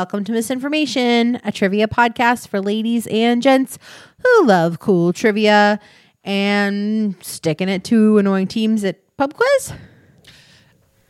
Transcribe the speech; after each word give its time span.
welcome 0.00 0.24
to 0.24 0.32
Misinformation, 0.32 1.38
a 1.44 1.52
trivia 1.52 1.86
podcast 1.86 2.48
for 2.48 2.58
ladies 2.58 3.06
and 3.08 3.42
gents 3.42 3.78
who 4.24 4.46
love 4.46 4.78
cool 4.78 5.12
trivia 5.12 5.78
and 6.24 7.14
sticking 7.20 7.68
it 7.68 7.84
to 7.84 8.16
annoying 8.16 8.46
teams 8.46 8.82
at 8.82 8.96
pub 9.18 9.34
quiz. 9.34 9.74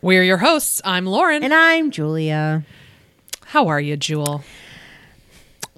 We're 0.02 0.24
your 0.24 0.38
hosts. 0.38 0.82
I'm 0.84 1.06
Lauren. 1.06 1.44
And 1.44 1.54
I'm 1.54 1.92
Julia. 1.92 2.64
How 3.44 3.68
are 3.68 3.78
you, 3.78 3.96
Jewel? 3.96 4.42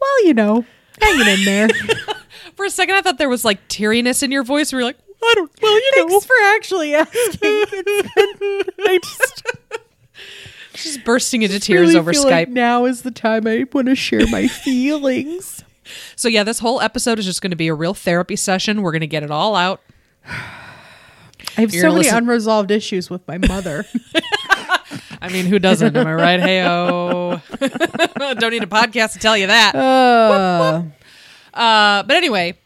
Well, 0.01 0.25
you 0.25 0.33
know, 0.33 0.65
hanging 0.99 1.39
in 1.39 1.45
there. 1.45 1.69
For 2.57 2.65
a 2.65 2.71
second, 2.71 2.95
I 2.95 3.03
thought 3.03 3.19
there 3.19 3.29
was 3.29 3.45
like 3.45 3.69
teariness 3.69 4.23
in 4.23 4.33
your 4.33 4.43
voice. 4.43 4.73
We 4.73 4.79
were 4.79 4.85
like, 4.85 4.97
I 5.23 5.33
don't. 5.35 5.53
Well, 5.61 5.75
you 5.75 5.93
know, 5.97 6.09
Thanks 6.09 6.25
for 6.25 6.37
actually 6.57 6.95
asking. 6.95 7.51
I 8.79 8.99
just 9.05 9.43
just 10.75 11.05
bursting 11.05 11.43
into 11.43 11.59
tears 11.61 11.89
really 11.89 11.99
over 11.99 12.13
Skype. 12.13 12.25
like 12.31 12.49
now 12.49 12.85
is 12.85 13.03
the 13.03 13.11
time 13.11 13.47
I 13.47 13.65
want 13.73 13.89
to 13.89 13.95
share 13.95 14.27
my 14.29 14.47
feelings. 14.65 15.65
so 16.17 16.29
yeah, 16.29 16.45
this 16.45 16.59
whole 16.61 16.81
episode 16.81 17.19
is 17.19 17.25
just 17.25 17.43
going 17.43 17.51
to 17.51 17.57
be 17.57 17.69
a 17.69 17.75
real 17.75 17.95
therapy 17.95 18.37
session. 18.37 18.83
We're 18.83 18.93
going 18.93 19.01
to 19.01 19.07
get 19.07 19.23
it 19.23 19.31
all 19.31 19.55
out. 19.57 19.81
I 20.27 21.61
have 21.63 21.73
You're 21.75 21.83
so 21.83 21.89
many 21.89 21.99
listen- 22.05 22.19
unresolved 22.19 22.71
issues 22.71 23.11
with 23.11 23.27
my 23.29 23.39
mother. 23.39 23.85
I 25.21 25.29
mean, 25.31 25.47
who 25.47 25.59
doesn't? 25.59 25.97
Am 25.97 26.07
I 26.07 26.15
right? 26.15 26.41
Heyo. 26.41 27.41
don't 28.41 28.51
need 28.51 28.63
a 28.63 28.67
podcast 28.67 29.13
to 29.15 29.19
tell 29.19 29.37
you 29.37 29.47
that. 29.49 29.75
uh, 29.75 30.83
Uh, 31.55 32.03
but 32.05 32.17
anyway, 32.17 32.57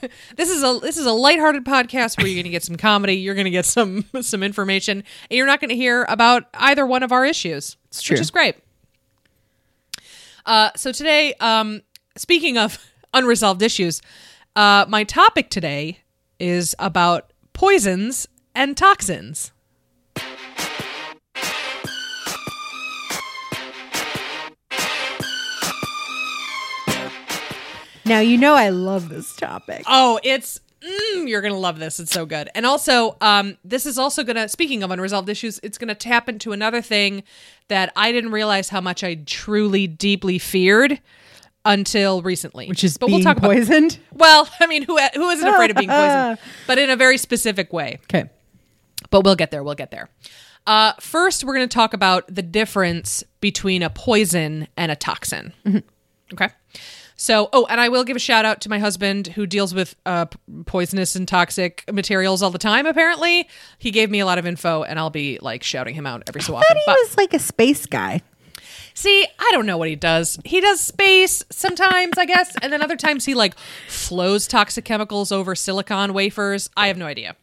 this 0.36 0.50
is 0.50 0.62
a 0.62 0.78
this 0.80 0.96
is 0.96 1.06
a 1.06 1.12
lighthearted 1.12 1.64
podcast 1.64 2.18
where 2.18 2.26
you're 2.26 2.36
going 2.36 2.44
to 2.44 2.50
get 2.50 2.62
some 2.62 2.76
comedy, 2.76 3.14
you're 3.14 3.34
going 3.34 3.44
to 3.44 3.50
get 3.50 3.66
some 3.66 4.04
some 4.20 4.42
information, 4.42 4.98
and 4.98 5.36
you're 5.36 5.46
not 5.46 5.60
going 5.60 5.70
to 5.70 5.76
hear 5.76 6.04
about 6.08 6.44
either 6.54 6.86
one 6.86 7.02
of 7.02 7.12
our 7.12 7.24
issues. 7.24 7.76
It's 7.88 8.02
true. 8.02 8.14
which 8.14 8.20
is 8.20 8.30
great. 8.30 8.56
Uh, 10.46 10.70
so 10.76 10.92
today, 10.92 11.34
um, 11.40 11.82
speaking 12.16 12.58
of 12.58 12.78
unresolved 13.14 13.62
issues, 13.62 14.00
uh, 14.56 14.86
my 14.88 15.04
topic 15.04 15.50
today 15.50 16.00
is 16.38 16.74
about 16.78 17.32
poisons 17.52 18.26
and 18.54 18.76
toxins. 18.76 19.52
Now 28.10 28.20
you 28.20 28.36
know 28.36 28.54
I 28.54 28.68
love 28.68 29.08
this 29.08 29.34
topic. 29.34 29.84
Oh, 29.86 30.20
it's 30.22 30.60
mm, 30.82 31.28
you're 31.28 31.40
gonna 31.40 31.58
love 31.58 31.78
this. 31.78 31.98
It's 32.00 32.12
so 32.12 32.26
good. 32.26 32.50
And 32.54 32.66
also, 32.66 33.16
um, 33.20 33.56
this 33.64 33.86
is 33.86 33.98
also 33.98 34.22
gonna. 34.24 34.48
Speaking 34.48 34.82
of 34.82 34.90
unresolved 34.90 35.28
issues, 35.28 35.58
it's 35.62 35.78
gonna 35.78 35.94
tap 35.94 36.28
into 36.28 36.52
another 36.52 36.82
thing 36.82 37.22
that 37.68 37.92
I 37.96 38.12
didn't 38.12 38.32
realize 38.32 38.68
how 38.68 38.80
much 38.80 39.02
I 39.02 39.14
truly, 39.26 39.86
deeply 39.86 40.38
feared 40.38 41.00
until 41.64 42.22
recently. 42.22 42.68
Which 42.68 42.84
is 42.84 42.96
but 42.98 43.06
being 43.06 43.18
we'll 43.18 43.24
talk 43.24 43.38
about. 43.38 43.52
poisoned. 43.52 43.98
Well, 44.12 44.48
I 44.60 44.66
mean, 44.66 44.82
who 44.82 44.98
who 45.14 45.30
isn't 45.30 45.48
afraid 45.48 45.70
of 45.70 45.76
being 45.76 45.88
poisoned? 45.88 46.38
But 46.66 46.78
in 46.78 46.90
a 46.90 46.96
very 46.96 47.16
specific 47.16 47.72
way. 47.72 47.98
Okay. 48.04 48.28
But 49.10 49.24
we'll 49.24 49.36
get 49.36 49.50
there. 49.50 49.62
We'll 49.62 49.74
get 49.74 49.90
there. 49.90 50.08
Uh, 50.66 50.92
first, 51.00 51.42
we're 51.42 51.54
going 51.54 51.68
to 51.68 51.74
talk 51.74 51.94
about 51.94 52.32
the 52.32 52.42
difference 52.42 53.24
between 53.40 53.82
a 53.82 53.88
poison 53.90 54.68
and 54.76 54.92
a 54.92 54.94
toxin. 54.96 55.52
Okay. 56.32 56.48
So, 57.20 57.50
oh, 57.52 57.66
and 57.68 57.78
I 57.78 57.90
will 57.90 58.02
give 58.02 58.16
a 58.16 58.18
shout 58.18 58.46
out 58.46 58.62
to 58.62 58.70
my 58.70 58.78
husband 58.78 59.26
who 59.26 59.44
deals 59.44 59.74
with 59.74 59.94
uh, 60.06 60.24
poisonous 60.64 61.14
and 61.14 61.28
toxic 61.28 61.84
materials 61.92 62.42
all 62.42 62.48
the 62.48 62.56
time. 62.56 62.86
Apparently, 62.86 63.46
he 63.76 63.90
gave 63.90 64.10
me 64.10 64.20
a 64.20 64.24
lot 64.24 64.38
of 64.38 64.46
info, 64.46 64.84
and 64.84 64.98
I'll 64.98 65.10
be 65.10 65.38
like 65.42 65.62
shouting 65.62 65.94
him 65.94 66.06
out 66.06 66.22
every 66.30 66.40
so 66.40 66.54
often. 66.56 66.74
He 66.74 66.82
But 66.86 66.96
was 66.98 67.18
like 67.18 67.34
a 67.34 67.38
space 67.38 67.84
guy. 67.84 68.22
see, 68.94 69.26
I 69.38 69.50
don't 69.52 69.66
know 69.66 69.76
what 69.76 69.90
he 69.90 69.96
does. 69.96 70.38
He 70.46 70.62
does 70.62 70.80
space 70.80 71.44
sometimes, 71.50 72.16
I 72.16 72.24
guess, 72.24 72.56
and 72.62 72.72
then 72.72 72.80
other 72.80 72.96
times 72.96 73.26
he 73.26 73.34
like 73.34 73.54
flows 73.86 74.46
toxic 74.46 74.86
chemicals 74.86 75.30
over 75.30 75.54
silicon 75.54 76.14
wafers. 76.14 76.70
I 76.74 76.86
have 76.86 76.96
no 76.96 77.04
idea. 77.04 77.36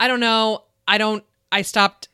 I 0.00 0.08
don't 0.08 0.20
know. 0.20 0.64
I 0.88 0.96
don't. 0.96 1.22
I 1.52 1.60
stopped. 1.60 2.08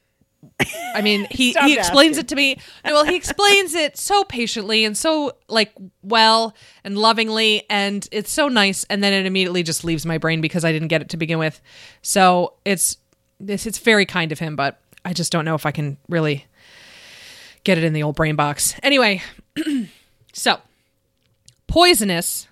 I 0.94 1.02
mean, 1.02 1.26
he 1.30 1.52
he 1.52 1.74
explains 1.74 2.18
asking. 2.18 2.24
it 2.24 2.28
to 2.28 2.36
me. 2.36 2.58
Well, 2.84 3.04
he 3.04 3.16
explains 3.16 3.74
it 3.74 3.96
so 3.96 4.24
patiently 4.24 4.84
and 4.84 4.96
so 4.96 5.32
like 5.48 5.72
well 6.02 6.54
and 6.84 6.98
lovingly, 6.98 7.64
and 7.70 8.06
it's 8.10 8.30
so 8.30 8.48
nice. 8.48 8.84
And 8.84 9.02
then 9.02 9.12
it 9.12 9.26
immediately 9.26 9.62
just 9.62 9.84
leaves 9.84 10.04
my 10.04 10.18
brain 10.18 10.40
because 10.40 10.64
I 10.64 10.72
didn't 10.72 10.88
get 10.88 11.00
it 11.00 11.08
to 11.10 11.16
begin 11.16 11.38
with. 11.38 11.60
So 12.02 12.54
it's 12.64 12.96
it's 13.40 13.66
it's 13.66 13.78
very 13.78 14.06
kind 14.06 14.32
of 14.32 14.38
him, 14.38 14.56
but 14.56 14.80
I 15.04 15.12
just 15.12 15.32
don't 15.32 15.44
know 15.44 15.54
if 15.54 15.66
I 15.66 15.70
can 15.70 15.96
really 16.08 16.46
get 17.64 17.78
it 17.78 17.84
in 17.84 17.92
the 17.92 18.02
old 18.02 18.16
brain 18.16 18.36
box. 18.36 18.74
Anyway, 18.82 19.22
so 20.32 20.58
poisonous 21.66 22.48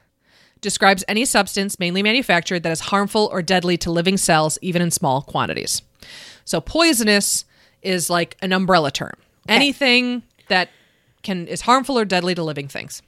describes 0.60 1.04
any 1.08 1.24
substance 1.24 1.78
mainly 1.78 2.02
manufactured 2.02 2.62
that 2.62 2.72
is 2.72 2.80
harmful 2.80 3.28
or 3.32 3.42
deadly 3.42 3.76
to 3.78 3.90
living 3.90 4.16
cells 4.16 4.58
even 4.62 4.82
in 4.82 4.90
small 4.90 5.22
quantities. 5.22 5.82
So 6.44 6.60
poisonous 6.60 7.44
is 7.82 8.10
like 8.10 8.36
an 8.42 8.52
umbrella 8.52 8.90
term. 8.90 9.14
Anything 9.48 10.22
that 10.48 10.68
can 11.22 11.46
is 11.46 11.62
harmful 11.62 11.98
or 11.98 12.04
deadly 12.04 12.34
to 12.34 12.42
living 12.42 12.68
things. 12.68 13.02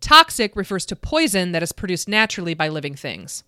Toxic 0.00 0.54
refers 0.54 0.86
to 0.86 0.96
poison 0.96 1.52
that 1.52 1.62
is 1.62 1.72
produced 1.72 2.08
naturally 2.08 2.54
by 2.54 2.68
living 2.68 2.94
things. 2.94 3.42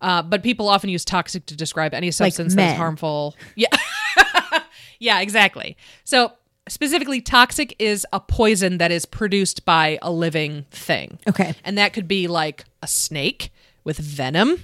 Uh, 0.00 0.22
but 0.22 0.42
people 0.42 0.68
often 0.68 0.90
use 0.90 1.04
toxic 1.04 1.44
to 1.46 1.56
describe 1.56 1.92
any 1.92 2.10
substance 2.10 2.54
that 2.54 2.62
men. 2.62 2.72
is 2.72 2.78
harmful. 2.78 3.34
Yeah. 3.56 3.68
yeah, 4.98 5.20
exactly. 5.20 5.76
So 6.04 6.32
specifically 6.68 7.20
toxic 7.20 7.74
is 7.78 8.06
a 8.12 8.20
poison 8.20 8.78
that 8.78 8.90
is 8.90 9.06
produced 9.06 9.64
by 9.64 9.98
a 10.02 10.10
living 10.10 10.66
thing. 10.70 11.18
Okay. 11.28 11.54
And 11.64 11.76
that 11.78 11.92
could 11.92 12.06
be 12.08 12.28
like 12.28 12.64
a 12.82 12.86
snake 12.86 13.50
with 13.84 13.98
venom, 13.98 14.62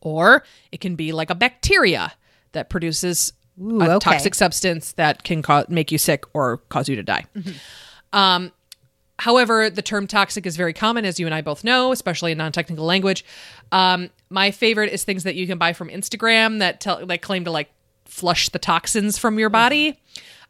or 0.00 0.44
it 0.70 0.80
can 0.80 0.94
be 0.94 1.12
like 1.12 1.30
a 1.30 1.34
bacteria 1.34 2.12
that 2.56 2.68
produces 2.68 3.32
Ooh, 3.62 3.80
a 3.80 3.90
okay. 3.96 4.10
toxic 4.10 4.34
substance 4.34 4.92
that 4.92 5.22
can 5.22 5.40
ca- 5.42 5.64
make 5.68 5.92
you 5.92 5.98
sick 5.98 6.24
or 6.34 6.58
cause 6.68 6.88
you 6.88 6.96
to 6.96 7.02
die. 7.02 7.24
Um, 8.12 8.52
however, 9.18 9.70
the 9.70 9.82
term 9.82 10.06
toxic 10.06 10.46
is 10.46 10.56
very 10.56 10.72
common, 10.72 11.04
as 11.04 11.18
you 11.20 11.26
and 11.26 11.34
I 11.34 11.40
both 11.40 11.64
know, 11.64 11.92
especially 11.92 12.32
in 12.32 12.38
non-technical 12.38 12.84
language. 12.84 13.24
Um, 13.72 14.10
my 14.30 14.50
favorite 14.50 14.92
is 14.92 15.04
things 15.04 15.22
that 15.24 15.34
you 15.36 15.46
can 15.46 15.58
buy 15.58 15.72
from 15.72 15.88
Instagram 15.88 16.58
that 16.58 16.80
tell 16.80 17.04
that 17.06 17.22
claim 17.22 17.44
to 17.44 17.50
like 17.50 17.70
flush 18.04 18.48
the 18.50 18.58
toxins 18.58 19.18
from 19.18 19.38
your 19.38 19.50
body. 19.50 19.98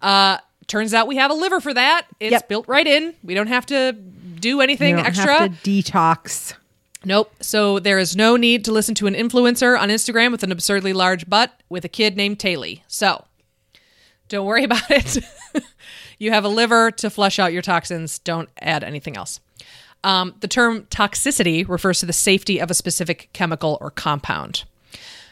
Uh, 0.03 0.38
turns 0.67 0.93
out 0.94 1.06
we 1.06 1.17
have 1.17 1.31
a 1.31 1.34
liver 1.34 1.61
for 1.61 1.73
that. 1.75 2.06
It's 2.21 2.33
Yep. 2.33 2.49
built 2.49 2.69
right 2.69 2.87
in. 2.87 3.15
We 3.23 3.34
don't 3.34 3.47
have 3.47 3.67
to 3.67 3.93
do 3.93 4.61
anything 4.61 4.97
don't 4.97 5.06
extra. 5.06 5.38
have 5.38 5.62
to 5.62 5.71
detox. 5.71 6.55
Nope. 7.06 7.33
So 7.41 7.78
there 7.78 8.00
is 8.00 8.17
no 8.17 8.37
need 8.37 8.65
to 8.65 8.72
listen 8.72 8.97
to 8.97 9.06
an 9.06 9.15
influencer 9.15 9.78
on 9.78 9.91
Instagram 9.91 10.33
with 10.33 10.43
an 10.43 10.50
absurdly 10.50 10.93
large 10.93 11.31
butt 11.31 11.53
with 11.69 11.84
a 11.84 11.89
kid 11.89 12.17
named 12.17 12.41
Taylor. 12.41 12.83
So 12.89 13.27
don't 14.28 14.44
worry 14.44 14.65
about 14.71 14.91
it. 14.91 15.19
you 16.19 16.33
have 16.33 16.44
a 16.44 16.49
liver 16.49 16.91
to 16.91 17.09
flush 17.09 17.39
out 17.39 17.53
your 17.53 17.62
toxins. 17.62 18.19
Don't 18.19 18.49
add 18.61 18.83
anything 18.83 19.17
else. 19.17 19.39
Um, 20.03 20.34
the 20.41 20.49
term 20.49 20.83
toxicity 20.87 21.67
refers 21.69 22.00
to 22.00 22.06
the 22.06 22.12
safety 22.12 22.59
of 22.59 22.72
a 22.72 22.75
specific 22.75 23.28
chemical 23.33 23.78
or 23.81 23.93
compound. 23.93 24.65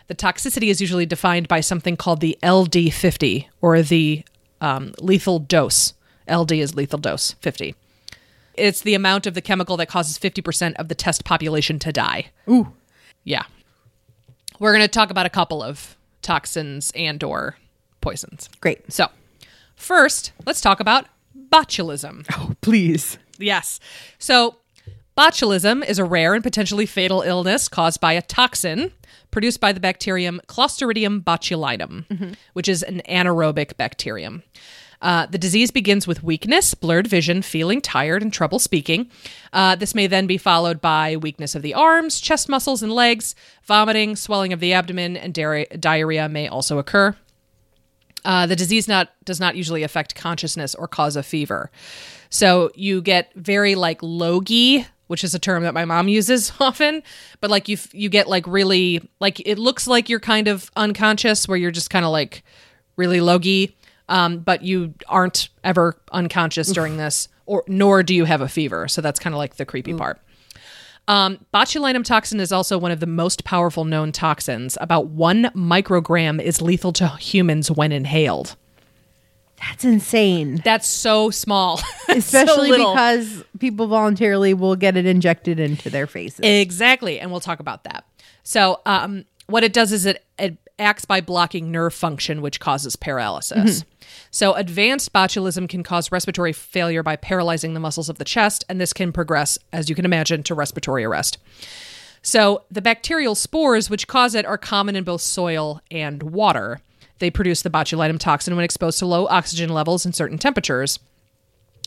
The 0.06 0.14
toxicity 0.14 0.68
is 0.68 0.80
usually 0.80 1.06
defined 1.06 1.48
by 1.48 1.58
something 1.58 1.96
called 1.96 2.20
the 2.20 2.38
LD50 2.40 3.46
or 3.60 3.82
the 3.82 4.24
um, 4.60 4.94
lethal 5.00 5.40
dose. 5.40 5.94
LD 6.30 6.52
is 6.52 6.76
lethal 6.76 7.00
dose 7.00 7.32
50. 7.40 7.74
It's 8.56 8.82
the 8.82 8.94
amount 8.94 9.26
of 9.26 9.34
the 9.34 9.40
chemical 9.40 9.76
that 9.78 9.88
causes 9.88 10.18
50% 10.18 10.74
of 10.76 10.88
the 10.88 10.94
test 10.94 11.24
population 11.24 11.78
to 11.80 11.92
die. 11.92 12.26
Ooh. 12.48 12.72
Yeah. 13.24 13.44
We're 14.58 14.72
going 14.72 14.82
to 14.82 14.88
talk 14.88 15.10
about 15.10 15.26
a 15.26 15.30
couple 15.30 15.62
of 15.62 15.96
toxins 16.22 16.92
and 16.94 17.22
or 17.22 17.56
poisons. 18.00 18.48
Great. 18.60 18.92
So, 18.92 19.08
first, 19.74 20.32
let's 20.46 20.60
talk 20.60 20.80
about 20.80 21.06
botulism. 21.50 22.26
Oh, 22.36 22.54
please. 22.60 23.18
Yes. 23.38 23.80
So, 24.18 24.56
botulism 25.16 25.86
is 25.86 25.98
a 25.98 26.04
rare 26.04 26.34
and 26.34 26.42
potentially 26.42 26.86
fatal 26.86 27.22
illness 27.22 27.68
caused 27.68 28.00
by 28.00 28.12
a 28.12 28.22
toxin 28.22 28.92
produced 29.30 29.60
by 29.60 29.72
the 29.72 29.80
bacterium 29.80 30.40
Clostridium 30.46 31.22
botulinum, 31.22 32.06
mm-hmm. 32.06 32.32
which 32.52 32.68
is 32.68 32.82
an 32.84 33.02
anaerobic 33.08 33.76
bacterium. 33.76 34.44
Uh, 35.04 35.26
the 35.26 35.36
disease 35.36 35.70
begins 35.70 36.06
with 36.06 36.22
weakness, 36.22 36.72
blurred 36.72 37.06
vision, 37.06 37.42
feeling 37.42 37.82
tired, 37.82 38.22
and 38.22 38.32
trouble 38.32 38.58
speaking. 38.58 39.10
Uh, 39.52 39.76
this 39.76 39.94
may 39.94 40.06
then 40.06 40.26
be 40.26 40.38
followed 40.38 40.80
by 40.80 41.14
weakness 41.14 41.54
of 41.54 41.60
the 41.60 41.74
arms, 41.74 42.18
chest 42.18 42.48
muscles, 42.48 42.82
and 42.82 42.90
legs. 42.90 43.34
Vomiting, 43.64 44.16
swelling 44.16 44.54
of 44.54 44.60
the 44.60 44.72
abdomen, 44.72 45.14
and 45.14 45.34
diarrhea, 45.34 45.66
diarrhea 45.76 46.26
may 46.30 46.48
also 46.48 46.78
occur. 46.78 47.14
Uh, 48.24 48.46
the 48.46 48.56
disease 48.56 48.88
not 48.88 49.10
does 49.26 49.38
not 49.38 49.56
usually 49.56 49.82
affect 49.82 50.14
consciousness 50.14 50.74
or 50.74 50.88
cause 50.88 51.16
a 51.16 51.22
fever. 51.22 51.70
So 52.30 52.70
you 52.74 53.02
get 53.02 53.30
very 53.34 53.74
like 53.74 54.00
logy, 54.00 54.86
which 55.08 55.22
is 55.22 55.34
a 55.34 55.38
term 55.38 55.64
that 55.64 55.74
my 55.74 55.84
mom 55.84 56.08
uses 56.18 56.50
often, 56.58 57.02
but 57.42 57.50
like 57.50 57.68
you 57.68 57.76
you 57.92 58.08
get 58.08 58.26
like 58.26 58.46
really 58.46 59.06
like 59.20 59.38
it 59.46 59.58
looks 59.58 59.86
like 59.86 60.08
you're 60.08 60.18
kind 60.18 60.48
of 60.48 60.70
unconscious 60.76 61.46
where 61.46 61.58
you're 61.58 61.70
just 61.70 61.90
kind 61.90 62.06
of 62.06 62.10
like 62.10 62.42
really 62.96 63.20
logy. 63.20 63.76
Um, 64.08 64.38
but 64.38 64.62
you 64.62 64.94
aren't 65.08 65.48
ever 65.62 65.96
unconscious 66.12 66.70
during 66.72 66.96
this, 66.96 67.28
or 67.46 67.64
nor 67.66 68.02
do 68.02 68.14
you 68.14 68.24
have 68.24 68.40
a 68.40 68.48
fever. 68.48 68.88
So 68.88 69.00
that's 69.00 69.18
kind 69.18 69.34
of 69.34 69.38
like 69.38 69.56
the 69.56 69.64
creepy 69.64 69.94
part. 69.94 70.20
Um, 71.06 71.44
botulinum 71.52 72.04
toxin 72.04 72.40
is 72.40 72.50
also 72.50 72.78
one 72.78 72.90
of 72.90 73.00
the 73.00 73.06
most 73.06 73.44
powerful 73.44 73.84
known 73.84 74.10
toxins. 74.12 74.78
About 74.80 75.08
one 75.08 75.44
microgram 75.54 76.40
is 76.40 76.62
lethal 76.62 76.92
to 76.94 77.08
humans 77.08 77.70
when 77.70 77.92
inhaled. 77.92 78.56
That's 79.58 79.84
insane. 79.84 80.60
That's 80.64 80.86
so 80.86 81.30
small, 81.30 81.80
Especially 82.08 82.70
little. 82.70 82.92
because 82.92 83.44
people 83.58 83.86
voluntarily 83.86 84.52
will 84.52 84.76
get 84.76 84.96
it 84.96 85.06
injected 85.06 85.60
into 85.60 85.90
their 85.90 86.06
faces. 86.06 86.40
Exactly, 86.40 87.20
and 87.20 87.30
we'll 87.30 87.40
talk 87.40 87.60
about 87.60 87.84
that. 87.84 88.04
So, 88.42 88.80
um, 88.84 89.24
what 89.46 89.62
it 89.62 89.72
does 89.72 89.92
is 89.92 90.06
it, 90.06 90.24
it 90.38 90.56
acts 90.78 91.04
by 91.04 91.20
blocking 91.20 91.70
nerve 91.70 91.94
function, 91.94 92.42
which 92.42 92.60
causes 92.60 92.96
paralysis. 92.96 93.80
Mm-hmm. 93.80 93.88
So, 94.30 94.54
advanced 94.54 95.12
botulism 95.12 95.68
can 95.68 95.82
cause 95.82 96.12
respiratory 96.12 96.52
failure 96.52 97.02
by 97.02 97.16
paralyzing 97.16 97.74
the 97.74 97.80
muscles 97.80 98.08
of 98.08 98.18
the 98.18 98.24
chest, 98.24 98.64
and 98.68 98.80
this 98.80 98.92
can 98.92 99.12
progress, 99.12 99.58
as 99.72 99.88
you 99.88 99.94
can 99.94 100.04
imagine, 100.04 100.42
to 100.44 100.54
respiratory 100.54 101.04
arrest. 101.04 101.38
So, 102.22 102.64
the 102.70 102.82
bacterial 102.82 103.34
spores 103.34 103.90
which 103.90 104.08
cause 104.08 104.34
it 104.34 104.46
are 104.46 104.58
common 104.58 104.96
in 104.96 105.04
both 105.04 105.20
soil 105.20 105.80
and 105.90 106.22
water. 106.22 106.80
They 107.18 107.30
produce 107.30 107.62
the 107.62 107.70
botulinum 107.70 108.18
toxin 108.18 108.56
when 108.56 108.64
exposed 108.64 108.98
to 108.98 109.06
low 109.06 109.26
oxygen 109.28 109.70
levels 109.70 110.04
and 110.04 110.14
certain 110.14 110.38
temperatures. 110.38 110.98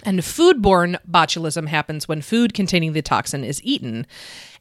And 0.04 0.20
foodborne 0.20 0.98
botulism 1.10 1.68
happens 1.68 2.08
when 2.08 2.22
food 2.22 2.54
containing 2.54 2.94
the 2.94 3.02
toxin 3.02 3.44
is 3.44 3.62
eaten. 3.64 4.06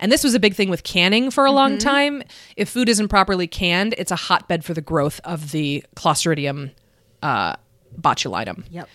And 0.00 0.10
this 0.10 0.24
was 0.24 0.34
a 0.34 0.40
big 0.40 0.54
thing 0.54 0.70
with 0.70 0.82
canning 0.82 1.30
for 1.30 1.44
a 1.44 1.52
long 1.52 1.78
time. 1.78 2.22
If 2.56 2.68
food 2.70 2.88
isn't 2.88 3.08
properly 3.08 3.46
canned, 3.46 3.94
it's 3.98 4.10
a 4.10 4.16
hotbed 4.16 4.64
for 4.64 4.74
the 4.74 4.80
growth 4.80 5.20
of 5.24 5.52
the 5.52 5.84
Clostridium 5.94 6.72
uh, 7.22 7.56
botulinum. 8.00 8.64
Yep. 8.70 8.88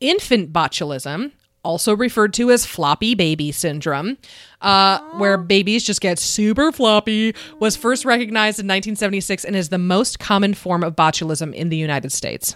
Infant 0.00 0.52
botulism, 0.52 1.32
also 1.62 1.96
referred 1.96 2.34
to 2.34 2.50
as 2.50 2.66
floppy 2.66 3.14
baby 3.14 3.50
syndrome, 3.50 4.18
uh, 4.60 4.98
where 5.16 5.38
babies 5.38 5.84
just 5.84 6.00
get 6.00 6.18
super 6.18 6.70
floppy, 6.70 7.34
was 7.58 7.76
first 7.76 8.04
recognized 8.04 8.58
in 8.58 8.66
1976 8.66 9.44
and 9.44 9.56
is 9.56 9.70
the 9.70 9.78
most 9.78 10.18
common 10.18 10.52
form 10.52 10.84
of 10.84 10.94
botulism 10.94 11.54
in 11.54 11.70
the 11.70 11.76
United 11.76 12.12
States. 12.12 12.54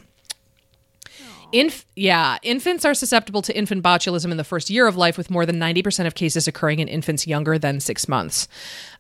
Inf- 1.51 1.87
yeah, 1.97 2.37
infants 2.43 2.85
are 2.85 2.93
susceptible 2.93 3.41
to 3.41 3.57
infant 3.57 3.83
botulism 3.83 4.31
in 4.31 4.37
the 4.37 4.45
first 4.45 4.69
year 4.69 4.87
of 4.87 4.97
life, 4.97 5.17
with 5.17 5.31
more 5.31 5.47
than 5.47 5.57
90% 5.57 6.07
of 6.07 6.15
cases 6.15 6.47
occurring 6.47 6.79
in 6.79 6.89
infants 6.89 7.27
younger 7.27 7.59
than 7.59 7.81
six 7.81 8.07
months. 8.07 8.49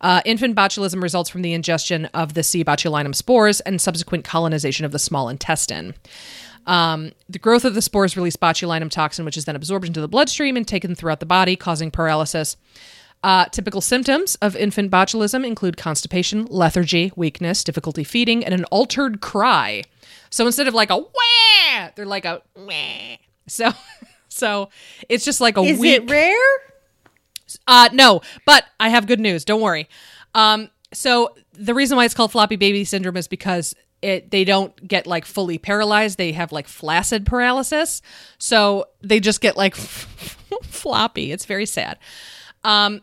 Uh, 0.01 0.23
infant 0.25 0.57
botulism 0.57 1.03
results 1.03 1.29
from 1.29 1.43
the 1.43 1.53
ingestion 1.53 2.07
of 2.07 2.33
the 2.33 2.43
C. 2.43 2.65
botulinum 2.65 3.15
spores 3.15 3.61
and 3.61 3.81
subsequent 3.81 4.25
colonization 4.25 4.87
of 4.87 4.93
the 4.93 4.99
small 4.99 5.29
intestine. 5.29 5.95
Um, 6.67 7.13
the 7.29 7.39
growth 7.39 7.67
of 7.67 7.75
the 7.75 7.83
spores 7.83 8.17
release 8.17 8.37
botulinum 8.37 8.91
toxin, 8.91 9.27
which 9.27 9.37
is 9.37 9.45
then 9.45 9.57
absorbed 9.57 9.87
into 9.87 10.01
the 10.01 10.09
bloodstream 10.09 10.57
and 10.57 10.67
taken 10.67 10.95
throughout 10.95 11.21
the 11.21 11.27
body, 11.27 11.55
causing 11.55 11.91
paralysis. 11.91 12.57
Uh, 13.23 13.47
typical 13.47 13.81
symptoms 13.81 14.37
of 14.37 14.55
infant 14.57 14.91
botulism 14.91 15.45
include 15.45 15.77
constipation, 15.77 16.47
lethargy, 16.47 17.13
weakness, 17.17 17.65
difficulty 17.65 18.05
feeding, 18.05 18.45
and 18.45 18.55
an 18.55 18.65
altered 18.67 19.21
cry. 19.21 19.83
So 20.31 20.47
instead 20.47 20.69
of 20.69 20.75
like 20.75 20.91
a 20.91 20.99
wah, 21.79 21.91
they're 21.95 22.07
like 22.07 22.25
a 22.25 22.43
wah. 22.57 23.17
So, 23.47 23.71
so 24.29 24.71
it's 25.09 25.25
just 25.25 25.41
like 25.41 25.57
a 25.57 25.61
Is 25.63 25.79
weak. 25.79 25.95
it 25.95 26.11
rare? 26.11 26.37
Uh, 27.67 27.89
no, 27.93 28.21
but 28.45 28.65
I 28.79 28.91
have 28.91 29.07
good 29.07 29.21
news. 29.21 29.45
Don't 29.45 29.61
worry. 29.61 29.89
Um, 30.35 30.71
so 30.93 31.35
the 31.53 31.75
reason 31.75 31.97
why 31.97 32.05
it's 32.05 32.15
called 32.15 32.33
floppy 32.33 32.57
baby 32.57 32.85
syndrome 32.85 33.17
is 33.17 33.29
because 33.29 33.75
it 34.01 34.31
they 34.31 34.45
don't 34.45 34.87
get 34.87 35.07
like 35.07 35.25
fully 35.25 35.59
paralyzed. 35.59 36.19
They 36.19 36.33
have 36.33 36.53
like 36.53 36.69
flaccid 36.69 37.27
paralysis. 37.27 38.03
So 38.39 38.87
they 39.01 39.21
just 39.21 39.41
get 39.41 39.57
like 39.57 39.75
floppy. 40.63 41.33
It's 41.33 41.47
very 41.47 41.67
sad. 41.67 41.99
Um, 42.65 43.03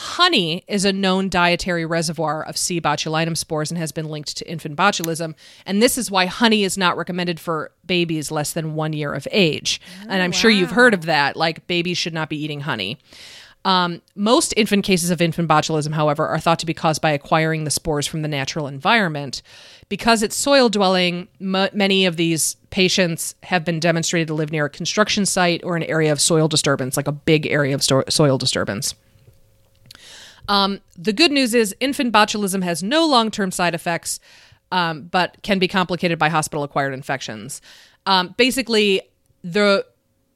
honey 0.00 0.64
is 0.66 0.86
a 0.86 0.92
known 0.92 1.28
dietary 1.28 1.84
reservoir 1.84 2.42
of 2.42 2.56
C. 2.56 2.80
botulinum 2.80 3.36
spores 3.36 3.70
and 3.70 3.76
has 3.76 3.92
been 3.92 4.08
linked 4.08 4.34
to 4.38 4.50
infant 4.50 4.74
botulism. 4.76 5.34
And 5.66 5.82
this 5.82 5.98
is 5.98 6.10
why 6.10 6.24
honey 6.24 6.64
is 6.64 6.78
not 6.78 6.96
recommended 6.96 7.38
for 7.38 7.70
babies 7.84 8.30
less 8.30 8.54
than 8.54 8.74
one 8.74 8.94
year 8.94 9.12
of 9.12 9.28
age. 9.30 9.78
and 10.08 10.22
I'm 10.22 10.32
sure 10.32 10.50
you've 10.50 10.70
heard 10.70 10.94
of 10.94 11.02
that. 11.04 11.36
Like 11.36 11.66
babies 11.66 11.98
should 11.98 12.14
not 12.14 12.30
be 12.30 12.42
eating 12.42 12.60
honey. 12.60 12.98
Um, 13.66 14.00
most 14.14 14.54
infant 14.56 14.86
cases 14.86 15.10
of 15.10 15.20
infant 15.20 15.46
botulism, 15.46 15.92
however, 15.92 16.26
are 16.26 16.40
thought 16.40 16.58
to 16.60 16.66
be 16.66 16.72
caused 16.72 17.02
by 17.02 17.10
acquiring 17.10 17.64
the 17.64 17.70
spores 17.70 18.06
from 18.06 18.22
the 18.22 18.28
natural 18.28 18.66
environment. 18.66 19.42
Because 19.90 20.22
it's 20.22 20.34
soil 20.34 20.70
dwelling, 20.70 21.28
m- 21.42 21.68
many 21.74 22.06
of 22.06 22.16
these 22.16 22.56
patients 22.70 23.34
have 23.42 23.66
been 23.66 23.78
demonstrated 23.78 24.28
to 24.28 24.34
live 24.34 24.50
near 24.50 24.64
a 24.64 24.70
construction 24.70 25.26
site 25.26 25.62
or 25.62 25.76
an 25.76 25.82
area 25.82 26.10
of 26.10 26.22
soil 26.22 26.48
disturbance, 26.48 26.96
like 26.96 27.06
a 27.08 27.12
big 27.12 27.46
area 27.48 27.74
of 27.74 27.82
sto- 27.82 28.04
soil 28.08 28.38
disturbance. 28.38 28.94
Um, 30.48 30.80
the 30.96 31.12
good 31.12 31.30
news 31.30 31.54
is 31.54 31.74
infant 31.80 32.12
botulism 32.12 32.62
has 32.62 32.82
no 32.82 33.06
long 33.06 33.30
term 33.30 33.50
side 33.50 33.74
effects, 33.74 34.20
um, 34.72 35.02
but 35.02 35.36
can 35.42 35.58
be 35.58 35.68
complicated 35.68 36.18
by 36.18 36.28
hospital 36.28 36.64
acquired 36.64 36.94
infections. 36.94 37.60
Um, 38.06 38.34
basically, 38.36 39.02
the 39.42 39.86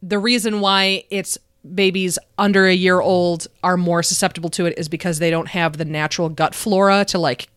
the 0.03 0.19
reason 0.19 0.61
why 0.61 1.05
it's 1.11 1.39
babies 1.75 2.19
under 2.37 2.67
a 2.67 2.75
year 2.75 3.01
old 3.01 3.47
are 3.62 3.77
more 3.77 4.03
susceptible 4.03 4.51
to 4.51 4.67
it 4.67 4.79
is 4.79 4.89
because 4.89 5.19
they 5.19 5.31
don't 5.31 5.49
have 5.49 5.79
the 5.79 5.85
natural 5.85 6.29
gut 6.29 6.55
flora 6.55 7.05
to 7.07 7.19
like 7.19 7.49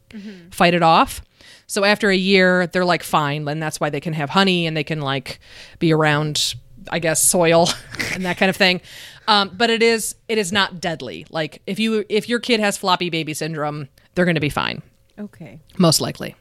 fight 0.51 0.73
it 0.73 0.81
off. 0.81 1.21
So 1.67 1.83
after 1.83 2.09
a 2.09 2.15
year, 2.15 2.67
they're 2.67 2.85
like 2.85 3.03
fine, 3.03 3.45
and 3.47 3.61
that's 3.61 3.79
why 3.81 3.89
they 3.89 3.99
can 3.99 4.13
have 4.13 4.29
honey 4.29 4.65
and 4.65 4.77
they 4.77 4.85
can 4.85 5.01
like 5.01 5.39
be 5.79 5.91
around, 5.91 6.55
I 6.91 6.99
guess, 6.99 7.21
soil 7.23 7.69
and 8.13 8.25
that 8.25 8.37
kind 8.37 8.49
of 8.49 8.55
thing. 8.55 8.81
Um, 9.27 9.51
but 9.55 9.69
it 9.69 9.83
is 9.83 10.15
it 10.27 10.37
is 10.37 10.51
not 10.51 10.79
deadly. 10.79 11.25
Like 11.29 11.61
if 11.67 11.79
you 11.79 12.05
if 12.09 12.29
your 12.29 12.39
kid 12.39 12.59
has 12.59 12.77
floppy 12.77 13.09
baby 13.09 13.33
syndrome, 13.33 13.89
they're 14.15 14.25
going 14.25 14.35
to 14.35 14.41
be 14.41 14.49
fine, 14.49 14.81
Okay. 15.19 15.59
most 15.77 15.99
likely. 16.01 16.35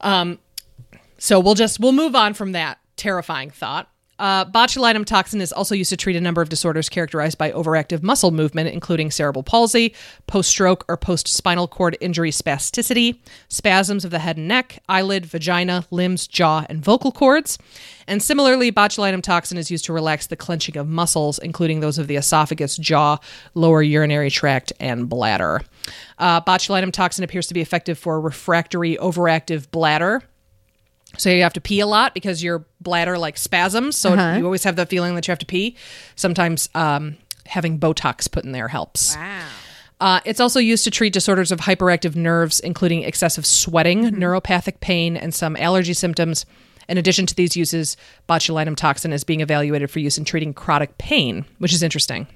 Um, 0.00 0.38
so 1.18 1.40
we'll 1.40 1.54
just 1.54 1.80
we'll 1.80 1.92
move 1.92 2.14
on 2.14 2.34
from 2.34 2.52
that 2.52 2.78
terrifying 2.96 3.50
thought. 3.50 3.88
Uh, 4.18 4.44
botulinum 4.44 5.04
toxin 5.04 5.40
is 5.40 5.52
also 5.52 5.74
used 5.74 5.90
to 5.90 5.96
treat 5.96 6.16
a 6.16 6.20
number 6.20 6.40
of 6.40 6.48
disorders 6.48 6.88
characterized 6.88 7.36
by 7.36 7.50
overactive 7.52 8.02
muscle 8.02 8.30
movement, 8.30 8.68
including 8.68 9.10
cerebral 9.10 9.42
palsy, 9.42 9.94
post 10.26 10.48
stroke 10.48 10.84
or 10.88 10.96
post 10.96 11.26
spinal 11.26 11.66
cord 11.66 11.96
injury 12.00 12.30
spasticity, 12.30 13.18
spasms 13.48 14.04
of 14.04 14.10
the 14.10 14.20
head 14.20 14.36
and 14.36 14.48
neck, 14.48 14.82
eyelid, 14.88 15.26
vagina, 15.26 15.84
limbs, 15.90 16.26
jaw, 16.26 16.64
and 16.68 16.84
vocal 16.84 17.10
cords. 17.10 17.58
And 18.06 18.22
similarly, 18.22 18.70
botulinum 18.70 19.22
toxin 19.22 19.58
is 19.58 19.70
used 19.70 19.86
to 19.86 19.92
relax 19.92 20.26
the 20.26 20.36
clenching 20.36 20.76
of 20.76 20.86
muscles, 20.86 21.38
including 21.38 21.80
those 21.80 21.98
of 21.98 22.06
the 22.06 22.16
esophagus, 22.16 22.76
jaw, 22.76 23.18
lower 23.54 23.82
urinary 23.82 24.30
tract, 24.30 24.72
and 24.78 25.08
bladder. 25.08 25.62
Uh, 26.18 26.40
botulinum 26.40 26.92
toxin 26.92 27.24
appears 27.24 27.46
to 27.46 27.54
be 27.54 27.60
effective 27.60 27.98
for 27.98 28.20
refractory 28.20 28.96
overactive 28.96 29.70
bladder. 29.70 30.22
So 31.18 31.30
you 31.30 31.42
have 31.42 31.52
to 31.54 31.60
pee 31.60 31.80
a 31.80 31.86
lot 31.86 32.14
because 32.14 32.42
your 32.42 32.64
bladder 32.80 33.18
like 33.18 33.36
spasms. 33.36 33.96
So 33.96 34.12
Uh-huh. 34.12 34.38
you 34.38 34.44
always 34.44 34.64
have 34.64 34.76
the 34.76 34.86
feeling 34.86 35.14
that 35.14 35.26
you 35.26 35.32
have 35.32 35.38
to 35.40 35.46
pee. 35.46 35.76
Sometimes 36.16 36.68
um, 36.74 37.16
having 37.46 37.78
Botox 37.78 38.30
put 38.30 38.44
in 38.44 38.52
there 38.52 38.68
helps. 38.68 39.16
Wow. 39.16 39.46
Uh, 40.00 40.20
it's 40.24 40.40
also 40.40 40.58
used 40.58 40.84
to 40.84 40.90
treat 40.90 41.12
disorders 41.12 41.52
of 41.52 41.60
hyperactive 41.60 42.16
nerves, 42.16 42.60
including 42.60 43.02
excessive 43.04 43.46
sweating, 43.46 44.10
neuropathic 44.10 44.80
pain, 44.80 45.16
and 45.16 45.32
some 45.32 45.56
allergy 45.56 45.94
symptoms. 45.94 46.44
In 46.88 46.98
addition 46.98 47.24
to 47.26 47.34
these 47.34 47.56
uses, 47.56 47.96
botulinum 48.28 48.76
toxin 48.76 49.12
is 49.12 49.24
being 49.24 49.40
evaluated 49.40 49.90
for 49.90 50.00
use 50.00 50.18
in 50.18 50.24
treating 50.24 50.52
chronic 50.52 50.98
pain, 50.98 51.46
which 51.58 51.72
is 51.72 51.82
interesting. 51.82 52.26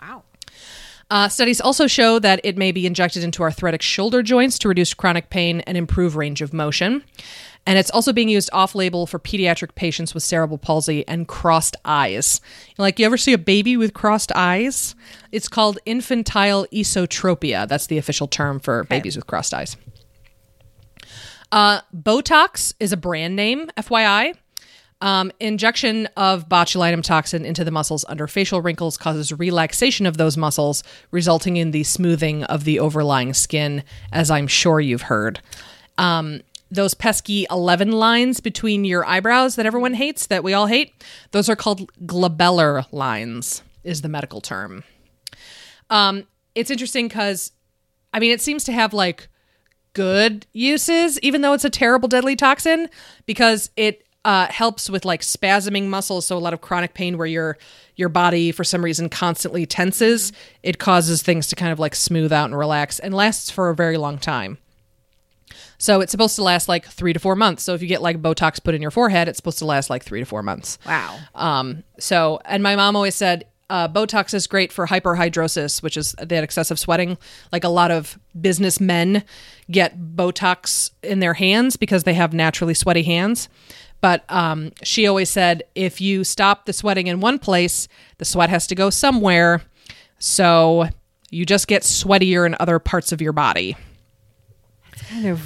Wow. 0.00 0.22
Uh, 1.10 1.28
studies 1.28 1.60
also 1.60 1.86
show 1.86 2.18
that 2.18 2.40
it 2.44 2.56
may 2.56 2.72
be 2.72 2.86
injected 2.86 3.22
into 3.22 3.42
arthritic 3.42 3.82
shoulder 3.82 4.22
joints 4.22 4.58
to 4.60 4.68
reduce 4.68 4.94
chronic 4.94 5.28
pain 5.28 5.60
and 5.62 5.76
improve 5.76 6.16
range 6.16 6.40
of 6.40 6.54
motion. 6.54 7.02
And 7.66 7.78
it's 7.78 7.90
also 7.90 8.12
being 8.12 8.28
used 8.28 8.50
off 8.52 8.74
label 8.74 9.06
for 9.06 9.18
pediatric 9.18 9.74
patients 9.74 10.14
with 10.14 10.22
cerebral 10.22 10.58
palsy 10.58 11.06
and 11.06 11.28
crossed 11.28 11.76
eyes. 11.84 12.40
Like, 12.76 12.98
you 12.98 13.06
ever 13.06 13.16
see 13.16 13.32
a 13.32 13.38
baby 13.38 13.76
with 13.76 13.94
crossed 13.94 14.32
eyes? 14.34 14.96
It's 15.30 15.48
called 15.48 15.78
infantile 15.84 16.66
esotropia. 16.72 17.68
That's 17.68 17.86
the 17.86 17.98
official 17.98 18.26
term 18.26 18.58
for 18.58 18.84
babies 18.84 19.14
with 19.14 19.28
crossed 19.28 19.54
eyes. 19.54 19.76
Uh, 21.52 21.82
Botox 21.94 22.74
is 22.80 22.92
a 22.92 22.96
brand 22.96 23.36
name, 23.36 23.68
FYI. 23.76 24.34
Um, 25.02 25.32
injection 25.40 26.06
of 26.16 26.48
botulinum 26.48 27.02
toxin 27.02 27.44
into 27.44 27.64
the 27.64 27.72
muscles 27.72 28.04
under 28.08 28.28
facial 28.28 28.62
wrinkles 28.62 28.96
causes 28.96 29.32
relaxation 29.32 30.06
of 30.06 30.16
those 30.16 30.36
muscles, 30.36 30.84
resulting 31.10 31.56
in 31.56 31.72
the 31.72 31.82
smoothing 31.82 32.44
of 32.44 32.62
the 32.62 32.78
overlying 32.78 33.34
skin, 33.34 33.82
as 34.12 34.30
I'm 34.30 34.46
sure 34.46 34.80
you've 34.80 35.02
heard. 35.02 35.40
Um, 35.98 36.42
those 36.72 36.94
pesky 36.94 37.46
11 37.50 37.92
lines 37.92 38.40
between 38.40 38.84
your 38.84 39.04
eyebrows 39.04 39.56
that 39.56 39.66
everyone 39.66 39.94
hates, 39.94 40.26
that 40.26 40.42
we 40.42 40.54
all 40.54 40.66
hate, 40.66 41.04
those 41.30 41.48
are 41.48 41.56
called 41.56 41.90
glabellar 42.06 42.86
lines, 42.90 43.62
is 43.84 44.00
the 44.00 44.08
medical 44.08 44.40
term. 44.40 44.82
Um, 45.90 46.26
it's 46.54 46.70
interesting 46.70 47.08
because, 47.08 47.52
I 48.14 48.20
mean, 48.20 48.30
it 48.30 48.40
seems 48.40 48.64
to 48.64 48.72
have 48.72 48.94
like 48.94 49.28
good 49.92 50.46
uses, 50.54 51.20
even 51.20 51.42
though 51.42 51.52
it's 51.52 51.64
a 51.64 51.70
terrible 51.70 52.08
deadly 52.08 52.36
toxin, 52.36 52.88
because 53.26 53.70
it 53.76 54.06
uh, 54.24 54.46
helps 54.46 54.88
with 54.88 55.04
like 55.04 55.20
spasming 55.20 55.88
muscles. 55.88 56.26
So 56.26 56.36
a 56.36 56.38
lot 56.38 56.54
of 56.54 56.62
chronic 56.62 56.94
pain 56.94 57.18
where 57.18 57.26
your 57.26 57.58
your 57.96 58.08
body 58.08 58.50
for 58.52 58.64
some 58.64 58.82
reason 58.82 59.10
constantly 59.10 59.66
tenses. 59.66 60.32
It 60.62 60.78
causes 60.78 61.22
things 61.22 61.48
to 61.48 61.56
kind 61.56 61.72
of 61.72 61.78
like 61.78 61.94
smooth 61.94 62.32
out 62.32 62.46
and 62.46 62.56
relax 62.56 62.98
and 62.98 63.12
lasts 63.12 63.50
for 63.50 63.68
a 63.68 63.74
very 63.74 63.98
long 63.98 64.16
time. 64.18 64.56
So 65.82 66.00
it's 66.00 66.12
supposed 66.12 66.36
to 66.36 66.44
last 66.44 66.68
like 66.68 66.86
three 66.86 67.12
to 67.12 67.18
four 67.18 67.34
months. 67.34 67.64
So 67.64 67.74
if 67.74 67.82
you 67.82 67.88
get 67.88 68.00
like 68.00 68.22
Botox 68.22 68.62
put 68.62 68.76
in 68.76 68.80
your 68.80 68.92
forehead, 68.92 69.26
it's 69.26 69.38
supposed 69.38 69.58
to 69.58 69.64
last 69.64 69.90
like 69.90 70.04
three 70.04 70.20
to 70.20 70.24
four 70.24 70.40
months. 70.40 70.78
Wow. 70.86 71.18
Um, 71.34 71.82
so, 71.98 72.40
and 72.44 72.62
my 72.62 72.76
mom 72.76 72.94
always 72.94 73.16
said, 73.16 73.46
uh, 73.68 73.88
Botox 73.88 74.32
is 74.32 74.46
great 74.46 74.72
for 74.72 74.86
hyperhidrosis, 74.86 75.82
which 75.82 75.96
is 75.96 76.14
that 76.18 76.44
excessive 76.44 76.78
sweating. 76.78 77.18
Like 77.50 77.64
a 77.64 77.68
lot 77.68 77.90
of 77.90 78.16
businessmen 78.40 79.24
get 79.72 79.98
Botox 79.98 80.92
in 81.02 81.18
their 81.18 81.34
hands 81.34 81.76
because 81.76 82.04
they 82.04 82.14
have 82.14 82.32
naturally 82.32 82.74
sweaty 82.74 83.02
hands. 83.02 83.48
But 84.00 84.24
um, 84.30 84.70
she 84.84 85.08
always 85.08 85.30
said, 85.30 85.64
if 85.74 86.00
you 86.00 86.22
stop 86.22 86.66
the 86.66 86.72
sweating 86.72 87.08
in 87.08 87.18
one 87.18 87.40
place, 87.40 87.88
the 88.18 88.24
sweat 88.24 88.50
has 88.50 88.68
to 88.68 88.76
go 88.76 88.88
somewhere. 88.88 89.62
So 90.20 90.88
you 91.30 91.44
just 91.44 91.66
get 91.66 91.82
sweatier 91.82 92.46
in 92.46 92.54
other 92.60 92.78
parts 92.78 93.10
of 93.10 93.20
your 93.20 93.32
body. 93.32 93.76
Kind 95.08 95.26
of 95.26 95.42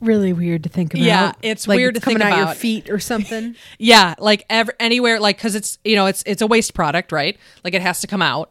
really 0.00 0.32
weird 0.32 0.64
to 0.64 0.68
think 0.68 0.94
about. 0.94 1.04
Yeah, 1.04 1.32
it's 1.42 1.68
Like 1.68 1.76
weird 1.76 1.94
to 1.94 2.00
coming 2.00 2.18
think 2.18 2.32
out 2.32 2.38
your 2.38 2.54
feet 2.54 2.90
or 2.90 2.98
something. 2.98 3.54
Yeah, 3.78 4.14
like 4.18 4.44
ever 4.50 4.74
anywhere, 4.78 5.20
like 5.20 5.36
because 5.36 5.54
it's 5.54 5.78
you 5.84 5.96
know 5.96 6.06
it's 6.06 6.22
it's 6.26 6.42
a 6.42 6.46
waste 6.46 6.74
product, 6.74 7.12
right? 7.12 7.38
Like 7.64 7.74
it 7.74 7.82
has 7.82 8.00
to 8.00 8.06
come 8.06 8.22
out, 8.22 8.50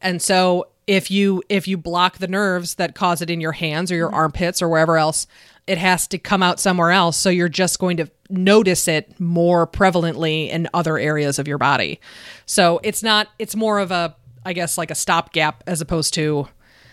and 0.00 0.20
so 0.20 0.68
if 0.86 1.10
you 1.10 1.42
if 1.48 1.68
you 1.68 1.76
block 1.76 2.18
the 2.18 2.28
nerves 2.28 2.74
that 2.76 2.94
cause 2.94 3.22
it 3.22 3.30
in 3.30 3.40
your 3.40 3.52
hands 3.52 3.92
or 3.92 3.96
your 3.96 4.08
mm-hmm. 4.08 4.16
armpits 4.16 4.62
or 4.62 4.68
wherever 4.68 4.96
else, 4.96 5.26
it 5.66 5.78
has 5.78 6.06
to 6.08 6.18
come 6.18 6.42
out 6.42 6.58
somewhere 6.58 6.90
else. 6.90 7.16
So 7.16 7.30
you're 7.30 7.48
just 7.48 7.78
going 7.78 7.98
to 7.98 8.10
notice 8.28 8.88
it 8.88 9.18
more 9.20 9.66
prevalently 9.66 10.48
in 10.48 10.68
other 10.74 10.98
areas 10.98 11.38
of 11.38 11.46
your 11.46 11.58
body. 11.58 12.00
So 12.46 12.80
it's 12.82 13.02
not. 13.02 13.28
It's 13.38 13.54
more 13.54 13.78
of 13.78 13.90
a 13.90 14.16
I 14.44 14.52
guess 14.52 14.76
like 14.76 14.90
a 14.90 14.94
stopgap 14.94 15.62
as 15.66 15.80
opposed 15.80 16.14
to 16.14 16.48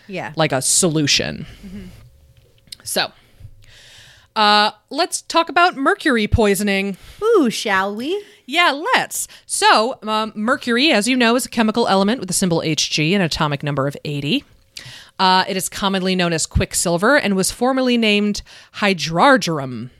yeah. 0.06 0.32
like 0.36 0.52
a 0.52 0.62
solution. 0.62 1.46
Mm-hmm. 1.64 1.86
So. 2.84 3.12
Uh, 4.40 4.70
let's 4.88 5.20
talk 5.20 5.50
about 5.50 5.76
mercury 5.76 6.26
poisoning. 6.26 6.96
Ooh, 7.22 7.50
shall 7.50 7.94
we? 7.94 8.24
Yeah, 8.46 8.70
let's. 8.94 9.28
So, 9.44 9.98
um, 10.02 10.32
mercury, 10.34 10.90
as 10.92 11.06
you 11.06 11.14
know, 11.14 11.36
is 11.36 11.44
a 11.44 11.50
chemical 11.50 11.86
element 11.88 12.20
with 12.20 12.28
the 12.28 12.32
symbol 12.32 12.60
Hg 12.60 13.04
and 13.12 13.16
an 13.16 13.26
atomic 13.26 13.62
number 13.62 13.86
of 13.86 13.98
80. 14.02 14.42
Uh, 15.18 15.44
it 15.46 15.58
is 15.58 15.68
commonly 15.68 16.16
known 16.16 16.32
as 16.32 16.46
quicksilver 16.46 17.18
and 17.18 17.36
was 17.36 17.50
formerly 17.50 17.98
named 17.98 18.40
hydrargyrum. 18.76 19.90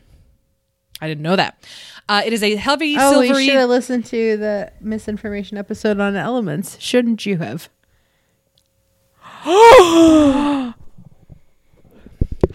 I 1.03 1.09
didn't 1.09 1.23
know 1.23 1.37
that. 1.37 1.63
Uh, 2.09 2.23
it 2.25 2.33
is 2.33 2.43
a 2.43 2.57
heavy 2.57 2.97
Oh, 2.99 3.21
silvery. 3.21 3.45
you 3.45 3.51
should 3.51 3.59
have 3.61 3.69
listened 3.69 4.07
to 4.07 4.39
the 4.39 4.73
misinformation 4.81 5.59
episode 5.59 6.01
on 6.01 6.17
elements. 6.17 6.79
Shouldn't 6.81 7.27
you 7.27 7.37
have? 7.37 7.69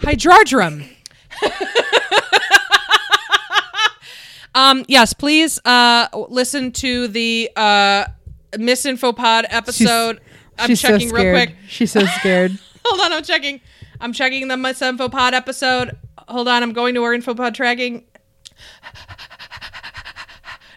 Hydrargyrum. 0.00 0.95
um, 4.54 4.84
yes, 4.88 5.12
please 5.12 5.58
uh, 5.64 6.08
listen 6.28 6.72
to 6.72 7.08
the 7.08 7.50
uh, 7.56 8.06
Misinfopod 8.52 9.44
episode. 9.50 10.20
I'm 10.58 10.68
She's 10.68 10.80
so 10.80 10.88
checking 10.88 11.10
real 11.10 11.32
quick. 11.32 11.54
She's 11.68 11.92
so 11.92 12.04
scared. 12.06 12.52
Hold 12.86 13.00
on, 13.00 13.12
I'm 13.12 13.22
checking. 13.22 13.60
I'm 14.00 14.12
checking 14.12 14.48
the 14.48 14.56
Misinfopod 14.56 15.32
episode. 15.32 15.96
Hold 16.28 16.48
on, 16.48 16.62
I'm 16.62 16.72
going 16.72 16.94
to 16.94 17.02
our 17.04 17.14
Infopod 17.14 17.54
tracking. 17.54 18.04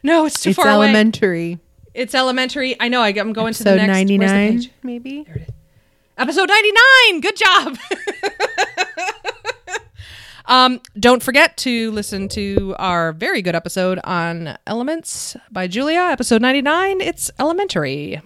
No, 0.03 0.25
it's 0.25 0.41
too 0.41 0.51
it's 0.51 0.57
far 0.57 0.67
away. 0.67 0.85
elementary. 0.85 1.59
It's 1.93 2.15
elementary. 2.15 2.79
I 2.79 2.87
know. 2.87 3.01
I, 3.01 3.09
I'm 3.09 3.33
going 3.33 3.53
to 3.53 3.63
the 3.63 3.75
next. 3.75 3.87
ninety 3.87 4.17
where's 4.17 4.31
the 4.31 4.67
page? 4.67 4.71
maybe. 4.83 5.25
Episode 6.17 6.49
99. 6.49 7.21
Good 7.21 7.35
job. 7.37 7.77
um, 10.49 10.81
don't 10.99 11.23
forget 11.23 11.55
to 11.57 11.91
listen 11.91 12.27
to 12.29 12.75
our 12.77 13.13
very 13.13 13.41
good 13.41 13.55
episode 13.55 13.99
on 14.03 14.57
Elements 14.67 15.37
by 15.51 15.67
Julia, 15.67 15.99
episode 16.01 16.41
99. 16.41 17.01
It's 17.01 17.31
elementary. 17.39 18.21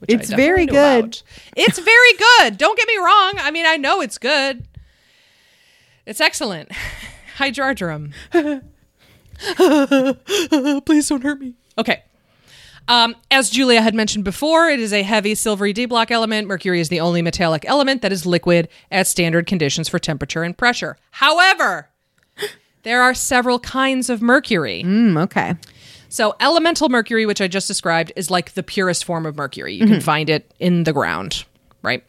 Which 0.00 0.10
It's 0.10 0.30
very 0.30 0.66
good. 0.66 1.04
about. 1.04 1.22
It's 1.56 1.78
very 1.78 2.12
good. 2.18 2.58
Don't 2.58 2.76
get 2.76 2.88
me 2.88 2.96
wrong. 2.96 3.34
I 3.38 3.50
mean, 3.50 3.64
I 3.66 3.76
know 3.76 4.00
it's 4.00 4.18
good. 4.18 4.66
It's 6.04 6.20
excellent. 6.20 6.70
Hydrargyrum. 7.38 8.12
Please 10.86 11.08
don't 11.08 11.22
hurt 11.22 11.40
me. 11.40 11.54
Okay. 11.78 12.02
Um, 12.88 13.16
as 13.30 13.50
Julia 13.50 13.80
had 13.80 13.94
mentioned 13.94 14.24
before, 14.24 14.68
it 14.68 14.78
is 14.78 14.92
a 14.92 15.02
heavy 15.02 15.34
silvery 15.34 15.72
D 15.72 15.86
block 15.86 16.10
element. 16.10 16.46
Mercury 16.46 16.80
is 16.80 16.88
the 16.88 17.00
only 17.00 17.22
metallic 17.22 17.64
element 17.66 18.02
that 18.02 18.12
is 18.12 18.24
liquid 18.26 18.68
at 18.90 19.06
standard 19.06 19.46
conditions 19.46 19.88
for 19.88 19.98
temperature 19.98 20.42
and 20.42 20.56
pressure. 20.56 20.96
However, 21.10 21.88
there 22.82 23.02
are 23.02 23.14
several 23.14 23.58
kinds 23.58 24.08
of 24.08 24.22
mercury. 24.22 24.82
Mm, 24.84 25.20
okay. 25.24 25.54
So, 26.08 26.36
elemental 26.38 26.88
mercury, 26.88 27.26
which 27.26 27.40
I 27.40 27.48
just 27.48 27.66
described, 27.66 28.12
is 28.14 28.30
like 28.30 28.52
the 28.52 28.62
purest 28.62 29.04
form 29.04 29.26
of 29.26 29.36
mercury. 29.36 29.74
You 29.74 29.86
can 29.86 30.00
find 30.00 30.30
it 30.30 30.54
in 30.60 30.84
the 30.84 30.92
ground, 30.92 31.44
right? 31.82 32.04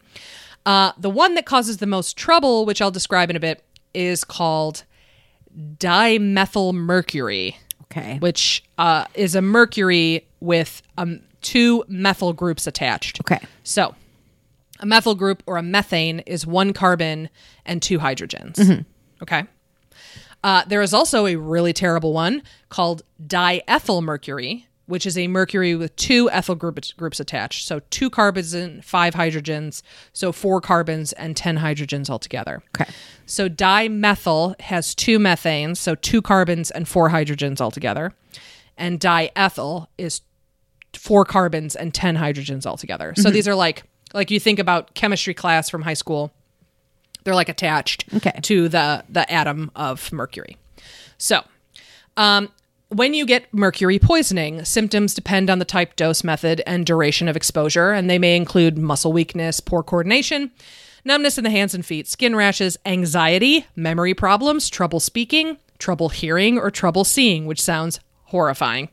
Uh, 0.67 0.91
the 0.97 1.09
one 1.09 1.33
that 1.33 1.45
causes 1.45 1.77
the 1.77 1.87
most 1.87 2.15
trouble, 2.15 2.65
which 2.65 2.81
I'll 2.81 2.91
describe 2.91 3.29
in 3.31 3.35
a 3.35 3.39
bit, 3.39 3.63
is 3.93 4.23
called 4.23 4.83
dimethyl 5.57 6.73
mercury 6.73 7.57
Okay. 7.97 8.19
which 8.19 8.63
uh, 8.77 9.05
is 9.13 9.35
a 9.35 9.41
mercury 9.41 10.27
with 10.39 10.81
um, 10.97 11.21
two 11.41 11.83
methyl 11.87 12.33
groups 12.33 12.67
attached. 12.67 13.19
Okay. 13.21 13.39
So, 13.63 13.95
a 14.79 14.85
methyl 14.85 15.15
group 15.15 15.41
or 15.47 15.57
a 15.57 15.63
methane 15.63 16.19
is 16.19 16.45
one 16.45 16.73
carbon 16.73 17.29
and 17.65 17.81
two 17.81 17.99
hydrogens. 17.99 18.85
Okay. 19.23 19.45
Uh, 20.43 20.63
there 20.65 20.81
is 20.83 20.93
also 20.93 21.25
a 21.25 21.35
really 21.35 21.73
terrible 21.73 22.13
one 22.13 22.43
called 22.69 23.01
diethyl 23.25 24.03
mercury, 24.03 24.66
which 24.87 25.05
is 25.05 25.17
a 25.17 25.27
mercury 25.27 25.75
with 25.75 25.95
two 25.95 26.29
ethyl 26.31 26.55
groups, 26.55 26.91
groups 26.93 27.19
attached. 27.19 27.67
So, 27.67 27.81
two 27.89 28.09
carbons 28.09 28.53
and 28.53 28.83
five 28.83 29.13
hydrogens. 29.13 29.81
So, 30.13 30.31
four 30.31 30.59
carbons 30.61 31.13
and 31.13 31.37
10 31.37 31.59
hydrogens 31.59 32.09
altogether. 32.09 32.63
Okay. 32.79 32.89
So 33.25 33.49
dimethyl 33.49 34.59
has 34.61 34.95
two 34.95 35.19
methanes, 35.19 35.77
so 35.77 35.95
two 35.95 36.21
carbons 36.21 36.71
and 36.71 36.87
four 36.87 37.09
hydrogens 37.09 37.59
altogether. 37.59 38.13
And 38.77 38.99
diethyl 38.99 39.87
is 39.97 40.21
four 40.93 41.25
carbons 41.25 41.75
and 41.75 41.93
10 41.93 42.15
hydrogens 42.15 42.65
altogether. 42.65 43.13
So 43.17 43.29
these 43.29 43.47
are 43.47 43.55
like 43.55 43.83
like 44.13 44.31
you 44.31 44.39
think 44.39 44.59
about 44.59 44.93
chemistry 44.93 45.33
class 45.33 45.69
from 45.69 45.81
high 45.81 45.93
school. 45.93 46.31
They're 47.25 47.35
like 47.35 47.49
attached 47.49 48.05
Okay. 48.15 48.39
to 48.43 48.69
the 48.69 49.03
the 49.09 49.29
atom 49.29 49.71
of 49.75 50.09
mercury. 50.13 50.55
So, 51.17 51.43
um 52.15 52.49
when 52.89 53.13
you 53.13 53.25
get 53.25 53.53
mercury 53.53 53.99
poisoning, 53.99 54.63
symptoms 54.63 55.13
depend 55.13 55.49
on 55.49 55.59
the 55.59 55.65
type, 55.65 55.95
dose, 55.95 56.23
method, 56.23 56.61
and 56.65 56.85
duration 56.85 57.27
of 57.27 57.35
exposure, 57.35 57.91
and 57.91 58.09
they 58.09 58.19
may 58.19 58.35
include 58.35 58.77
muscle 58.77 59.11
weakness, 59.11 59.59
poor 59.59 59.83
coordination, 59.83 60.51
numbness 61.03 61.37
in 61.37 61.43
the 61.43 61.49
hands 61.49 61.73
and 61.73 61.85
feet, 61.85 62.07
skin 62.07 62.35
rashes, 62.35 62.77
anxiety, 62.85 63.65
memory 63.75 64.13
problems, 64.13 64.69
trouble 64.69 64.99
speaking, 64.99 65.57
trouble 65.79 66.09
hearing, 66.09 66.57
or 66.57 66.71
trouble 66.71 67.03
seeing, 67.03 67.45
which 67.45 67.61
sounds 67.61 67.99
horrifying. 68.25 68.89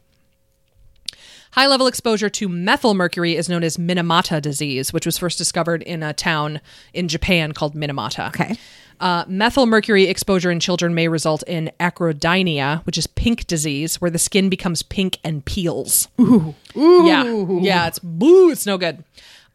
High 1.53 1.69
level 1.69 1.87
exposure 1.87 2.29
to 2.31 2.49
methyl 2.49 2.95
mercury 2.95 3.37
is 3.37 3.49
known 3.49 3.63
as 3.63 3.77
Minamata 3.77 4.43
disease, 4.43 4.93
which 4.93 5.07
was 5.07 5.19
first 5.19 5.39
discovered 5.39 5.85
in 5.85 6.03
a 6.03 6.13
town 6.13 6.61
in 6.93 7.07
Japan 7.07 7.53
called 7.53 7.77
Minamata. 7.77 8.27
Okay. 8.29 8.57
Uh, 9.01 9.25
methyl 9.27 9.67
mercury 9.67 10.05
exposure 10.05 10.51
in 10.51 10.61
children 10.61 10.95
may 10.95 11.09
result 11.09 11.43
in 11.47 11.71
acrodynia, 11.81 12.85
which 12.87 12.97
is 12.99 13.07
pink 13.07 13.47
disease, 13.47 14.01
where 14.01 14.11
the 14.11 14.19
skin 14.19 14.49
becomes 14.49 14.83
pink 14.83 15.19
and 15.25 15.45
peels. 15.45 16.09
Ooh. 16.21 16.55
Yeah. 16.75 17.25
Yeah, 17.61 17.87
it's 17.87 17.99
boo, 17.99 18.51
it's 18.51 18.67
no 18.67 18.79
good. 18.79 19.05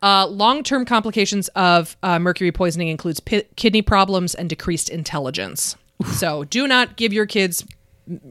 Uh, 0.02 0.28
Long 0.28 0.64
term 0.64 0.86
complications 0.86 1.48
of 1.50 1.98
uh, 2.04 2.20
mercury 2.20 2.52
poisoning 2.52 2.88
includes 2.88 3.20
pi- 3.20 3.46
kidney 3.56 3.82
problems 3.82 4.34
and 4.34 4.50
decreased 4.50 4.90
intelligence. 4.90 5.76
So 6.14 6.46
do 6.46 6.68
not 6.68 6.96
give 6.96 7.12
your 7.12 7.26
kids 7.26 7.66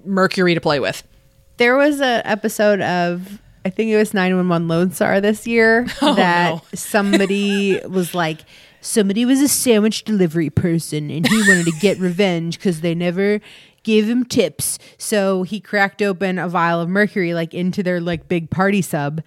mercury 0.04 0.54
to 0.54 0.60
play 0.60 0.80
with. 0.80 1.02
There 1.58 1.76
was 1.76 2.00
an 2.00 2.22
episode 2.24 2.80
of 2.80 3.40
I 3.64 3.70
think 3.70 3.90
it 3.90 3.96
was 3.96 4.14
911 4.14 4.68
Lone 4.68 4.92
Star 4.92 5.20
this 5.20 5.46
year 5.46 5.84
that 6.00 6.54
no. 6.54 6.62
somebody 6.74 7.78
was 7.88 8.14
like 8.14 8.40
somebody 8.80 9.24
was 9.24 9.40
a 9.40 9.48
sandwich 9.48 10.04
delivery 10.04 10.50
person 10.50 11.10
and 11.10 11.26
he 11.26 11.48
wanted 11.48 11.64
to 11.66 11.72
get 11.80 11.98
revenge 11.98 12.58
because 12.58 12.80
they 12.80 12.94
never 12.94 13.40
gave 13.82 14.08
him 14.08 14.24
tips. 14.24 14.78
So 14.98 15.42
he 15.42 15.60
cracked 15.60 16.02
open 16.02 16.38
a 16.38 16.48
vial 16.48 16.80
of 16.80 16.88
mercury 16.88 17.34
like 17.34 17.54
into 17.54 17.82
their 17.82 18.00
like 18.00 18.28
big 18.28 18.50
party 18.50 18.82
sub 18.82 19.22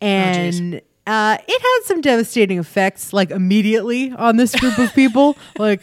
and 0.00 0.80
Uh, 1.06 1.38
it 1.46 1.62
had 1.62 1.86
some 1.86 2.00
devastating 2.00 2.58
effects, 2.58 3.12
like 3.12 3.30
immediately 3.30 4.10
on 4.10 4.36
this 4.36 4.52
group 4.56 4.76
of 4.76 4.92
people. 4.92 5.36
like, 5.58 5.80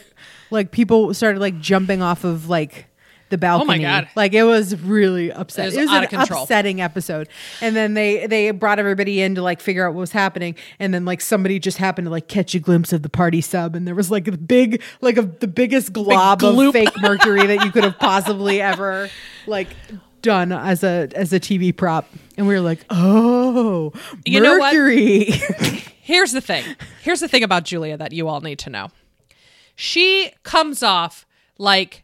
like 0.52 0.72
people 0.72 1.14
started 1.14 1.40
like 1.40 1.58
jumping 1.62 2.02
off 2.02 2.26
of 2.26 2.50
like 2.50 2.88
the 3.34 3.38
balcony. 3.40 3.86
Oh 3.86 3.90
God. 3.90 4.08
Like 4.16 4.34
it 4.34 4.44
was 4.44 4.80
really 4.80 5.32
upset. 5.32 5.66
It 5.66 5.68
was 5.70 5.76
It 5.76 5.82
was 5.82 5.92
an 5.92 6.08
control. 6.08 6.44
upsetting 6.44 6.80
episode. 6.80 7.28
And 7.62 7.76
then 7.76 7.96
they 7.96 8.28
they 8.28 8.52
brought 8.52 8.80
everybody 8.80 9.22
in 9.22 9.36
to 9.36 9.42
like 9.42 9.60
figure 9.60 9.86
out 9.88 9.94
what 9.94 10.00
was 10.00 10.12
happening. 10.12 10.56
And 10.80 10.94
then 10.94 11.04
like 11.06 11.20
somebody 11.20 11.60
just 11.60 11.78
happened 11.80 12.06
to 12.06 12.12
like 12.12 12.28
catch 12.28 12.56
a 12.56 12.60
glimpse 12.60 12.94
of 12.94 13.02
the 13.02 13.10
party 13.10 13.42
sub, 13.42 13.76
and 13.76 13.88
there 13.88 13.96
was 13.96 14.10
like 14.12 14.28
a 14.28 14.32
big 14.38 14.82
like 15.02 15.18
a 15.18 15.24
the 15.24 15.48
biggest 15.48 15.92
glob 15.92 16.44
of 16.44 16.72
fake 16.74 16.94
mercury 17.02 17.46
that 17.48 17.66
you 17.66 17.72
could 17.72 17.84
have 17.84 17.98
possibly 18.00 18.62
ever 18.62 19.10
like 19.48 19.70
done 20.22 20.52
as 20.52 20.84
a 20.84 21.10
as 21.16 21.34
a 21.34 21.40
TV 21.40 21.76
prop. 21.76 22.08
And 22.38 22.48
we 22.48 22.54
were 22.54 22.62
like, 22.62 22.86
oh, 22.90 23.92
You 24.26 24.40
know 24.40 24.58
what? 24.58 24.74
mercury. 24.74 25.26
Here's 26.02 26.32
the 26.32 26.42
thing. 26.42 26.64
Here's 27.02 27.20
the 27.20 27.28
thing 27.28 27.44
about 27.44 27.64
Julia 27.64 27.98
that 27.98 28.12
you 28.12 28.28
all 28.28 28.42
need 28.42 28.60
to 28.60 28.70
know. 28.70 28.90
She 29.76 30.32
comes 30.44 30.84
off 30.84 31.26
like 31.58 32.03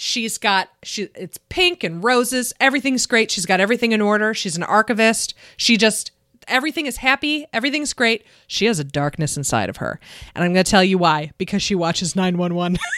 she's 0.00 0.38
got 0.38 0.70
she 0.82 1.08
it's 1.14 1.38
pink 1.50 1.84
and 1.84 2.02
roses. 2.02 2.54
Everything's 2.58 3.06
great. 3.06 3.30
She's 3.30 3.44
got 3.44 3.60
everything 3.60 3.92
in 3.92 4.00
order. 4.00 4.32
She's 4.32 4.56
an 4.56 4.62
archivist. 4.62 5.34
She 5.58 5.76
just 5.76 6.10
everything 6.48 6.86
is 6.86 6.96
happy. 6.96 7.46
Everything's 7.52 7.92
great. 7.92 8.24
She 8.46 8.64
has 8.64 8.78
a 8.78 8.84
darkness 8.84 9.36
inside 9.36 9.68
of 9.68 9.76
her. 9.76 10.00
And 10.34 10.42
I'm 10.42 10.54
going 10.54 10.64
to 10.64 10.70
tell 10.70 10.82
you 10.82 10.96
why 10.96 11.32
because 11.36 11.62
she 11.62 11.74
watches 11.74 12.16
911. 12.16 12.78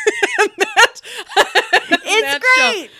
it's 2.15 2.45
great. 2.57 2.91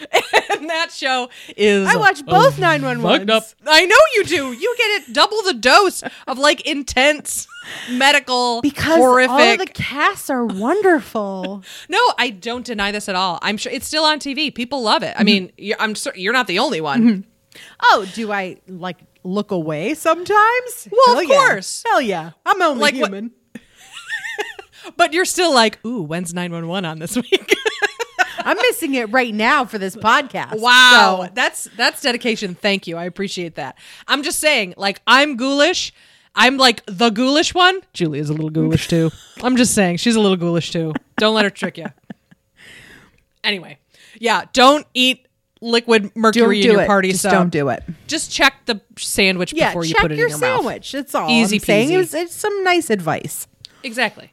Show, 0.51 0.57
and 0.59 0.71
that 0.71 0.91
show 0.93 1.29
is 1.57 1.89
I 1.89 1.97
watch 1.97 2.25
both 2.25 2.57
911s. 2.57 3.03
fucked 3.03 3.31
up. 3.31 3.45
I 3.67 3.85
know 3.87 3.97
you 4.15 4.25
do. 4.25 4.53
You 4.53 4.75
get 4.79 5.03
it 5.09 5.13
double 5.15 5.43
the 5.43 5.55
dose 5.55 6.03
of 6.27 6.39
like 6.39 6.61
intense 6.67 7.47
medical 7.91 8.61
Because 8.63 8.97
horrific. 8.99 9.31
all 9.31 9.57
the 9.57 9.67
casts 9.67 10.31
are 10.31 10.45
wonderful. 10.47 11.63
no, 11.89 11.99
I 12.19 12.31
don't 12.31 12.65
deny 12.65 12.91
this 12.93 13.09
at 13.09 13.15
all. 13.15 13.39
I'm 13.43 13.57
sure 13.57 13.73
it's 13.73 13.87
still 13.87 14.05
on 14.05 14.19
TV. 14.19 14.55
People 14.55 14.83
love 14.83 15.03
it. 15.03 15.15
I 15.17 15.21
Mm-hmm. 15.21 15.25
mean, 15.25 15.53
you're, 15.57 15.77
I'm 15.81 15.95
sure 15.95 16.13
you're 16.17 16.33
not 16.33 16.47
the 16.47 16.59
only 16.59 16.81
one. 16.81 17.25
oh, 17.83 18.07
do 18.15 18.33
I 18.33 18.57
like 18.67 18.99
look 19.25 19.51
away 19.53 19.95
sometimes? 19.95 20.89
Well, 20.91 21.01
Hell 21.07 21.19
of 21.19 21.25
yeah. 21.29 21.37
course. 21.49 21.85
Hell 21.87 22.01
yeah. 22.01 22.31
I'm 22.47 22.61
only 22.63 22.81
Like 22.81 22.95
what- 22.95 23.11
human. 23.11 23.31
But 24.97 25.13
you're 25.13 25.25
still 25.25 25.55
like, 25.55 25.79
ooh, 25.87 26.03
when's 26.03 26.35
911 26.35 26.85
on 26.85 26.99
this 26.99 27.15
week? 27.15 27.55
I'm 28.45 28.57
missing 28.57 28.95
it 28.95 29.11
right 29.13 29.35
now 29.35 29.65
for 29.65 29.79
this 29.79 29.97
podcast. 29.97 30.61
Wow, 30.61 31.25
So- 31.27 31.33
that's 31.35 31.69
that's 31.77 32.01
dedication. 32.01 32.55
Thank 32.55 32.87
you. 32.87 32.97
I 32.97 33.05
appreciate 33.05 33.55
that. 33.57 33.77
I'm 34.09 34.23
just 34.23 34.39
saying, 34.41 34.75
like, 34.77 35.01
I'm 35.07 35.37
ghoulish. 35.37 35.93
I'm 36.35 36.57
like 36.57 36.83
the 36.87 37.11
ghoulish 37.11 37.55
one. 37.55 37.81
Julia's 37.93 38.31
a 38.31 38.33
little 38.33 38.51
ghoulish 38.51 38.89
too. 38.89 39.11
I'm 39.43 39.57
just 39.57 39.75
saying, 39.75 39.99
she's 39.99 40.17
a 40.17 40.21
little 40.21 40.37
ghoulish 40.39 40.71
too. 40.71 40.95
Don't 41.19 41.35
let 41.35 41.45
her 41.45 41.51
trick 41.51 41.77
you. 41.79 41.87
Anyway, 43.45 43.79
yeah, 44.19 44.45
don't 44.53 44.87
eat 44.95 45.27
liquid 45.61 46.11
mercury 46.17 46.63
do 46.63 46.69
in 46.69 46.73
your 46.75 46.83
it. 46.83 46.87
party 46.87 47.09
Just 47.11 47.21
stuff. 47.23 47.33
don't 47.33 47.51
do 47.51 47.69
it. 47.69 47.83
Just 48.07 48.31
check 48.33 48.55
the 48.67 48.81
sandwich 48.99 49.53
Yeah, 49.53 49.71
before 49.71 49.85
you 49.85 49.95
put 49.97 50.13
it 50.13 50.19
your, 50.19 50.27
in 50.27 50.31
your 50.31 50.39
mouth. 50.39 50.57
sandwich. 50.63 50.93
That's 50.93 51.15
all. 51.15 51.29
Easy 51.31 51.57
I'm 51.57 51.61
peasy. 51.61 51.91
It 51.91 51.97
was, 51.99 52.15
it's 52.15 52.35
some 52.35 52.63
nice 52.65 52.89
advice. 52.91 53.47
Exactly. 53.83 54.33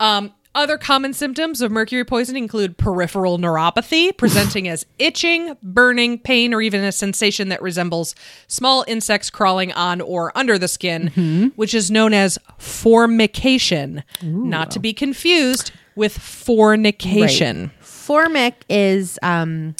Um, 0.00 0.32
other 0.54 0.76
common 0.78 1.12
symptoms 1.12 1.60
of 1.60 1.70
mercury 1.70 2.04
poisoning 2.04 2.44
include 2.44 2.76
peripheral 2.78 3.38
neuropathy, 3.38 4.16
presenting 4.16 4.66
as 4.66 4.84
itching, 4.98 5.56
burning, 5.62 6.18
pain, 6.18 6.52
or 6.52 6.60
even 6.62 6.82
a 6.82 6.90
sensation 6.92 7.48
that 7.50 7.62
resembles 7.62 8.14
small 8.48 8.84
insects 8.88 9.30
crawling 9.30 9.72
on 9.72 10.00
or 10.00 10.36
under 10.36 10.58
the 10.58 10.68
skin, 10.68 11.10
Mm-hmm. 11.14 11.46
which 11.56 11.74
is 11.74 11.90
known 11.90 12.12
as 12.14 12.38
formication, 12.58 14.02
not 14.22 14.70
to 14.72 14.78
be 14.80 14.92
confused 14.92 15.70
with 15.94 16.16
fornication. 16.18 17.70
Formic 17.80 18.54
is 18.68 19.18
um 19.22 19.74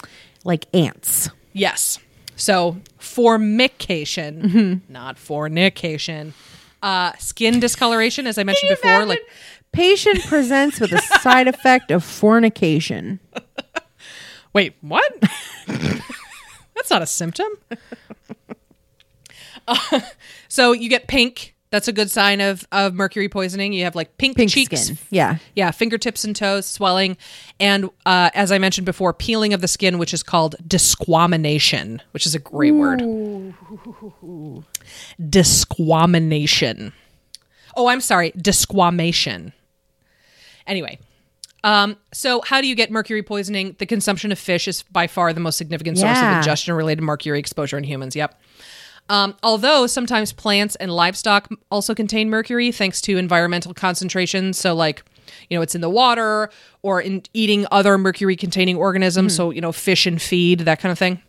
like 0.44 0.66
ants. 0.74 1.30
Yes. 1.52 1.98
So 2.36 2.76
formication, 2.98 4.42
Mm-hmm. 4.42 4.92
not 4.92 5.18
fornication. 5.18 6.34
Uh, 6.80 7.12
skin 7.18 7.58
discoloration, 7.58 8.26
as 8.28 8.38
I 8.38 8.44
mentioned 8.44 8.70
before, 8.70 8.90
Imagine 8.90 9.08
like 9.08 9.20
patient 9.72 10.22
presents 10.26 10.80
with 10.80 10.92
a 10.92 10.98
side 11.20 11.48
effect 11.48 11.90
of 11.90 12.02
fornication. 12.04 13.20
Wait, 14.52 14.74
what? 14.80 15.12
That's 16.74 16.90
not 16.90 17.02
a 17.02 17.06
symptom. 17.06 17.48
Uh, 19.66 20.00
so 20.48 20.72
you 20.72 20.88
get 20.88 21.06
pink. 21.08 21.54
That's 21.70 21.86
a 21.86 21.92
good 21.92 22.10
sign 22.10 22.40
of, 22.40 22.66
of 22.72 22.94
mercury 22.94 23.28
poisoning. 23.28 23.74
You 23.74 23.84
have 23.84 23.94
like 23.94 24.16
pink, 24.16 24.38
Pink 24.38 24.50
cheeks. 24.50 24.84
skin. 24.84 24.96
Yeah. 25.10 25.36
Yeah, 25.54 25.70
fingertips 25.70 26.24
and 26.24 26.34
toes, 26.34 26.64
swelling, 26.64 27.18
and 27.60 27.90
uh, 28.06 28.30
as 28.32 28.50
I 28.50 28.56
mentioned 28.56 28.86
before, 28.86 29.12
peeling 29.12 29.52
of 29.52 29.60
the 29.60 29.68
skin, 29.68 29.98
which 29.98 30.14
is 30.14 30.22
called 30.22 30.56
disquamination, 30.66 32.00
which 32.12 32.24
is 32.24 32.34
a 32.34 32.38
great 32.38 32.70
word. 32.70 33.02
Disquamination. 35.28 36.92
Oh, 37.76 37.88
I'm 37.88 38.00
sorry, 38.00 38.32
desquamation. 38.32 39.52
Anyway, 40.68 40.98
um, 41.64 41.96
so 42.12 42.40
how 42.42 42.60
do 42.60 42.68
you 42.68 42.76
get 42.76 42.90
mercury 42.90 43.22
poisoning? 43.22 43.74
The 43.78 43.86
consumption 43.86 44.30
of 44.30 44.38
fish 44.38 44.68
is 44.68 44.84
by 44.84 45.08
far 45.08 45.32
the 45.32 45.40
most 45.40 45.56
significant 45.58 45.98
source 45.98 46.16
Yeah. 46.16 46.30
of 46.32 46.36
ingestion-related 46.38 47.02
mercury 47.02 47.40
exposure 47.40 47.76
in 47.78 47.82
humans. 47.84 48.14
Yep. 48.14 48.40
Um, 49.08 49.34
although 49.42 49.86
sometimes 49.86 50.32
plants 50.32 50.76
and 50.76 50.92
livestock 50.92 51.48
also 51.70 51.94
contain 51.94 52.28
mercury 52.28 52.70
thanks 52.70 53.00
to 53.00 53.16
environmental 53.16 53.72
concentrations. 53.72 54.58
So, 54.58 54.74
like, 54.74 55.02
you 55.48 55.56
know, 55.56 55.62
it's 55.62 55.74
in 55.74 55.80
the 55.80 55.88
water 55.90 56.50
or 56.82 57.00
in 57.00 57.22
eating 57.32 57.66
other 57.72 57.96
mercury 57.96 58.36
containing 58.36 58.76
organisms. 58.76 59.34
So, 59.34 59.50
you 59.50 59.62
know, 59.62 59.72
fish 59.72 60.06
and 60.06 60.20
feed, 60.20 60.60
that 60.60 60.78
kind 60.80 60.92
of 60.92 60.98
thing. 60.98 61.22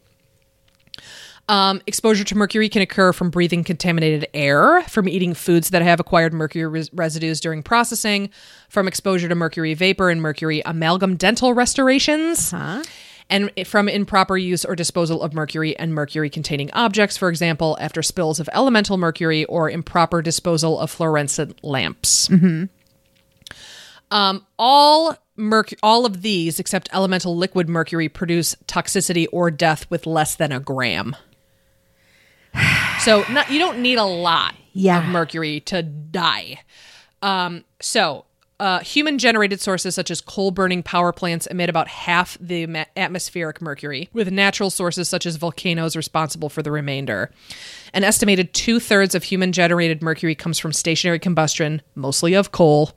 Um, 1.50 1.82
exposure 1.88 2.24
to 2.26 2.36
mercury 2.36 2.70
can 2.70 2.84
occur 2.84 3.12
from 3.12 3.32
breathing 3.32 3.64
contaminated 3.64 4.28
air, 4.36 4.84
from 4.84 5.10
eating 5.10 5.34
foods 5.34 5.72
that 5.72 5.82
have 5.82 6.00
acquired 6.00 6.32
mercury 6.32 6.68
res- 6.68 6.94
residues 6.94 7.40
during 7.40 7.64
processing, 7.64 8.30
from 8.70 8.88
exposure 8.88 9.28
to 9.28 9.34
mercury 9.34 9.74
vapor 9.74 10.12
and 10.12 10.22
mercury 10.22 10.62
amalgam 10.64 11.16
dental 11.16 11.56
restorations, 11.56 12.54
and 13.32 13.50
from 13.66 13.90
improper 13.90 14.38
use 14.38 14.64
or 14.64 14.76
disposal 14.76 15.24
of 15.24 15.34
mercury 15.34 15.76
and 15.80 15.92
mercury 15.92 16.30
containing 16.30 16.70
objects, 16.74 17.18
for 17.18 17.30
example, 17.30 17.76
after 17.82 18.04
spills 18.04 18.40
of 18.40 18.48
elemental 18.54 18.98
mercury 18.98 19.44
or 19.46 19.72
improper 19.72 20.22
disposal 20.22 20.80
of 20.80 20.92
fluorescent 20.92 21.64
lamps. 21.64 22.30
Um, 24.12 24.46
all 24.60 25.18
merc- 25.36 25.74
all 25.82 26.06
of 26.06 26.22
these, 26.22 26.60
except 26.60 26.90
elemental 26.94 27.36
liquid 27.36 27.68
mercury, 27.68 28.08
produce 28.08 28.56
toxicity 28.68 29.26
or 29.32 29.50
death 29.50 29.90
with 29.90 30.06
less 30.06 30.36
than 30.36 30.52
a 30.52 30.60
gram. 30.60 31.16
So 33.04 33.24
not, 33.32 33.50
you 33.50 33.60
don't 33.60 33.80
need 33.82 33.98
a 33.98 34.04
lot 34.04 34.56
Yeah. 34.74 35.00
of 35.00 35.06
mercury 35.06 35.62
to 35.62 35.82
die. 35.84 36.60
Um, 37.22 37.64
so 37.82 38.26
uh, 38.60 38.80
human 38.80 39.18
generated 39.18 39.62
sources 39.62 39.96
such 39.96 40.12
as 40.12 40.20
coal 40.20 40.52
burning 40.52 40.84
power 40.84 41.14
plants 41.14 41.48
emit 41.48 41.70
about 41.70 41.88
half 41.88 42.38
the 42.42 42.66
ma- 42.68 42.84
atmospheric 42.98 43.62
mercury, 43.62 44.10
with 44.12 44.30
natural 44.32 44.70
sources 44.70 45.08
such 45.08 45.26
as 45.26 45.38
volcanoes 45.38 45.96
responsible 45.96 46.50
for 46.50 46.62
the 46.62 46.72
remainder. 46.72 47.32
An 47.94 48.04
estimated 48.04 48.54
two 48.54 48.82
thirds 48.82 49.16
of 49.16 49.24
human 49.24 49.54
generated 49.54 50.02
mercury 50.02 50.36
comes 50.36 50.60
from 50.60 50.74
stationary 50.74 51.20
combustion, 51.20 51.82
mostly 51.96 52.34
of 52.34 52.52
coal. 52.52 52.92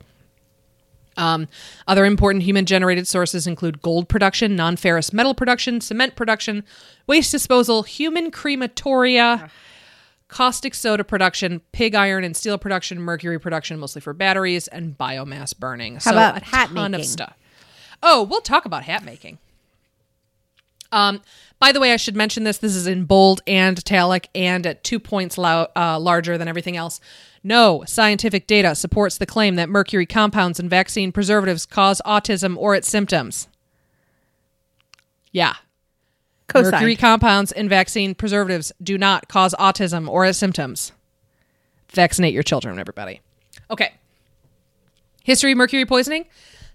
Um, 1.15 1.47
other 1.87 2.03
important 2.05 2.43
human 2.43 2.65
generated 2.65 3.07
sources 3.07 3.45
include 3.47 3.81
gold 3.81 4.09
production, 4.09 4.55
non 4.57 4.75
ferrous 4.75 5.13
metal 5.13 5.33
production, 5.35 5.79
cement 5.79 6.15
production, 6.15 6.63
waste 7.07 7.31
disposal, 7.31 7.83
human 7.83 8.31
crematoria, 8.31 9.49
caustic 10.27 10.73
soda 10.73 11.03
production, 11.03 11.61
pig 11.71 11.95
iron 11.95 12.23
and 12.23 12.35
steel 12.35 12.57
production, 12.57 12.99
mercury 12.99 13.39
production, 13.39 13.79
mostly 13.79 14.01
for 14.01 14.13
batteries, 14.13 14.67
and 14.67 14.97
biomass 14.97 15.57
burning. 15.57 15.97
How 16.03 16.11
about 16.11 16.41
a 16.41 16.45
hat 16.45 16.69
ton 16.73 16.93
of 16.93 17.05
stuff. 17.05 17.37
Oh, 18.01 18.23
we'll 18.23 18.41
talk 18.41 18.65
about 18.65 18.83
hat 18.83 19.03
making. 19.03 19.37
Um, 20.91 21.21
by 21.59 21.71
the 21.71 21.79
way, 21.79 21.91
I 21.91 21.97
should 21.97 22.15
mention 22.15 22.43
this. 22.43 22.59
This 22.59 22.75
is 22.75 22.85
in 22.85 23.05
bold 23.05 23.41
and 23.47 23.77
italic 23.77 24.29
and 24.35 24.65
at 24.67 24.83
two 24.83 24.99
points 24.99 25.37
lou- 25.37 25.67
uh, 25.75 25.99
larger 25.99 26.37
than 26.37 26.47
everything 26.47 26.77
else. 26.77 26.99
No 27.43 27.83
scientific 27.87 28.47
data 28.47 28.75
supports 28.75 29.17
the 29.17 29.25
claim 29.25 29.55
that 29.55 29.69
mercury 29.69 30.05
compounds 30.05 30.59
in 30.59 30.69
vaccine 30.69 31.11
preservatives 31.11 31.65
cause 31.65 32.01
autism 32.05 32.55
or 32.57 32.75
its 32.75 32.87
symptoms. 32.87 33.47
Yeah. 35.31 35.55
Mercury 36.53 36.95
compounds 36.95 37.51
in 37.51 37.69
vaccine 37.69 38.15
preservatives 38.15 38.71
do 38.81 38.97
not 38.97 39.27
cause 39.27 39.53
autism 39.59 40.07
or 40.07 40.25
its 40.25 40.37
symptoms. 40.37 40.91
Vaccinate 41.89 42.33
your 42.33 42.43
children, 42.43 42.79
everybody. 42.79 43.21
Okay. 43.69 43.93
History 45.23 45.51
of 45.51 45.57
mercury 45.57 45.85
poisoning. 45.85 46.25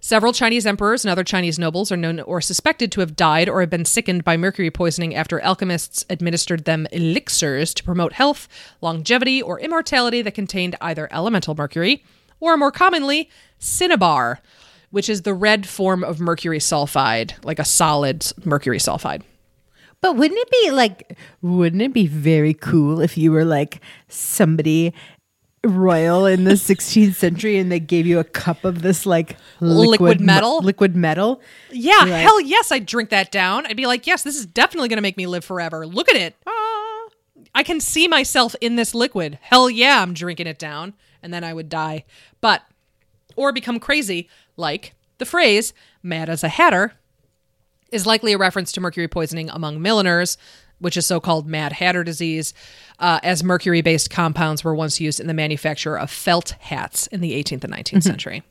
Several 0.00 0.32
Chinese 0.32 0.64
emperors 0.64 1.04
and 1.04 1.10
other 1.10 1.24
Chinese 1.24 1.58
nobles 1.58 1.90
are 1.90 1.96
known 1.96 2.20
or 2.20 2.40
suspected 2.40 2.92
to 2.92 3.00
have 3.00 3.16
died 3.16 3.48
or 3.48 3.60
have 3.60 3.70
been 3.70 3.84
sickened 3.84 4.22
by 4.22 4.36
mercury 4.36 4.70
poisoning 4.70 5.14
after 5.14 5.40
alchemists 5.40 6.04
administered 6.08 6.64
them 6.64 6.86
elixirs 6.92 7.74
to 7.74 7.82
promote 7.82 8.12
health, 8.12 8.46
longevity, 8.80 9.42
or 9.42 9.58
immortality 9.58 10.22
that 10.22 10.34
contained 10.34 10.76
either 10.80 11.08
elemental 11.10 11.56
mercury 11.56 12.04
or, 12.38 12.56
more 12.56 12.70
commonly, 12.70 13.28
cinnabar, 13.58 14.40
which 14.90 15.08
is 15.08 15.22
the 15.22 15.34
red 15.34 15.66
form 15.66 16.04
of 16.04 16.20
mercury 16.20 16.60
sulfide, 16.60 17.32
like 17.44 17.58
a 17.58 17.64
solid 17.64 18.24
mercury 18.44 18.78
sulfide. 18.78 19.22
But 20.00 20.16
wouldn't 20.16 20.38
it 20.38 20.50
be 20.50 20.70
like, 20.70 21.18
wouldn't 21.42 21.82
it 21.82 21.92
be 21.92 22.06
very 22.06 22.54
cool 22.54 23.00
if 23.00 23.18
you 23.18 23.32
were 23.32 23.44
like 23.44 23.80
somebody 24.08 24.94
royal 25.64 26.24
in 26.24 26.44
the 26.44 26.52
16th 26.54 27.14
century 27.14 27.58
and 27.58 27.70
they 27.70 27.80
gave 27.80 28.06
you 28.06 28.18
a 28.20 28.24
cup 28.24 28.64
of 28.64 28.82
this 28.82 29.04
like 29.06 29.36
Liquid 29.60 30.20
me- 30.20 30.26
metal? 30.26 30.60
liquid 30.60 30.94
metal? 30.94 31.40
Yeah, 31.70 31.98
Right. 32.00 32.08
hell 32.10 32.40
yes, 32.40 32.70
I'd 32.70 32.86
drink 32.86 33.10
that 33.10 33.32
down. 33.32 33.66
I'd 33.66 33.76
be 33.76 33.86
like, 33.86 34.06
yes, 34.06 34.22
this 34.22 34.36
is 34.36 34.46
definitely 34.46 34.88
going 34.88 34.98
to 34.98 35.02
make 35.02 35.16
me 35.16 35.26
live 35.26 35.44
forever. 35.44 35.86
Look 35.86 36.08
at 36.08 36.16
it. 36.16 36.36
Ah, 36.46 37.06
I 37.54 37.62
can 37.64 37.80
see 37.80 38.06
myself 38.06 38.54
in 38.60 38.76
this 38.76 38.94
liquid. 38.94 39.38
Hell 39.42 39.68
yeah, 39.68 40.00
I'm 40.00 40.14
drinking 40.14 40.46
it 40.46 40.58
down. 40.58 40.94
And 41.24 41.34
then 41.34 41.42
I 41.42 41.52
would 41.52 41.68
die. 41.68 42.04
But, 42.40 42.62
or 43.34 43.50
become 43.52 43.80
crazy, 43.80 44.28
like 44.56 44.94
the 45.18 45.26
phrase, 45.26 45.72
mad 46.04 46.28
as 46.28 46.44
a 46.44 46.48
hatter, 46.48 46.92
is 47.90 48.06
likely 48.06 48.32
a 48.32 48.38
reference 48.38 48.72
to 48.72 48.80
mercury 48.80 49.08
poisoning 49.08 49.50
among 49.50 49.80
milliners, 49.80 50.36
which 50.78 50.96
is 50.96 51.06
so 51.06 51.20
called 51.20 51.46
Mad 51.46 51.72
Hatter 51.72 52.04
disease, 52.04 52.54
uh, 52.98 53.20
as 53.22 53.42
mercury 53.42 53.82
based 53.82 54.10
compounds 54.10 54.62
were 54.62 54.74
once 54.74 55.00
used 55.00 55.20
in 55.20 55.26
the 55.26 55.34
manufacture 55.34 55.98
of 55.98 56.10
felt 56.10 56.50
hats 56.60 57.06
in 57.08 57.20
the 57.20 57.32
18th 57.32 57.64
and 57.64 57.72
19th 57.72 58.02
century. 58.02 58.42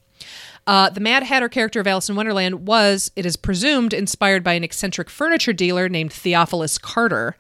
Uh, 0.66 0.90
the 0.90 1.00
Mad 1.00 1.24
Hatter 1.24 1.48
character 1.48 1.80
of 1.80 1.88
Alice 1.88 2.10
in 2.10 2.16
Wonderland 2.16 2.68
was, 2.68 3.10
it 3.16 3.26
is 3.26 3.38
presumed, 3.38 3.94
inspired 3.94 4.44
by 4.44 4.54
an 4.54 4.66
eccentric 4.66 5.10
furniture 5.10 5.54
dealer 5.54 5.88
named 5.88 6.12
Theophilus 6.12 6.78
Carter. 6.78 7.38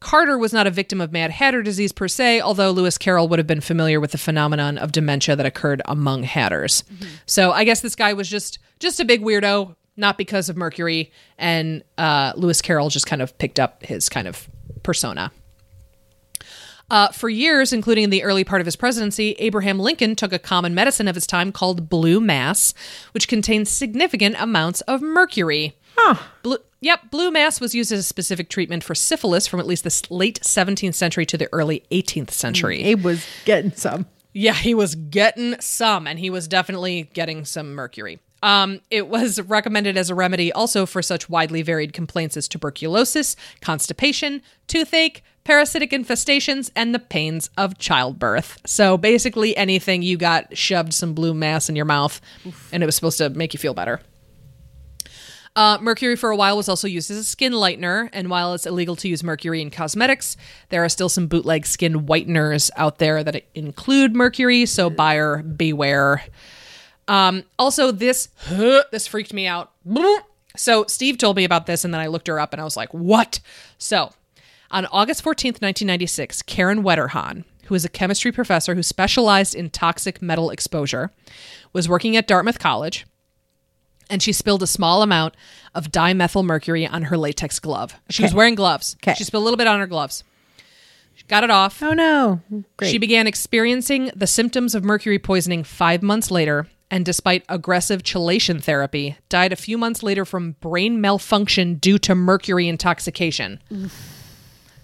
Carter 0.00 0.38
was 0.38 0.52
not 0.52 0.66
a 0.66 0.70
victim 0.70 1.00
of 1.00 1.12
Mad 1.12 1.30
Hatter 1.30 1.62
disease 1.62 1.92
per 1.92 2.08
se, 2.08 2.40
although 2.40 2.70
Lewis 2.70 2.96
Carroll 2.96 3.28
would 3.28 3.38
have 3.38 3.46
been 3.46 3.60
familiar 3.60 4.00
with 4.00 4.12
the 4.12 4.18
phenomenon 4.18 4.78
of 4.78 4.92
dementia 4.92 5.36
that 5.36 5.44
occurred 5.46 5.82
among 5.84 6.22
hatters. 6.22 6.84
So 7.26 7.52
I 7.52 7.64
guess 7.64 7.80
this 7.82 7.94
guy 7.94 8.14
was 8.14 8.28
just 8.28 8.58
just 8.80 9.00
a 9.00 9.04
big 9.04 9.22
weirdo, 9.22 9.76
not 9.96 10.18
because 10.18 10.48
of 10.48 10.56
Mercury, 10.56 11.12
and 11.38 11.82
uh, 11.98 12.32
Lewis 12.36 12.60
Carroll 12.60 12.88
just 12.88 13.06
kind 13.06 13.22
of 13.22 13.36
picked 13.38 13.60
up 13.60 13.84
his 13.84 14.08
kind 14.08 14.28
of 14.28 14.48
persona. 14.82 15.32
Uh, 16.90 17.08
for 17.08 17.28
years, 17.28 17.72
including 17.72 18.04
in 18.04 18.10
the 18.10 18.22
early 18.22 18.44
part 18.44 18.60
of 18.60 18.66
his 18.66 18.76
presidency, 18.76 19.32
Abraham 19.38 19.78
Lincoln 19.78 20.14
took 20.14 20.32
a 20.32 20.38
common 20.38 20.74
medicine 20.74 21.08
of 21.08 21.14
his 21.14 21.26
time 21.26 21.50
called 21.50 21.88
blue 21.88 22.20
mass, 22.20 22.74
which 23.12 23.26
contains 23.26 23.70
significant 23.70 24.36
amounts 24.38 24.80
of 24.82 25.00
mercury. 25.00 25.76
Blue, 26.42 26.58
yep, 26.80 27.10
blue 27.10 27.30
mass 27.30 27.60
was 27.60 27.74
used 27.74 27.90
as 27.90 28.00
a 28.00 28.02
specific 28.02 28.50
treatment 28.50 28.84
for 28.84 28.94
syphilis 28.94 29.46
from 29.46 29.60
at 29.60 29.66
least 29.66 29.84
the 29.84 30.14
late 30.14 30.40
17th 30.42 30.94
century 30.94 31.24
to 31.26 31.38
the 31.38 31.48
early 31.52 31.84
18th 31.90 32.30
century. 32.32 32.82
Abe 32.82 33.02
was 33.04 33.26
getting 33.44 33.72
some. 33.72 34.06
Yeah, 34.32 34.54
he 34.54 34.74
was 34.74 34.94
getting 34.96 35.58
some, 35.60 36.06
and 36.06 36.18
he 36.18 36.28
was 36.28 36.48
definitely 36.48 37.08
getting 37.14 37.44
some 37.44 37.74
mercury. 37.74 38.18
Um, 38.44 38.82
it 38.90 39.08
was 39.08 39.40
recommended 39.40 39.96
as 39.96 40.10
a 40.10 40.14
remedy 40.14 40.52
also 40.52 40.84
for 40.84 41.00
such 41.00 41.30
widely 41.30 41.62
varied 41.62 41.94
complaints 41.94 42.36
as 42.36 42.46
tuberculosis, 42.46 43.36
constipation, 43.62 44.42
toothache, 44.66 45.24
parasitic 45.44 45.92
infestations, 45.92 46.70
and 46.76 46.94
the 46.94 46.98
pains 46.98 47.48
of 47.56 47.78
childbirth. 47.78 48.60
So 48.66 48.98
basically, 48.98 49.56
anything 49.56 50.02
you 50.02 50.18
got 50.18 50.58
shoved 50.58 50.92
some 50.92 51.14
blue 51.14 51.32
mass 51.32 51.70
in 51.70 51.74
your 51.74 51.86
mouth, 51.86 52.20
and 52.70 52.82
it 52.82 52.86
was 52.86 52.94
supposed 52.94 53.16
to 53.16 53.30
make 53.30 53.54
you 53.54 53.58
feel 53.58 53.72
better. 53.72 54.02
Uh, 55.56 55.78
mercury 55.80 56.16
for 56.16 56.30
a 56.30 56.36
while 56.36 56.56
was 56.58 56.68
also 56.68 56.86
used 56.86 57.10
as 57.10 57.16
a 57.16 57.24
skin 57.24 57.54
lightener, 57.54 58.10
and 58.12 58.28
while 58.28 58.52
it's 58.52 58.66
illegal 58.66 58.96
to 58.96 59.08
use 59.08 59.24
mercury 59.24 59.62
in 59.62 59.70
cosmetics, 59.70 60.36
there 60.68 60.84
are 60.84 60.88
still 60.90 61.08
some 61.08 61.28
bootleg 61.28 61.64
skin 61.64 61.94
whiteners 61.94 62.70
out 62.76 62.98
there 62.98 63.24
that 63.24 63.42
include 63.54 64.14
mercury, 64.14 64.66
so 64.66 64.90
buyer 64.90 65.42
beware. 65.42 66.24
Um, 67.08 67.44
also, 67.58 67.90
this 67.90 68.28
this 68.90 69.06
freaked 69.06 69.32
me 69.32 69.46
out. 69.46 69.72
So 70.56 70.84
Steve 70.86 71.18
told 71.18 71.36
me 71.36 71.44
about 71.44 71.66
this, 71.66 71.84
and 71.84 71.92
then 71.92 72.00
I 72.00 72.06
looked 72.06 72.28
her 72.28 72.40
up, 72.40 72.52
and 72.52 72.60
I 72.60 72.64
was 72.64 72.76
like, 72.76 72.92
"What?" 72.94 73.40
So, 73.78 74.12
on 74.70 74.86
August 74.86 75.22
fourteenth, 75.22 75.60
nineteen 75.60 75.88
ninety 75.88 76.06
six, 76.06 76.42
Karen 76.42 76.82
Wetterhahn, 76.82 77.44
who 77.66 77.74
is 77.74 77.84
a 77.84 77.88
chemistry 77.88 78.32
professor 78.32 78.74
who 78.74 78.82
specialized 78.82 79.54
in 79.54 79.70
toxic 79.70 80.22
metal 80.22 80.50
exposure, 80.50 81.10
was 81.72 81.88
working 81.88 82.16
at 82.16 82.26
Dartmouth 82.26 82.58
College 82.58 83.06
and 84.10 84.22
she 84.22 84.32
spilled 84.32 84.62
a 84.62 84.66
small 84.66 85.02
amount 85.02 85.34
of 85.74 85.90
dimethyl 85.90 86.44
mercury 86.44 86.86
on 86.86 87.04
her 87.04 87.16
latex 87.16 87.58
glove. 87.58 87.98
She 88.10 88.22
was 88.22 88.34
wearing 88.34 88.54
gloves. 88.54 88.96
Okay. 89.02 89.14
She 89.14 89.24
spilled 89.24 89.42
a 89.42 89.44
little 89.44 89.56
bit 89.56 89.66
on 89.66 89.80
her 89.80 89.86
gloves. 89.86 90.24
She 91.14 91.24
got 91.26 91.44
it 91.44 91.50
off. 91.50 91.82
Oh 91.82 91.92
no. 91.92 92.40
Great. 92.76 92.90
She 92.90 92.98
began 92.98 93.26
experiencing 93.26 94.10
the 94.14 94.26
symptoms 94.26 94.74
of 94.74 94.84
mercury 94.84 95.18
poisoning 95.18 95.64
five 95.64 96.02
months 96.02 96.30
later, 96.30 96.66
and 96.94 97.04
despite 97.04 97.44
aggressive 97.48 98.04
chelation 98.04 98.62
therapy, 98.62 99.16
died 99.28 99.52
a 99.52 99.56
few 99.56 99.76
months 99.76 100.00
later 100.04 100.24
from 100.24 100.52
brain 100.60 101.00
malfunction 101.00 101.74
due 101.74 101.98
to 101.98 102.14
mercury 102.14 102.68
intoxication. 102.68 103.58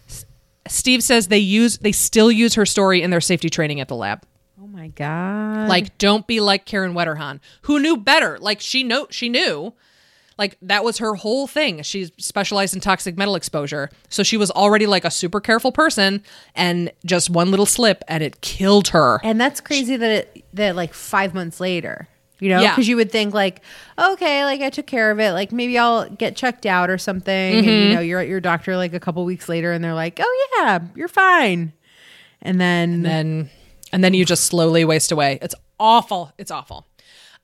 S- 0.09 0.25
Steve 0.67 1.05
says 1.05 1.29
they 1.29 1.39
use 1.39 1.79
they 1.79 1.93
still 1.93 2.33
use 2.33 2.55
her 2.57 2.67
story 2.67 3.01
in 3.01 3.11
their 3.11 3.21
safety 3.21 3.49
training 3.49 3.79
at 3.79 3.87
the 3.87 3.95
lab. 3.95 4.25
oh 4.61 4.67
my 4.67 4.89
god. 4.89 5.69
Like, 5.69 5.97
don't 5.99 6.27
be 6.27 6.41
like 6.41 6.65
Karen 6.67 6.95
Wetterhahn, 6.95 7.41
who 7.63 7.79
knew 7.79 7.97
better. 7.97 8.39
Like, 8.41 8.61
she 8.61 8.83
know 8.83 9.07
she 9.11 9.29
knew. 9.29 9.73
Like 10.41 10.57
that 10.63 10.83
was 10.85 10.97
her 10.99 11.15
whole 11.15 11.47
thing. 11.47 11.83
She 11.83 12.07
specialized 12.17 12.75
in 12.75 12.81
toxic 12.81 13.17
metal 13.17 13.35
exposure, 13.35 13.91
so 14.09 14.23
she 14.23 14.37
was 14.39 14.51
already 14.51 14.87
like 14.87 15.05
a 15.05 15.11
super 15.11 15.39
careful 15.39 15.71
person, 15.71 16.25
and 16.55 16.91
just 17.05 17.29
one 17.29 17.51
little 17.51 17.67
slip, 17.67 18.03
and 18.09 18.23
it 18.23 18.41
killed 18.41 18.89
her. 18.89 19.21
And 19.23 19.39
that's 19.39 19.61
crazy 19.61 19.97
that 19.97 20.11
it 20.11 20.45
that 20.55 20.77
like 20.77 20.95
five 20.95 21.35
months 21.35 21.61
later, 21.61 22.09
you 22.39 22.49
know, 22.49 22.61
Yeah. 22.63 22.71
because 22.71 22.89
you 22.89 22.97
would 22.97 23.13
think 23.13 23.35
like, 23.35 23.61
okay, 23.99 24.45
like 24.47 24.63
I 24.63 24.71
took 24.71 24.87
care 24.87 25.11
of 25.11 25.21
it, 25.21 25.33
like 25.33 25.53
maybe 25.53 25.77
I'll 25.79 26.09
get 26.09 26.37
checked 26.37 26.65
out 26.65 26.89
or 26.89 26.97
something, 26.97 27.63
Mm-hmm. 27.63 27.69
you 27.91 27.95
know, 27.95 28.01
you're 28.01 28.21
at 28.21 28.29
your 28.29 28.41
doctor 28.41 28.77
like 28.79 28.95
a 28.95 29.01
couple 29.01 29.23
weeks 29.27 29.47
later, 29.47 29.73
and 29.73 29.85
they're 29.85 29.93
like, 29.95 30.19
oh 30.23 30.49
yeah, 30.59 30.81
you're 30.97 31.09
fine, 31.09 31.75
and 32.41 32.59
then 32.59 32.95
and 32.95 33.05
then 33.05 33.51
and 33.93 34.03
then 34.03 34.15
you 34.15 34.25
just 34.25 34.45
slowly 34.45 34.87
waste 34.87 35.13
away. 35.13 35.39
It's 35.43 35.55
awful. 35.79 36.33
It's 36.39 36.51
awful. 36.51 36.87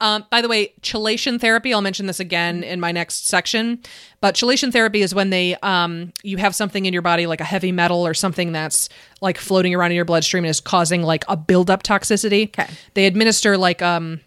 Um, 0.01 0.27
by 0.31 0.43
the 0.43 0.49
way, 0.49 0.75
chelation 0.83 1.41
therapy. 1.41 1.73
I'll 1.73 1.81
mention 1.81 2.07
this 2.07 2.21
again 2.21 2.63
in 2.63 2.81
my 2.81 2.93
next 2.93 3.29
section. 3.29 3.81
But 4.21 4.35
chelation 4.35 4.73
therapy 4.73 5.03
is 5.03 5.15
when 5.15 5.31
they 5.31 5.57
um, 5.63 6.13
you 6.23 6.37
have 6.37 6.55
something 6.55 6.85
in 6.85 6.93
your 6.93 7.03
body 7.03 7.27
like 7.27 7.41
a 7.41 7.45
heavy 7.45 7.73
metal 7.73 8.07
or 8.07 8.13
something 8.13 8.53
that's 8.53 8.89
like 9.21 9.39
floating 9.39 9.75
around 9.75 9.93
in 9.93 9.97
your 9.97 10.05
bloodstream 10.05 10.45
and 10.45 10.51
is 10.51 10.61
causing 10.61 11.03
like 11.03 11.25
a 11.29 11.37
buildup 11.37 11.83
toxicity. 11.83 12.49
Okay. 12.49 12.71
They 12.95 13.07
administer 13.07 13.57
like 13.57 13.81
um 13.83 14.21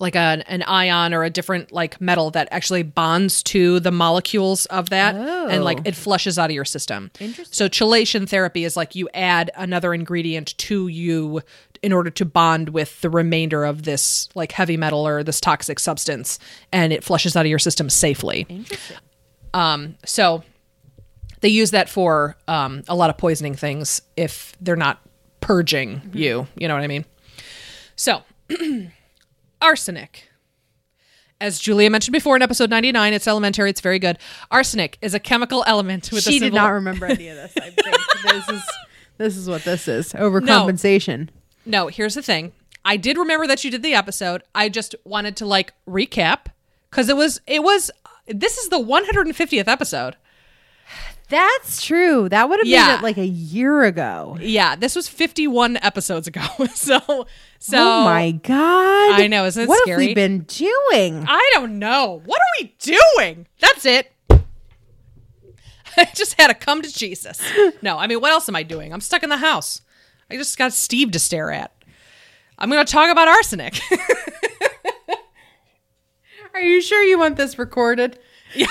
like 0.00 0.16
an, 0.16 0.42
an 0.42 0.62
ion 0.64 1.14
or 1.14 1.22
a 1.22 1.30
different 1.30 1.70
like 1.72 2.00
metal 2.00 2.30
that 2.32 2.48
actually 2.50 2.82
bonds 2.82 3.42
to 3.44 3.78
the 3.80 3.92
molecules 3.92 4.66
of 4.66 4.90
that 4.90 5.14
and 5.14 5.62
like 5.64 5.78
Oh. 5.78 5.82
it 5.84 5.94
flushes 5.94 6.38
out 6.38 6.50
of 6.50 6.54
your 6.54 6.64
system. 6.64 7.10
Interesting. 7.20 7.52
So 7.52 7.68
chelation 7.68 8.28
therapy 8.28 8.64
is 8.64 8.76
like 8.76 8.94
you 8.94 9.08
add 9.14 9.50
another 9.56 9.94
ingredient 9.94 10.56
to 10.58 10.88
you 10.88 11.42
in 11.82 11.92
order 11.92 12.10
to 12.10 12.24
bond 12.24 12.70
with 12.70 13.00
the 13.02 13.10
remainder 13.10 13.64
of 13.64 13.84
this 13.84 14.28
like 14.34 14.50
heavy 14.52 14.76
metal 14.76 15.06
or 15.06 15.22
this 15.22 15.40
toxic 15.40 15.78
substance 15.78 16.38
and 16.72 16.92
it 16.92 17.04
flushes 17.04 17.36
out 17.36 17.44
of 17.46 17.50
your 17.50 17.58
system 17.60 17.88
safely. 17.88 18.46
interesting. 18.48 18.96
Um 19.52 19.96
so 20.04 20.42
they 21.40 21.50
use 21.50 21.72
that 21.72 21.88
for 21.90 22.36
um, 22.48 22.82
a 22.88 22.94
lot 22.94 23.10
of 23.10 23.18
poisoning 23.18 23.54
things 23.54 24.00
if 24.16 24.56
they're 24.62 24.76
not 24.76 25.00
purging 25.40 26.00
you. 26.14 26.46
You 26.56 26.68
know 26.68 26.74
what 26.74 26.82
I 26.82 26.86
mean? 26.86 27.04
So, 27.96 28.22
arsenic. 29.64 30.28
As 31.40 31.58
Julia 31.58 31.90
mentioned 31.90 32.12
before 32.12 32.36
in 32.36 32.42
episode 32.42 32.70
99, 32.70 33.12
it's 33.12 33.26
elementary, 33.26 33.70
it's 33.70 33.80
very 33.80 33.98
good. 33.98 34.18
Arsenic 34.50 34.98
is 35.02 35.14
a 35.14 35.18
chemical 35.18 35.64
element 35.66 36.10
with 36.12 36.26
a 36.26 36.30
She 36.30 36.38
did 36.38 36.54
not 36.54 36.68
remember 36.72 37.06
any 37.06 37.28
of 37.28 37.36
this. 37.36 37.52
I 37.56 37.70
think 37.70 37.96
this 38.28 38.48
is 38.48 38.62
this 39.16 39.36
is 39.36 39.48
what 39.48 39.64
this 39.64 39.88
is 39.88 40.12
overcompensation. 40.12 41.30
No, 41.66 41.88
here's 41.88 42.14
the 42.14 42.22
thing. 42.22 42.52
I 42.84 42.96
did 42.96 43.16
remember 43.16 43.46
that 43.46 43.64
you 43.64 43.70
did 43.70 43.82
the 43.82 43.94
episode. 43.94 44.42
I 44.54 44.68
just 44.68 44.94
wanted 45.04 45.36
to 45.38 45.46
like 45.46 45.72
recap 45.88 46.46
because 46.90 47.08
it 47.08 47.16
was 47.16 47.40
it 47.46 47.62
was 47.62 47.90
this 48.28 48.58
is 48.58 48.68
the 48.68 48.78
150th 48.78 49.66
episode. 49.66 50.16
That's 51.30 51.82
true. 51.82 52.28
That 52.28 52.48
would 52.48 52.60
have 52.60 52.66
Yeah. 52.66 52.96
been 52.96 53.02
like 53.02 53.16
a 53.16 53.24
year 53.26 53.82
ago. 53.82 54.36
Yeah, 54.40 54.76
this 54.76 54.94
was 54.94 55.08
51 55.08 55.78
episodes 55.78 56.26
ago. 56.26 56.42
so 56.74 57.26
so 57.58 57.78
oh 57.78 58.04
my 58.04 58.30
god! 58.32 59.20
I 59.20 59.26
know, 59.26 59.46
isn't 59.46 59.62
it 59.62 59.68
what 59.68 59.82
scary? 59.82 60.02
have 60.04 60.08
we 60.10 60.14
been 60.14 60.40
doing? 60.40 61.24
I 61.26 61.50
don't 61.54 61.78
know. 61.78 62.20
What 62.26 62.40
are 62.40 62.52
we 62.62 62.74
doing? 62.78 63.46
That's 63.58 63.86
it. 63.86 64.12
I 65.96 66.04
just 66.14 66.38
had 66.40 66.48
to 66.48 66.54
come 66.54 66.82
to 66.82 66.92
Jesus. 66.92 67.40
No, 67.80 67.96
I 67.98 68.06
mean, 68.06 68.20
what 68.20 68.30
else 68.32 68.48
am 68.48 68.56
I 68.56 68.62
doing? 68.64 68.92
I'm 68.92 69.00
stuck 69.00 69.22
in 69.22 69.30
the 69.30 69.36
house. 69.38 69.80
I 70.30 70.36
just 70.36 70.58
got 70.58 70.72
Steve 70.72 71.12
to 71.12 71.18
stare 71.18 71.50
at. 71.52 71.72
I'm 72.58 72.68
going 72.70 72.84
to 72.84 72.92
talk 72.92 73.10
about 73.10 73.28
arsenic. 73.28 73.80
Are 76.54 76.60
you 76.60 76.80
sure 76.82 77.02
you 77.02 77.18
want 77.18 77.36
this 77.36 77.58
recorded? 77.58 78.18
Yeah. 78.54 78.66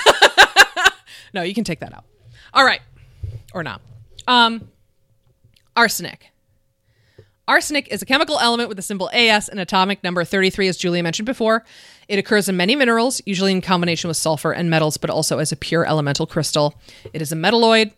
No, 1.34 1.42
you 1.42 1.52
can 1.54 1.64
take 1.64 1.80
that 1.80 1.92
out. 1.92 2.04
All 2.54 2.64
right. 2.64 2.80
Or 3.52 3.62
not. 3.62 3.80
Um 4.26 4.70
arsenic. 5.76 6.30
Arsenic 7.46 7.88
is 7.88 8.00
a 8.00 8.06
chemical 8.06 8.38
element 8.38 8.68
with 8.70 8.76
the 8.76 8.82
symbol 8.82 9.10
AS 9.12 9.50
and 9.50 9.60
atomic 9.60 10.02
number 10.02 10.24
33 10.24 10.68
as 10.68 10.78
Julia 10.78 11.02
mentioned 11.02 11.26
before. 11.26 11.64
It 12.08 12.18
occurs 12.18 12.48
in 12.48 12.56
many 12.56 12.74
minerals, 12.74 13.20
usually 13.26 13.52
in 13.52 13.60
combination 13.60 14.08
with 14.08 14.16
sulfur 14.16 14.52
and 14.52 14.70
metals, 14.70 14.96
but 14.96 15.10
also 15.10 15.38
as 15.40 15.52
a 15.52 15.56
pure 15.56 15.84
elemental 15.86 16.26
crystal. 16.26 16.74
It 17.12 17.20
is 17.20 17.32
a 17.32 17.36
metalloid. 17.36 17.92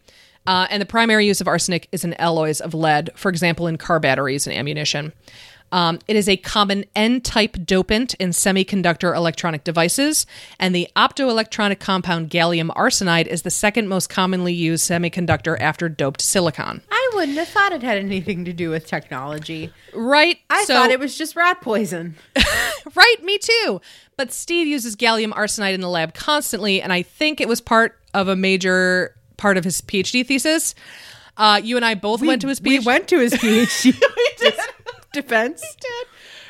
Uh, 0.46 0.66
and 0.70 0.80
the 0.80 0.86
primary 0.86 1.26
use 1.26 1.40
of 1.40 1.48
arsenic 1.48 1.88
is 1.92 2.04
in 2.04 2.14
alloys 2.14 2.60
of 2.60 2.72
lead, 2.72 3.10
for 3.16 3.28
example, 3.28 3.66
in 3.66 3.76
car 3.76 3.98
batteries 3.98 4.46
and 4.46 4.56
ammunition. 4.56 5.12
Um, 5.72 5.98
it 6.06 6.14
is 6.16 6.28
a 6.28 6.36
common 6.36 6.84
N 6.94 7.20
type 7.20 7.54
dopant 7.56 8.14
in 8.20 8.30
semiconductor 8.30 9.14
electronic 9.14 9.64
devices, 9.64 10.24
and 10.60 10.74
the 10.74 10.88
optoelectronic 10.96 11.80
compound 11.80 12.30
gallium 12.30 12.68
arsenide 12.76 13.26
is 13.26 13.42
the 13.42 13.50
second 13.50 13.88
most 13.88 14.08
commonly 14.08 14.52
used 14.52 14.88
semiconductor 14.88 15.56
after 15.60 15.88
doped 15.88 16.20
silicon. 16.22 16.82
I 16.90 17.10
wouldn't 17.14 17.36
have 17.36 17.48
thought 17.48 17.72
it 17.72 17.82
had 17.82 17.98
anything 17.98 18.44
to 18.44 18.52
do 18.52 18.70
with 18.70 18.86
technology. 18.86 19.72
Right? 19.92 20.38
I 20.50 20.64
So- 20.64 20.74
thought 20.74 20.90
it 20.90 21.00
was 21.00 21.16
just 21.18 21.36
rat 21.36 21.60
poison. 21.60 22.16
Right, 22.94 23.16
me 23.24 23.36
too. 23.38 23.80
But 24.16 24.32
Steve 24.32 24.68
uses 24.68 24.94
gallium 24.94 25.32
arsenide 25.32 25.74
in 25.74 25.80
the 25.80 25.88
lab 25.88 26.14
constantly, 26.14 26.80
and 26.80 26.92
I 26.92 27.02
think 27.02 27.40
it 27.40 27.48
was 27.48 27.60
part 27.60 27.98
of 28.14 28.28
a 28.28 28.36
major 28.36 29.14
part 29.36 29.56
of 29.56 29.64
his 29.64 29.80
PhD 29.82 30.24
thesis. 30.24 30.74
Uh, 31.36 31.60
you 31.62 31.74
and 31.76 31.84
I 31.84 31.96
both 31.96 32.22
went 32.22 32.40
to 32.42 32.48
his 32.48 32.60
PhD. 32.60 32.64
We 32.68 32.78
went 32.78 33.08
to 33.08 33.18
his 33.18 33.34
PhD. 33.34 34.00
Defense. 35.16 35.64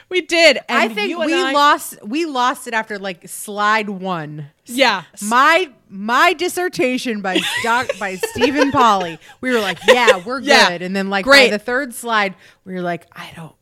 We 0.09 0.21
did. 0.21 0.59
And 0.69 0.79
I 0.79 0.89
think 0.89 1.19
we 1.19 1.35
I- 1.35 1.53
lost. 1.53 1.97
We 2.05 2.27
lost 2.27 2.67
it 2.69 2.75
after 2.75 2.99
like 2.99 3.29
slide 3.29 3.89
one. 3.89 4.51
Yeah. 4.67 5.03
My 5.23 5.71
my 5.89 6.33
dissertation 6.33 7.23
by 7.23 7.41
Doc 7.63 7.89
by 7.99 8.17
Stephen 8.17 8.71
Polly. 8.71 9.19
We 9.41 9.53
were 9.53 9.61
like, 9.61 9.79
yeah, 9.89 10.23
we're 10.25 10.41
Yeah. 10.41 10.71
good. 10.71 10.83
And 10.83 10.95
then 10.95 11.11
like 11.11 11.25
Great. 11.25 11.51
by 11.51 11.57
the 11.57 11.63
third 11.63 11.95
slide, 11.95 12.35
we 12.65 12.75
were 12.75 12.83
like, 12.83 13.07
I 13.13 13.33
don't, 13.35 13.55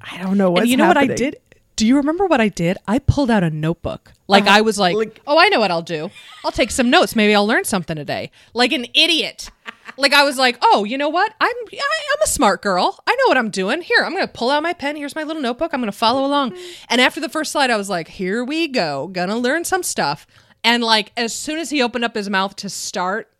I 0.00 0.18
don't 0.22 0.36
know 0.38 0.50
what 0.50 0.68
you 0.68 0.76
know 0.76 0.86
what 0.86 0.96
I 0.96 1.06
did? 1.08 1.36
Do 1.74 1.86
you 1.86 1.96
remember 1.96 2.26
what 2.26 2.40
I 2.40 2.48
did? 2.48 2.76
I 2.88 2.98
pulled 2.98 3.30
out 3.30 3.44
a 3.44 3.50
notebook. 3.50 4.12
Like 4.26 4.44
uh-huh. 4.44 4.56
I 4.56 4.60
was 4.62 4.78
like, 4.80 4.96
Like- 4.96 5.20
"Oh, 5.28 5.38
I 5.38 5.48
know 5.48 5.60
what 5.60 5.70
I'll 5.70 5.80
do. 5.82 6.10
I'll 6.44 6.50
take 6.52 6.72
some 6.72 6.90
notes. 6.90 7.14
Maybe 7.16 7.34
I'll 7.34 7.46
learn 7.46 7.62
something 7.64 7.94
today." 7.96 8.30
Like 8.52 8.72
an 8.72 8.86
idiot. 8.94 9.50
Like 9.98 10.14
I 10.14 10.24
was 10.24 10.38
like, 10.38 10.56
"Oh, 10.62 10.84
you 10.84 10.96
know 10.96 11.08
what? 11.08 11.34
I'm 11.40 11.54
I, 11.72 11.76
I'm 12.12 12.22
a 12.22 12.26
smart 12.28 12.62
girl. 12.62 12.98
I 13.06 13.14
know 13.14 13.24
what 13.28 13.36
I'm 13.36 13.50
doing. 13.50 13.82
Here, 13.82 14.02
I'm 14.04 14.12
going 14.12 14.26
to 14.26 14.32
pull 14.32 14.50
out 14.50 14.62
my 14.62 14.72
pen. 14.72 14.96
Here's 14.96 15.14
my 15.14 15.24
little 15.24 15.42
notebook. 15.42 15.72
I'm 15.74 15.80
going 15.80 15.92
to 15.92 15.96
follow 15.98 16.24
along." 16.24 16.52
Mm-hmm. 16.52 16.84
And 16.88 17.00
after 17.00 17.20
the 17.20 17.28
first 17.28 17.52
slide, 17.52 17.70
I 17.70 17.76
was 17.76 17.90
like, 17.90 18.08
"Here 18.08 18.42
we 18.44 18.68
go. 18.68 19.08
Gonna 19.08 19.36
learn 19.36 19.64
some 19.64 19.82
stuff." 19.82 20.26
And 20.64 20.82
like 20.82 21.12
as 21.16 21.34
soon 21.34 21.58
as 21.58 21.70
he 21.70 21.82
opened 21.82 22.04
up 22.04 22.14
his 22.14 22.30
mouth 22.30 22.56
to 22.56 22.68
start, 22.68 23.30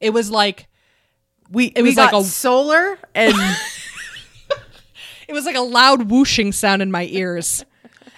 it 0.00 0.10
was 0.10 0.30
like 0.30 0.68
We 1.50 1.66
It 1.66 1.82
we 1.82 1.88
was 1.90 1.96
like 1.96 2.12
a- 2.14 2.24
solar 2.24 2.98
and 3.14 3.34
it 5.28 5.32
was 5.32 5.44
like 5.44 5.56
a 5.56 5.60
loud 5.60 6.10
whooshing 6.10 6.52
sound 6.52 6.82
in 6.82 6.90
my 6.90 7.04
ears. 7.10 7.64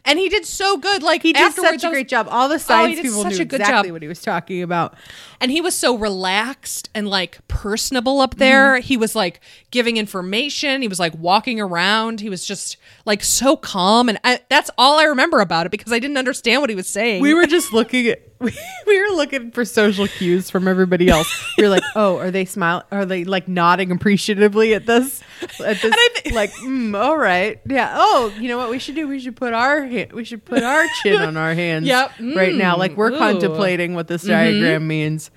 And 0.07 0.19
he 0.19 0.29
did 0.29 0.45
so 0.45 0.77
good. 0.77 1.03
Like 1.03 1.23
he 1.23 1.33
did 1.33 1.53
such 1.55 1.83
a 1.83 1.87
was- 1.87 1.93
great 1.95 2.09
job. 2.09 2.29
All 2.31 2.49
the 2.49 2.59
science 2.59 2.97
did 2.97 3.05
people 3.05 3.23
such 3.23 3.37
knew 3.37 3.43
a 3.43 3.45
good 3.47 3.61
exactly 3.61 3.89
job. 3.89 3.93
what 3.95 4.03
he 4.03 4.09
was 4.09 4.21
talking 4.21 4.63
about. 4.63 4.95
and 5.41 5.51
he 5.51 5.61
was 5.63 5.75
so 5.75 5.97
relaxed 5.97 6.91
and 6.95 7.09
like 7.09 7.39
personable 7.49 8.21
up 8.21 8.35
there. 8.37 8.75
Mm-hmm. 8.75 8.83
He 8.87 8.97
was 8.99 9.15
like 9.15 9.41
giving 9.71 9.97
information. 9.97 10.83
He 10.83 10.89
was 10.89 11.01
like 11.01 11.15
walking 11.17 11.59
around. 11.61 12.21
He 12.21 12.29
was 12.29 12.45
just 12.45 12.77
like 13.07 13.23
so 13.23 13.57
calm, 13.57 14.09
and 14.09 14.19
I, 14.25 14.41
that's 14.49 14.71
all 14.79 14.99
I 14.99 15.05
remember 15.05 15.41
about 15.41 15.67
it 15.67 15.71
because 15.71 15.93
I 15.93 15.99
didn't 15.99 16.17
understand 16.17 16.61
what 16.63 16.71
he 16.71 16.77
was 16.77 16.89
saying. 16.89 17.21
We 17.23 17.35
were 17.35 17.47
just 17.47 17.73
looking 17.73 18.07
at 18.09 18.21
we, 18.41 18.53
we 18.87 19.01
were 19.01 19.15
looking 19.17 19.51
for 19.53 19.65
social 19.65 20.07
cues 20.09 20.51
from 20.51 20.67
everybody 20.69 21.09
else. 21.09 21.29
We 21.57 21.65
were 21.65 21.71
like, 21.71 21.83
"Oh, 21.95 22.19
are 22.19 22.31
they 22.31 22.45
smiling? 22.45 22.85
Are 22.91 23.05
they 23.07 23.25
like 23.25 23.47
nodding 23.49 23.91
appreciatively 23.91 24.75
at 24.75 24.87
this? 24.87 25.23
At 25.43 25.81
this? 25.81 25.85
I 25.97 26.09
thi- 26.17 26.31
like, 26.35 26.51
mm, 26.55 26.99
all 26.99 27.17
right, 27.17 27.61
yeah. 27.67 27.95
Oh, 27.97 28.35
you 28.39 28.49
know 28.49 28.59
what 28.59 28.71
we 28.71 28.79
should 28.79 28.95
do? 28.97 29.07
We 29.09 29.19
should 29.21 29.37
put 29.37 29.53
our 29.53 29.87
ha- 29.87 30.09
we 30.13 30.25
should 30.25 30.45
put 30.45 30.63
our 30.63 30.85
chin 31.03 31.21
on 31.21 31.37
our 31.37 31.55
hands. 31.55 31.87
Yep. 31.95 32.13
right 32.35 32.55
now. 32.55 32.77
Like 32.77 32.97
we're 32.97 33.11
Mm, 33.11 33.15
ooh. 33.15 33.19
contemplating 33.19 33.95
what 33.95 34.09
this 34.09 34.23
diagram 34.23 34.87
means. 34.87 35.31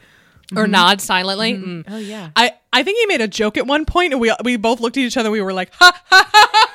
or 0.55 0.65
nod 0.67 1.01
silently. 1.01 1.53
Mm. 1.55 1.83
Oh 1.87 1.97
yeah. 1.97 2.29
I, 2.35 2.51
I 2.71 2.83
think 2.83 2.97
he 2.99 3.05
made 3.07 3.19
a 3.21 3.27
joke 3.27 3.57
at 3.57 3.67
one 3.67 3.83
point, 3.85 4.13
and 4.13 4.21
we 4.21 4.33
we 4.43 4.55
both 4.57 4.79
looked 4.79 4.95
at 4.97 5.01
each 5.03 5.17
other. 5.17 5.29
We 5.31 5.41
were 5.41 5.53
like, 5.53 5.73
ha 5.73 5.91
ha 6.09 6.25
oh, 6.31 6.66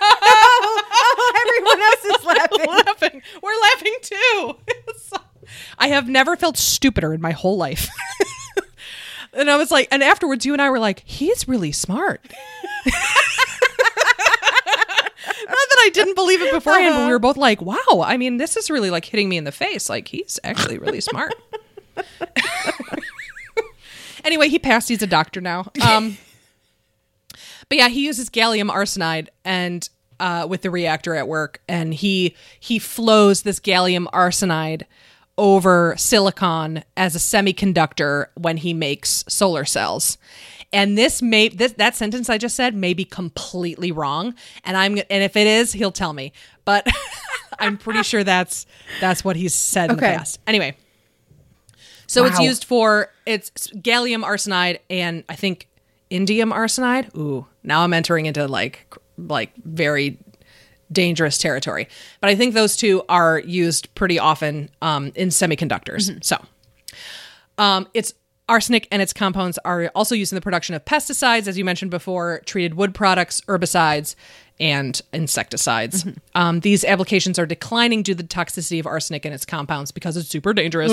everyone 1.63 1.83
else 1.83 2.05
is 2.05 2.25
laughing. 2.25 2.67
laughing. 2.87 3.23
We're 3.43 3.61
laughing 3.61 3.95
too. 4.03 4.57
I 5.79 5.89
have 5.89 6.09
never 6.09 6.37
felt 6.37 6.57
stupider 6.57 7.13
in 7.13 7.21
my 7.21 7.33
whole 7.33 7.57
life. 7.57 7.89
and 9.33 9.51
I 9.51 9.57
was 9.57 9.71
like, 9.71 9.89
and 9.91 10.03
afterwards, 10.03 10.47
you 10.47 10.53
and 10.53 10.63
I 10.63 10.71
were 10.71 10.79
like, 10.79 11.03
he's 11.05 11.49
really 11.49 11.73
smart. 11.73 12.21
Not 15.45 15.69
that 15.69 15.79
I 15.85 15.91
didn't 15.93 16.15
believe 16.15 16.41
it 16.41 16.53
beforehand, 16.53 16.95
but 16.95 17.07
we 17.07 17.13
were 17.13 17.19
both 17.19 17.37
like, 17.37 17.61
wow, 17.61 18.03
I 18.03 18.17
mean, 18.17 18.37
this 18.39 18.57
is 18.57 18.71
really 18.71 18.91
like 18.91 19.05
hitting 19.05 19.29
me 19.29 19.37
in 19.37 19.45
the 19.45 19.53
face. 19.53 19.91
Like, 19.91 20.09
he's 20.09 20.39
actually 20.45 20.79
really 20.79 21.01
smart. 21.01 21.35
anyway, 24.25 24.49
he 24.49 24.59
passed. 24.59 24.89
He's 24.89 25.03
a 25.03 25.07
doctor 25.07 25.41
now. 25.41 25.71
Um, 25.85 26.17
but 27.69 27.79
yeah, 27.79 27.89
he 27.89 28.07
uses 28.07 28.31
gallium 28.31 28.71
arsenide 28.73 29.29
and 29.45 29.89
uh, 30.21 30.47
with 30.49 30.63
the 30.63 30.71
reactor 30.71 31.15
at 31.15 31.29
work, 31.29 31.61
and 31.69 31.95
he 31.95 32.35
he 32.59 32.79
flows 32.79 33.43
this 33.43 33.61
gallium 33.61 34.07
arsenide 34.13 34.83
over 35.39 35.95
silicon 35.97 36.85
as 36.97 37.17
a 37.17 37.19
semiconductor 37.19 38.27
when 38.35 38.59
he 38.59 38.75
makes 38.75 39.25
solar 39.29 39.65
cells. 39.65 40.19
And 40.73 40.97
this 40.97 41.21
may 41.23 41.49
this 41.49 41.73
that 41.73 41.95
sentence 41.97 42.31
I 42.31 42.39
just 42.39 42.57
said 42.57 42.75
may 42.75 42.95
be 42.95 43.05
completely 43.05 43.93
wrong, 43.93 44.35
and 44.65 44.77
I'm 44.77 44.99
and 44.99 45.23
if 45.23 45.37
it 45.37 45.47
is, 45.47 45.73
he'll 45.73 45.93
tell 45.93 46.13
me. 46.13 46.33
But 46.65 46.87
I'm 47.59 47.77
pretty 47.77 48.03
sure 48.03 48.25
that's 48.25 48.67
that's 49.01 49.25
what 49.25 49.37
he's 49.37 49.55
said 49.55 49.91
in 49.91 49.97
the 49.97 50.03
Okay. 50.05 50.17
past. 50.17 50.41
Anyway, 50.47 50.77
so 52.07 52.25
it's 52.25 52.39
used 52.41 52.65
for 52.65 53.11
it's 53.27 53.51
gallium 53.51 54.25
arsenide 54.25 54.79
and 54.89 55.25
I 55.29 55.35
think 55.37 55.69
indium 56.11 56.53
arsenide. 56.53 57.15
Ooh, 57.17 57.47
now 57.63 57.83
I'm 57.83 57.93
entering 57.93 58.27
into 58.27 58.47
like 58.49 58.87
like 59.17 59.53
very 59.57 60.19
dangerous 60.91 61.39
territory. 61.39 61.89
But 62.21 62.31
I 62.31 62.35
think 62.35 62.55
those 62.55 62.77
two 62.77 63.03
are 63.09 63.39
used 63.39 63.95
pretty 63.95 64.19
often 64.19 64.69
um, 64.83 65.13
in 65.15 65.29
semiconductors. 65.29 66.23
So 66.25 66.37
um, 67.59 67.89
it's 67.95 68.15
arsenic 68.53 68.87
and 68.93 69.01
its 69.03 69.13
compounds 69.13 69.59
are 69.65 69.91
also 69.95 70.15
used 70.15 70.31
in 70.33 70.37
the 70.37 70.41
production 70.43 70.75
of 70.75 70.85
pesticides, 70.85 71.49
as 71.49 71.57
you 71.59 71.65
mentioned 71.65 71.91
before, 71.91 72.41
treated 72.45 72.75
wood 72.75 72.95
products, 72.95 73.41
herbicides, 73.49 74.15
and 74.61 75.01
insecticides. 75.13 76.05
Um, 76.35 76.61
these 76.61 76.85
applications 76.85 77.39
are 77.39 77.47
declining 77.47 78.03
due 78.03 78.15
to 78.15 78.23
the 78.23 78.29
toxicity 78.29 78.79
of 78.79 78.87
arsenic 78.87 79.25
and 79.25 79.35
its 79.35 79.45
compounds 79.47 79.91
because 79.91 80.17
it's 80.17 80.29
super 80.29 80.53
dangerous. 80.53 80.93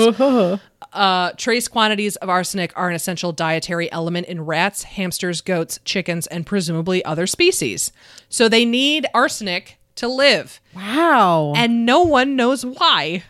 Uh, 0.92 1.30
trace 1.36 1.68
quantities 1.68 2.16
of 2.16 2.28
arsenic 2.28 2.72
are 2.76 2.88
an 2.88 2.94
essential 2.96 3.30
dietary 3.32 3.92
element 3.92 4.26
in 4.26 4.44
rats, 4.44 4.82
hamsters, 4.82 5.40
goats, 5.40 5.78
chickens, 5.84 6.26
and 6.28 6.46
presumably 6.46 7.04
other 7.04 7.26
species. 7.26 7.92
So 8.28 8.48
they 8.48 8.64
need 8.64 9.06
arsenic 9.14 9.78
to 9.96 10.08
live, 10.08 10.60
Wow. 10.74 11.52
and 11.54 11.84
no 11.86 12.02
one 12.02 12.34
knows 12.36 12.64
why. 12.64 13.22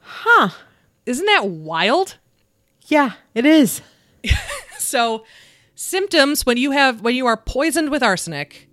huh. 0.00 0.48
Isn't 1.04 1.26
that 1.26 1.46
wild? 1.48 2.16
Yeah, 2.86 3.12
it 3.34 3.46
is. 3.46 3.82
So, 4.86 5.24
symptoms 5.74 6.46
when 6.46 6.58
you 6.58 6.70
have 6.70 7.00
when 7.00 7.16
you 7.16 7.26
are 7.26 7.36
poisoned 7.36 7.90
with 7.90 8.04
arsenic, 8.04 8.68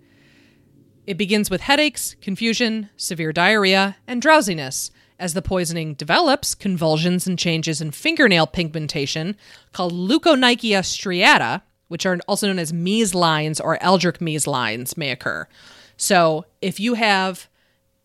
it 1.08 1.18
begins 1.18 1.50
with 1.50 1.62
headaches, 1.62 2.14
confusion, 2.20 2.88
severe 2.96 3.32
diarrhea, 3.32 3.96
and 4.06 4.22
drowsiness. 4.22 4.92
As 5.18 5.34
the 5.34 5.42
poisoning 5.42 5.94
develops, 5.94 6.54
convulsions 6.54 7.26
and 7.26 7.36
changes 7.36 7.80
in 7.80 7.90
fingernail 7.90 8.46
pigmentation 8.46 9.36
called 9.72 9.92
leukonychia 9.92 10.82
striata, 10.82 11.62
which 11.88 12.06
are 12.06 12.20
also 12.28 12.46
known 12.46 12.60
as 12.60 12.72
Mees 12.72 13.12
lines 13.12 13.58
or 13.58 13.82
Aldrich 13.84 14.20
Mees 14.20 14.46
lines, 14.46 14.96
may 14.96 15.10
occur. 15.10 15.48
So, 15.96 16.46
if 16.62 16.78
you 16.78 16.94
have 16.94 17.48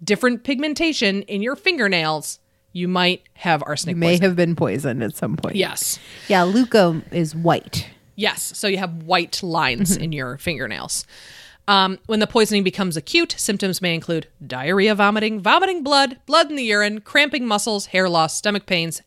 different 0.03 0.43
pigmentation 0.43 1.21
in 1.23 1.43
your 1.43 1.55
fingernails, 1.55 2.39
you 2.73 2.87
might 2.87 3.23
have 3.33 3.63
arsenic 3.65 3.97
May 3.97 4.07
poisoning. 4.13 4.21
have 4.29 4.35
been 4.35 4.55
poisoned 4.55 5.03
at 5.03 5.15
some 5.15 5.35
point. 5.37 5.55
yes. 5.55 5.99
Yeah, 6.27 6.43
Leuko 6.43 7.01
is 7.13 7.35
white. 7.35 7.89
Yes. 8.15 8.57
So 8.57 8.67
you 8.67 8.77
have 8.77 9.03
white 9.03 9.41
lines 9.41 9.95
in 9.95 10.11
your 10.11 10.37
fingernails. 10.37 11.05
Um, 11.67 11.99
when 12.07 12.19
the 12.19 12.27
poisoning 12.27 12.63
becomes 12.63 12.97
acute, 12.97 13.35
symptoms 13.37 13.81
may 13.81 13.93
include 13.93 14.27
diarrhea, 14.45 14.95
vomiting, 14.95 15.39
vomiting 15.39 15.83
blood, 15.83 16.17
blood 16.25 16.49
in 16.49 16.55
the 16.55 16.63
urine, 16.63 17.01
cramping 17.01 17.45
muscles, 17.45 17.87
hair 17.87 18.09
loss, 18.09 18.35
stomach 18.35 18.65
pains, 18.65 19.01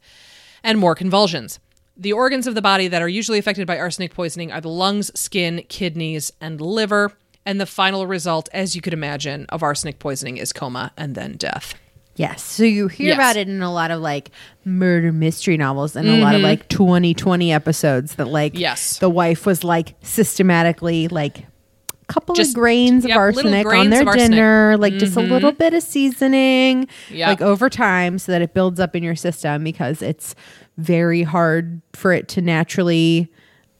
and 0.62 0.78
more 0.78 0.94
convulsions. 0.94 1.58
The 1.96 2.12
organs 2.12 2.46
of 2.46 2.54
the 2.54 2.62
body 2.62 2.88
that 2.88 3.02
are 3.02 3.08
usually 3.08 3.38
affected 3.38 3.66
by 3.66 3.78
arsenic 3.78 4.14
poisoning 4.14 4.50
are 4.52 4.60
the 4.60 4.68
lungs, 4.68 5.10
skin, 5.18 5.64
kidneys, 5.68 6.32
and 6.40 6.60
liver. 6.60 7.12
And 7.44 7.60
the 7.60 7.66
final 7.66 8.06
result, 8.06 8.48
as 8.52 8.76
you 8.76 8.80
could 8.80 8.92
imagine, 8.94 9.46
of 9.48 9.62
arsenic 9.64 9.98
poisoning 9.98 10.36
is 10.36 10.52
coma 10.52 10.92
and 10.96 11.14
then 11.16 11.32
death. 11.36 11.74
Yes. 12.16 12.42
So 12.42 12.64
you 12.64 12.88
hear 12.88 13.08
Yes. 13.08 13.16
about 13.16 13.36
it 13.36 13.48
in 13.48 13.62
a 13.62 13.72
lot 13.72 13.90
of 13.90 14.00
like 14.00 14.30
murder 14.64 15.12
mystery 15.12 15.56
novels 15.56 15.96
and 15.96 16.08
a 16.08 16.18
lot 16.18 16.34
of 16.34 16.40
mm-hmm. 16.40 16.44
like 16.44 16.68
2020 16.68 17.52
episodes 17.52 18.16
that 18.16 18.28
like 18.28 18.58
Yes. 18.58 18.98
the 18.98 19.08
wife 19.08 19.46
was 19.46 19.64
like 19.64 19.94
systematically 20.02 21.08
like 21.08 21.38
a 21.38 22.12
couple 22.12 22.34
Just- 22.34 22.50
of 22.50 22.56
grains 22.56 23.04
yep, 23.04 23.16
of 23.16 23.20
arsenic 23.20 23.66
on 23.66 23.90
their 23.90 24.02
of 24.02 24.08
arsenic. 24.08 24.30
dinner, 24.30 24.76
like 24.78 24.94
just 24.94 25.16
a 25.16 25.20
mm-hmm. 25.20 25.32
little 25.32 25.52
bit 25.52 25.72
of 25.72 25.82
seasoning, 25.82 26.86
Yep. 27.10 27.28
like 27.28 27.40
over 27.40 27.70
time 27.70 28.18
so 28.18 28.32
that 28.32 28.42
it 28.42 28.52
builds 28.52 28.78
up 28.78 28.94
in 28.94 29.02
your 29.02 29.16
system 29.16 29.64
because 29.64 30.02
it's 30.02 30.34
very 30.76 31.22
hard 31.22 31.80
for 31.94 32.12
it 32.12 32.28
to 32.28 32.42
naturally 32.42 33.30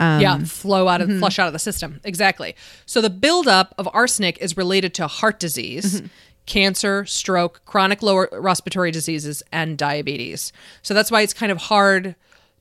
um, 0.00 0.20
yeah, 0.20 0.38
flow 0.38 0.88
out 0.88 1.00
of 1.00 1.08
mm-hmm. 1.08 1.20
flush 1.20 1.38
out 1.38 1.46
of 1.46 1.52
the 1.52 1.60
system. 1.60 2.00
Exactly. 2.02 2.56
So 2.86 3.00
the 3.00 3.10
buildup 3.10 3.72
of 3.78 3.88
arsenic 3.92 4.36
is 4.38 4.56
related 4.56 4.94
to 4.94 5.06
heart 5.06 5.38
disease, 5.38 6.02
cancer, 6.46 7.04
stroke, 7.06 7.62
chronic 7.64 8.02
lower 8.02 8.28
respiratory 8.32 8.90
diseases, 8.90 9.42
and 9.52 9.78
diabetes. 9.78 10.52
So 10.82 10.94
that's 10.94 11.10
why 11.10 11.22
it's 11.22 11.34
kind 11.34 11.52
of 11.52 11.58
hard 11.58 12.14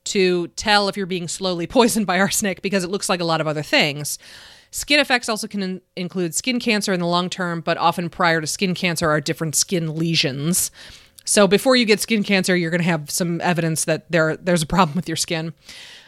to 0.04 0.48
tell 0.50 0.90
if 0.90 0.98
you're 0.98 1.06
being 1.06 1.28
slowly 1.28 1.68
poisoned 1.68 2.08
by 2.08 2.20
arsenic 2.20 2.62
because 2.62 2.84
it 2.84 2.90
looks 2.90 3.10
like 3.10 3.20
a 3.20 3.26
lot 3.26 3.42
of 3.42 3.48
other 3.48 3.64
things. 3.64 4.18
Skin 4.72 5.00
effects 5.00 5.28
also 5.28 5.48
can 5.48 5.62
in- 5.62 5.82
include 5.96 6.34
skin 6.34 6.60
cancer 6.60 6.94
in 6.94 7.02
the 7.02 7.06
long 7.06 7.30
term, 7.30 7.62
but 7.62 7.78
often 7.78 8.10
prior 8.10 8.40
to 8.40 8.48
skin 8.48 8.74
cancer 8.74 9.10
are 9.10 9.20
different 9.20 9.56
skin 9.56 9.96
lesions. 9.96 10.72
So 11.26 11.48
before 11.48 11.76
you 11.76 11.86
get 11.86 12.00
skin 12.00 12.24
cancer, 12.24 12.56
you're 12.56 12.72
going 12.72 12.82
to 12.82 12.88
have 12.88 13.12
some 13.12 13.42
evidence 13.42 13.86
that 13.86 14.10
there 14.10 14.38
there's 14.38 14.64
a 14.64 14.68
problem 14.68 14.96
with 14.96 15.08
your 15.08 15.18
skin. 15.18 15.54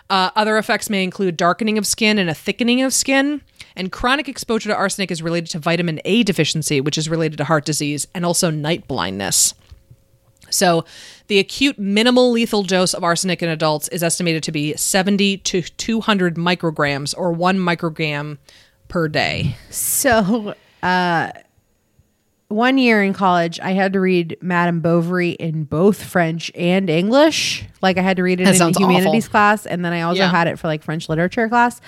Uh, 0.10 0.32
other 0.36 0.58
effects 0.58 0.90
may 0.90 1.04
include 1.04 1.38
darkening 1.38 1.78
of 1.78 1.88
skin 1.88 2.18
and 2.18 2.30
a 2.30 2.34
thickening 2.34 2.82
of 2.82 2.94
skin. 2.94 3.42
And 3.76 3.92
chronic 3.92 4.30
exposure 4.30 4.70
to 4.70 4.76
arsenic 4.76 5.10
is 5.12 5.22
related 5.22 5.50
to 5.52 5.60
vitamin 5.60 6.00
A 6.06 6.24
deficiency, 6.24 6.80
which 6.82 6.98
is 6.98 7.10
related 7.10 7.38
to 7.38 7.46
heart 7.46 7.66
disease 7.66 8.08
and 8.14 8.26
also 8.26 8.50
night 8.50 8.88
blindness. 8.88 9.54
So, 10.50 10.86
the 11.28 11.40
acute 11.40 11.80
minimal 11.80 12.30
lethal 12.32 12.62
dose 12.62 12.94
of 12.94 13.04
arsenic 13.04 13.42
in 13.42 13.50
adults 13.50 13.88
is 13.88 14.04
estimated 14.04 14.44
to 14.44 14.52
be 14.52 14.76
70 14.76 15.38
to 15.38 15.62
200 15.64 16.36
micrograms 16.36 17.16
or 17.18 17.32
one 17.32 17.58
microgram 17.58 18.38
per 18.88 19.08
day. 19.08 19.56
So, 19.72 20.54
uh, 20.84 21.32
one 22.50 22.78
year 22.78 23.02
in 23.02 23.14
college, 23.14 23.60
I 23.62 23.72
had 23.72 23.94
to 23.94 24.00
read 24.00 24.38
Madame 24.42 24.80
Bovary 24.80 25.32
in 25.32 25.64
both 25.64 26.04
French 26.04 26.52
and 26.54 26.88
English. 26.88 27.66
Like 27.82 27.98
I 27.98 28.02
had 28.04 28.18
to 28.18 28.24
read 28.24 28.40
it 28.40 28.44
That 28.46 28.56
in 28.56 28.62
a 28.62 28.80
humanities 28.80 29.24
awful. 29.26 29.32
class, 29.32 29.66
and 29.66 29.84
then 29.84 29.92
I 29.92 30.02
also 30.04 30.20
Yeah. 30.22 30.30
had 30.30 30.48
it 30.48 30.60
for 30.60 30.68
like 30.68 30.84
French 30.84 31.10
literature 31.10 31.50
class. 31.50 31.82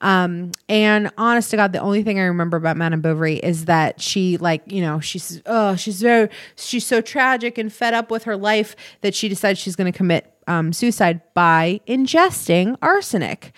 Um, 0.00 0.52
and 0.68 1.10
honest 1.18 1.50
to 1.50 1.56
God, 1.56 1.72
the 1.72 1.80
only 1.80 2.02
thing 2.02 2.18
I 2.18 2.22
remember 2.22 2.56
about 2.56 2.76
Madame 2.76 3.00
Bovary 3.00 3.36
is 3.36 3.66
that 3.66 4.00
she, 4.00 4.38
like, 4.38 4.62
you 4.66 4.80
know, 4.80 5.00
she's 5.00 5.42
oh, 5.46 5.76
she's 5.76 6.00
very, 6.00 6.28
she's 6.56 6.86
so 6.86 7.00
tragic 7.00 7.58
and 7.58 7.72
fed 7.72 7.92
up 7.92 8.10
with 8.10 8.24
her 8.24 8.36
life 8.36 8.74
that 9.02 9.14
she 9.14 9.28
decides 9.28 9.58
she's 9.58 9.76
going 9.76 9.90
to 9.92 9.96
commit 9.96 10.32
um, 10.46 10.72
suicide 10.72 11.20
by 11.34 11.80
ingesting 11.86 12.76
arsenic. 12.80 13.52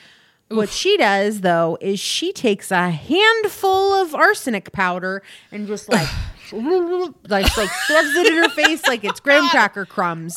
What 0.48 0.68
she 0.68 0.98
does 0.98 1.40
though 1.40 1.78
is 1.81 1.98
she 1.98 2.33
takes 2.33 2.70
a 2.70 2.90
handful 2.90 3.94
of 3.94 4.14
arsenic 4.14 4.70
powder 4.72 5.22
and 5.50 5.66
just 5.66 5.88
like 5.88 6.09
like 6.53 7.57
like 7.57 7.71
shoves 7.87 8.15
it 8.15 8.27
in 8.27 8.37
her 8.37 8.49
face 8.51 8.87
like 8.87 9.05
it's 9.05 9.21
graham 9.21 9.49
cracker 9.51 9.87
crumbs 9.87 10.37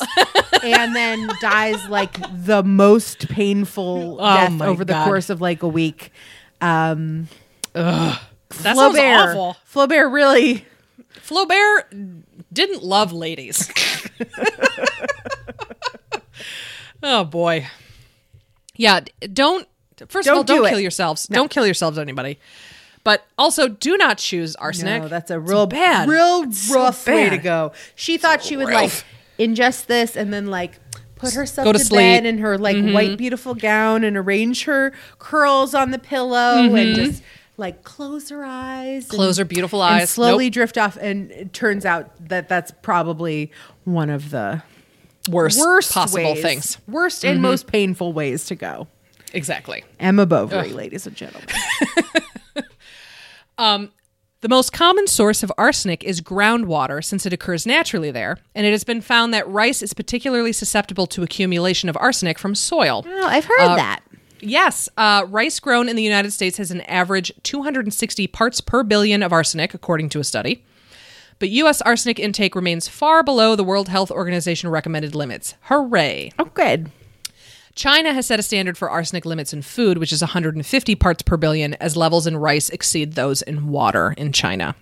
and 0.62 0.96
then 0.96 1.28
dies 1.40 1.86
like 1.88 2.18
the 2.44 2.62
most 2.62 3.28
painful 3.28 4.16
death 4.16 4.52
my 4.52 4.66
over 4.66 4.84
the 4.84 4.94
course 5.04 5.30
of 5.30 5.40
like 5.40 5.62
a 5.62 5.68
week. 5.68 6.10
Um 6.60 7.28
That 7.74 8.18
sounds 8.50 8.98
awful. 8.98 9.56
Flaubert 9.70 10.12
really 10.12 10.64
Flaubert 11.14 12.24
didn't 12.52 12.82
love 12.82 13.12
ladies. 13.12 13.70
oh 17.02 17.24
boy. 17.24 17.66
Yeah, 18.76 19.00
don't 19.32 19.66
first 20.08 20.26
of 20.28 20.32
Don't 20.32 20.36
all 20.38 20.44
don't 20.44 20.62
do 20.64 20.68
kill 20.68 20.78
it. 20.78 20.82
yourselves. 20.82 21.26
Don't 21.26 21.50
kill 21.50 21.66
yourselves 21.66 21.98
anybody. 21.98 22.38
But 23.06 23.24
also 23.38 23.68
do 23.68 23.96
not 23.96 24.18
choose 24.18 24.56
arsenic. 24.56 25.02
No, 25.02 25.08
that's 25.08 25.30
a 25.30 25.38
real 25.38 25.66
bad. 25.68 26.08
real 26.08 26.50
so 26.52 26.74
rough 26.74 27.06
way 27.06 27.30
to 27.30 27.38
go. 27.38 27.70
She 27.94 28.18
thought 28.18 28.42
she 28.42 28.56
would 28.56 28.66
rough. 28.68 29.04
like 29.38 29.48
ingest 29.48 29.86
this 29.86 30.16
and 30.16 30.32
then 30.32 30.48
like 30.48 30.80
put 31.14 31.32
herself 31.34 31.64
Go 31.66 31.72
to, 31.72 31.78
to 31.78 31.84
sleep. 31.84 32.00
Mm-hmm. 32.00 32.24
bed 32.24 32.26
in 32.26 32.38
her 32.38 32.58
like 32.58 32.76
white 32.92 33.16
beautiful 33.16 33.54
gown 33.54 34.02
and 34.02 34.16
arrange 34.16 34.64
her 34.64 34.92
curls 35.20 35.72
on 35.72 35.92
the 35.92 36.00
pillow 36.00 36.74
and 36.74 36.96
just 36.96 37.22
like 37.56 37.84
close 37.84 38.28
her 38.30 38.44
eyes, 38.44 39.04
and- 39.04 39.12
Mm-hmm. 39.12 39.16
Close 39.16 39.36
her 39.38 39.44
beautiful 39.44 39.84
and 39.84 40.02
eyes. 40.02 40.10
slowly 40.10 40.46
Nope. 40.46 40.52
drift 40.54 40.76
off. 40.76 40.96
And 41.00 41.30
it 41.30 41.52
turns 41.52 41.86
out 41.86 42.10
that 42.28 42.48
that's 42.48 42.72
probably 42.82 43.52
one 43.84 44.10
of 44.10 44.30
the 44.30 44.62
worst, 45.30 45.60
worst 45.60 45.92
possible 45.92 46.32
ways, 46.34 46.42
things. 46.42 46.78
worst 46.88 47.24
and 47.24 47.40
most 47.40 47.68
painful 47.68 48.12
ways 48.12 48.46
to 48.46 48.56
go. 48.56 48.88
Exactly. 49.32 49.84
Emma 50.00 50.26
Bovary, 50.26 50.72
ladies 50.72 51.06
and 51.06 51.14
gentlemen. 51.16 51.48
The 53.58 54.48
most 54.50 54.72
common 54.72 55.06
source 55.06 55.42
of 55.42 55.50
arsenic 55.58 56.04
is 56.04 56.20
groundwater 56.20 57.02
since 57.02 57.26
it 57.26 57.32
occurs 57.32 57.66
naturally 57.66 58.10
there, 58.10 58.38
and 58.54 58.66
it 58.66 58.70
has 58.70 58.84
been 58.84 59.00
found 59.00 59.32
that 59.34 59.48
rice 59.48 59.82
is 59.82 59.92
particularly 59.94 60.52
susceptible 60.52 61.06
to 61.08 61.22
accumulation 61.22 61.88
of 61.88 61.96
arsenic 61.96 62.38
from 62.38 62.54
soil. 62.54 63.02
Well, 63.06 63.26
I've 63.28 63.46
heard 63.46 63.60
Uh, 63.60 63.76
that. 63.76 64.00
Yes, 64.40 64.88
uh, 64.98 65.24
rice 65.28 65.58
grown 65.58 65.88
in 65.88 65.96
the 65.96 66.02
United 66.02 66.30
States 66.32 66.58
has 66.58 66.70
an 66.70 66.82
average 66.82 67.32
260 67.42 68.26
parts 68.28 68.60
per 68.60 68.82
billion 68.82 69.22
of 69.22 69.32
arsenic, 69.32 69.72
according 69.74 70.10
to 70.10 70.20
a 70.20 70.24
study. 70.24 70.62
But 71.38 71.48
U.S. 71.50 71.80
arsenic 71.82 72.18
intake 72.18 72.54
remains 72.54 72.86
far 72.86 73.22
below 73.22 73.56
the 73.56 73.64
World 73.64 73.88
Health 73.88 74.10
Organization 74.10 74.68
recommended 74.70 75.14
limits. 75.14 75.54
Hooray! 75.62 76.32
Oh, 76.38 76.44
good. 76.54 76.90
China 77.76 78.14
has 78.14 78.26
set 78.26 78.40
a 78.40 78.42
standard 78.42 78.76
for 78.76 78.90
arsenic 78.90 79.26
limits 79.26 79.52
in 79.52 79.60
food, 79.60 79.98
which 79.98 80.12
is 80.12 80.22
150 80.22 80.94
parts 80.96 81.22
per 81.22 81.36
billion, 81.36 81.74
as 81.74 81.96
levels 81.96 82.26
in 82.26 82.36
rice 82.36 82.70
exceed 82.70 83.12
those 83.12 83.42
in 83.42 83.68
water 83.68 84.14
in 84.16 84.32
China. 84.32 84.74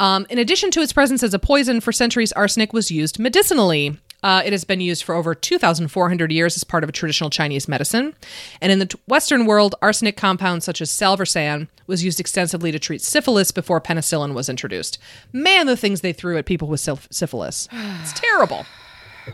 Um, 0.00 0.26
in 0.28 0.38
addition 0.38 0.70
to 0.72 0.80
its 0.80 0.92
presence 0.92 1.22
as 1.22 1.34
a 1.34 1.38
poison, 1.38 1.80
for 1.80 1.92
centuries, 1.92 2.32
arsenic 2.32 2.72
was 2.72 2.90
used 2.90 3.18
medicinally. 3.18 3.96
Uh, 4.24 4.42
it 4.44 4.52
has 4.52 4.64
been 4.64 4.80
used 4.80 5.04
for 5.04 5.14
over 5.14 5.34
2,400 5.36 6.32
years 6.32 6.56
as 6.56 6.64
part 6.64 6.82
of 6.82 6.88
a 6.88 6.92
traditional 6.92 7.30
Chinese 7.30 7.68
medicine. 7.68 8.14
And 8.60 8.72
in 8.72 8.80
the 8.80 8.86
t- 8.86 8.98
Western 9.06 9.46
world, 9.46 9.76
arsenic 9.80 10.16
compounds 10.16 10.64
such 10.64 10.80
as 10.80 10.90
salvarsan 10.90 11.68
was 11.86 12.04
used 12.04 12.18
extensively 12.18 12.72
to 12.72 12.80
treat 12.80 13.02
syphilis 13.02 13.52
before 13.52 13.80
penicillin 13.80 14.34
was 14.34 14.48
introduced. 14.48 14.98
Man, 15.32 15.66
the 15.66 15.76
things 15.76 16.00
they 16.00 16.12
threw 16.12 16.36
at 16.36 16.46
people 16.46 16.66
with 16.66 16.80
syph- 16.80 17.06
syphilis. 17.12 17.68
It's 17.72 18.12
terrible. 18.12 18.66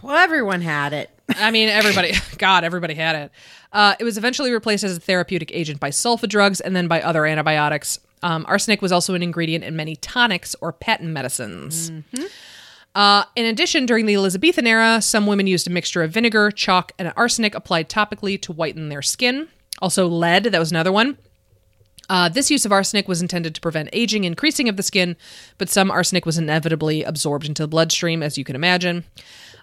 Well, 0.02 0.16
everyone 0.16 0.62
had 0.62 0.92
it. 0.92 1.13
I 1.28 1.50
mean, 1.50 1.68
everybody, 1.68 2.12
God, 2.38 2.64
everybody 2.64 2.94
had 2.94 3.16
it. 3.16 3.30
Uh, 3.72 3.94
it 3.98 4.04
was 4.04 4.18
eventually 4.18 4.52
replaced 4.52 4.84
as 4.84 4.96
a 4.96 5.00
therapeutic 5.00 5.50
agent 5.52 5.80
by 5.80 5.90
sulfa 5.90 6.28
drugs 6.28 6.60
and 6.60 6.76
then 6.76 6.88
by 6.88 7.02
other 7.02 7.26
antibiotics. 7.26 7.98
Um, 8.22 8.44
arsenic 8.48 8.80
was 8.80 8.92
also 8.92 9.14
an 9.14 9.22
ingredient 9.22 9.64
in 9.64 9.76
many 9.76 9.96
tonics 9.96 10.54
or 10.60 10.72
patent 10.72 11.10
medicines. 11.10 11.90
Uh, 12.94 13.24
in 13.34 13.44
addition, 13.46 13.86
during 13.86 14.06
the 14.06 14.14
Elizabethan 14.14 14.66
era, 14.66 15.02
some 15.02 15.26
women 15.26 15.46
used 15.46 15.66
a 15.66 15.70
mixture 15.70 16.02
of 16.02 16.12
vinegar, 16.12 16.50
chalk, 16.50 16.92
and 16.98 17.12
arsenic 17.16 17.54
applied 17.54 17.88
topically 17.88 18.40
to 18.40 18.52
whiten 18.52 18.88
their 18.88 19.02
skin. 19.02 19.48
Also, 19.82 20.06
lead, 20.06 20.44
that 20.44 20.58
was 20.58 20.70
another 20.70 20.92
one. 20.92 21.18
Uh, 22.08 22.28
this 22.28 22.50
use 22.50 22.64
of 22.64 22.72
arsenic 22.72 23.08
was 23.08 23.22
intended 23.22 23.54
to 23.54 23.60
prevent 23.60 23.88
aging 23.92 24.24
and 24.24 24.36
creasing 24.36 24.68
of 24.68 24.76
the 24.76 24.82
skin, 24.82 25.16
but 25.58 25.68
some 25.68 25.90
arsenic 25.90 26.24
was 26.24 26.38
inevitably 26.38 27.02
absorbed 27.02 27.46
into 27.46 27.62
the 27.62 27.68
bloodstream, 27.68 28.22
as 28.22 28.38
you 28.38 28.44
can 28.44 28.54
imagine. 28.54 29.04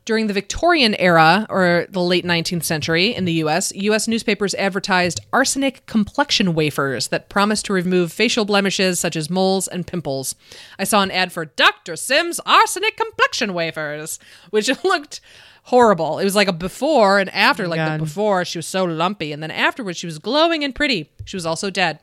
During 0.03 0.25
the 0.25 0.33
Victorian 0.33 0.95
era, 0.95 1.45
or 1.47 1.85
the 1.89 2.01
late 2.01 2.25
19th 2.25 2.63
century 2.63 3.13
in 3.13 3.25
the 3.25 3.33
US, 3.33 3.71
US 3.75 4.07
newspapers 4.07 4.55
advertised 4.55 5.19
arsenic 5.31 5.85
complexion 5.85 6.55
wafers 6.55 7.09
that 7.09 7.29
promised 7.29 7.65
to 7.65 7.73
remove 7.73 8.11
facial 8.11 8.43
blemishes 8.43 8.99
such 8.99 9.15
as 9.15 9.29
moles 9.29 9.67
and 9.67 9.85
pimples. 9.85 10.33
I 10.79 10.85
saw 10.85 11.03
an 11.03 11.11
ad 11.11 11.31
for 11.31 11.45
Dr. 11.45 11.95
Sims 11.95 12.39
arsenic 12.47 12.97
complexion 12.97 13.53
wafers, 13.53 14.17
which 14.49 14.71
looked 14.83 15.21
horrible. 15.65 16.17
It 16.17 16.23
was 16.23 16.35
like 16.35 16.47
a 16.47 16.53
before 16.53 17.19
and 17.19 17.29
after. 17.29 17.67
like 17.67 17.77
God. 17.77 17.99
the 17.99 18.03
before, 18.03 18.43
she 18.43 18.57
was 18.57 18.67
so 18.67 18.83
lumpy, 18.83 19.31
and 19.31 19.43
then 19.43 19.51
afterwards, 19.51 19.99
she 19.99 20.07
was 20.07 20.17
glowing 20.17 20.63
and 20.63 20.73
pretty. 20.73 21.11
She 21.25 21.37
was 21.37 21.45
also 21.45 21.69
dead. 21.69 21.99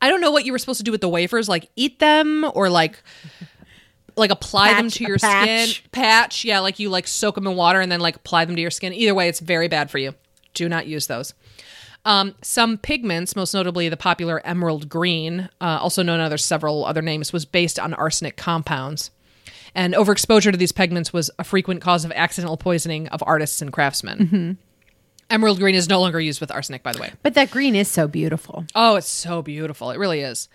I 0.00 0.08
don't 0.08 0.20
know 0.20 0.30
what 0.30 0.44
you 0.44 0.52
were 0.52 0.58
supposed 0.58 0.78
to 0.78 0.84
do 0.84 0.92
with 0.92 1.00
the 1.00 1.08
wafers, 1.08 1.48
like 1.48 1.70
eat 1.74 1.98
them 1.98 2.48
or 2.54 2.70
like 2.70 3.02
like 4.18 4.30
apply 4.30 4.74
them 4.74 4.90
to 4.90 5.04
your 5.04 5.18
patch. 5.18 5.70
skin. 5.70 5.90
Patch, 5.92 6.44
yeah, 6.44 6.60
like 6.60 6.78
you 6.78 6.90
like 6.90 7.06
soak 7.06 7.34
them 7.36 7.46
in 7.46 7.56
water 7.56 7.80
and 7.80 7.90
then 7.90 8.00
like 8.00 8.16
apply 8.16 8.44
them 8.44 8.56
to 8.56 8.62
your 8.62 8.70
skin. 8.70 8.92
Either 8.92 9.14
way, 9.14 9.28
it's 9.28 9.40
very 9.40 9.68
bad 9.68 9.90
for 9.90 9.98
you. 9.98 10.14
Do 10.54 10.68
not 10.68 10.86
use 10.86 11.06
those. 11.06 11.34
Um, 12.04 12.34
some 12.42 12.78
pigments, 12.78 13.36
most 13.36 13.52
notably 13.54 13.88
the 13.88 13.96
popular 13.96 14.40
emerald 14.46 14.88
green, 14.88 15.48
uh, 15.60 15.78
also 15.80 16.02
known 16.02 16.20
under 16.20 16.38
several 16.38 16.84
other 16.84 17.02
names, 17.02 17.32
was 17.32 17.44
based 17.44 17.78
on 17.78 17.92
arsenic 17.94 18.36
compounds. 18.36 19.10
And 19.74 19.94
overexposure 19.94 20.50
to 20.50 20.56
these 20.56 20.72
pigments 20.72 21.12
was 21.12 21.30
a 21.38 21.44
frequent 21.44 21.82
cause 21.82 22.04
of 22.04 22.12
accidental 22.12 22.56
poisoning 22.56 23.08
of 23.08 23.22
artists 23.26 23.60
and 23.60 23.72
craftsmen. 23.72 24.58
Emerald 25.30 25.58
green 25.58 25.74
is 25.74 25.88
no 25.88 26.00
longer 26.00 26.18
used 26.18 26.40
with 26.40 26.50
arsenic, 26.50 26.82
by 26.82 26.92
the 26.92 27.00
way. 27.00 27.12
But 27.22 27.34
that 27.34 27.50
green 27.50 27.76
is 27.76 27.88
so 27.88 28.08
beautiful. 28.08 28.64
Oh, 28.74 28.96
it's 28.96 29.08
so 29.08 29.42
beautiful. 29.42 29.90
It 29.90 29.98
really 29.98 30.20
is. 30.20 30.48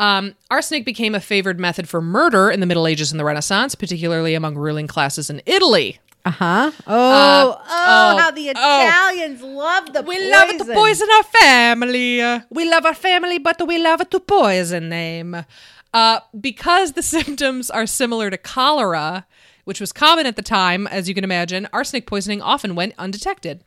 Um, 0.00 0.34
arsenic 0.50 0.86
became 0.86 1.14
a 1.14 1.20
favored 1.20 1.60
method 1.60 1.86
for 1.86 2.00
murder 2.00 2.50
in 2.50 2.60
the 2.60 2.66
Middle 2.66 2.86
Ages 2.86 3.12
and 3.12 3.20
the 3.20 3.24
Renaissance, 3.24 3.74
particularly 3.74 4.32
among 4.34 4.56
ruling 4.56 4.86
classes 4.86 5.28
in 5.28 5.42
Italy. 5.44 5.98
Uh 6.24 6.30
huh. 6.30 6.70
Oh, 6.86 7.56
oh, 7.58 7.62
oh, 7.68 8.18
how 8.18 8.30
the 8.30 8.48
oh. 8.48 8.50
Italians 8.50 9.42
love 9.42 9.92
the 9.92 10.00
We 10.02 10.16
poison. 10.16 10.30
love 10.30 10.48
to 10.58 10.64
poison 10.74 11.08
our 11.16 11.22
family. 11.22 12.22
Uh, 12.22 12.40
We 12.48 12.68
love 12.68 12.86
our 12.86 12.94
family, 12.94 13.38
but 13.38 13.66
we 13.68 13.76
love 13.78 14.08
to 14.08 14.20
poison 14.20 14.88
them. 14.88 15.44
Uh, 15.92 16.20
because 16.40 16.92
the 16.92 17.02
symptoms 17.16 17.68
are 17.70 17.86
similar 17.86 18.30
to 18.30 18.38
cholera, 18.38 19.26
which 19.64 19.80
was 19.80 19.92
common 19.92 20.24
at 20.24 20.36
the 20.36 20.42
time, 20.42 20.86
as 20.86 21.08
you 21.10 21.14
can 21.14 21.24
imagine, 21.24 21.68
arsenic 21.74 22.06
poisoning 22.06 22.40
often 22.40 22.74
went 22.74 22.94
undetected. 22.98 23.62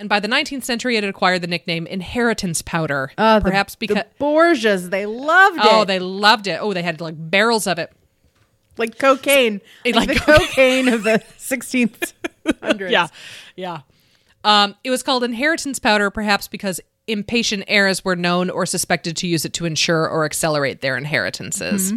And 0.00 0.08
by 0.08 0.18
the 0.18 0.26
19th 0.28 0.64
century, 0.64 0.96
it 0.96 1.04
had 1.04 1.10
acquired 1.10 1.42
the 1.42 1.46
nickname 1.46 1.86
inheritance 1.86 2.62
powder. 2.62 3.12
Uh, 3.18 3.38
the- 3.38 3.44
perhaps 3.44 3.76
because. 3.76 3.96
the 3.98 4.06
Borgias, 4.18 4.88
they 4.90 5.06
loved 5.06 5.58
it. 5.58 5.64
Oh, 5.70 5.84
they 5.84 5.98
loved 6.00 6.46
it. 6.48 6.58
Oh, 6.60 6.72
they 6.72 6.82
had 6.82 7.00
like 7.00 7.14
barrels 7.16 7.66
of 7.68 7.78
it. 7.78 7.92
like 8.78 8.98
cocaine, 8.98 9.60
like, 9.84 9.94
Like 9.94 10.08
the 10.08 10.14
cocaine. 10.14 10.46
cocaine 10.48 10.88
of 10.88 11.02
the 11.04 11.22
16th 11.38 12.14
hundreds. 12.62 12.90
Yeah, 12.92 13.06
yeah. 13.56 13.80
Um, 14.42 14.74
it 14.82 14.90
was 14.90 15.02
called 15.02 15.22
inheritance 15.22 15.78
powder, 15.78 16.10
perhaps 16.10 16.48
because 16.48 16.80
impatient 17.06 17.64
heirs 17.68 18.02
were 18.04 18.16
known 18.16 18.48
or 18.48 18.64
suspected 18.64 19.18
to 19.18 19.26
use 19.26 19.44
it 19.44 19.52
to 19.52 19.66
ensure 19.66 20.08
or 20.08 20.24
accelerate 20.24 20.80
their 20.80 20.96
inheritances. 20.96 21.92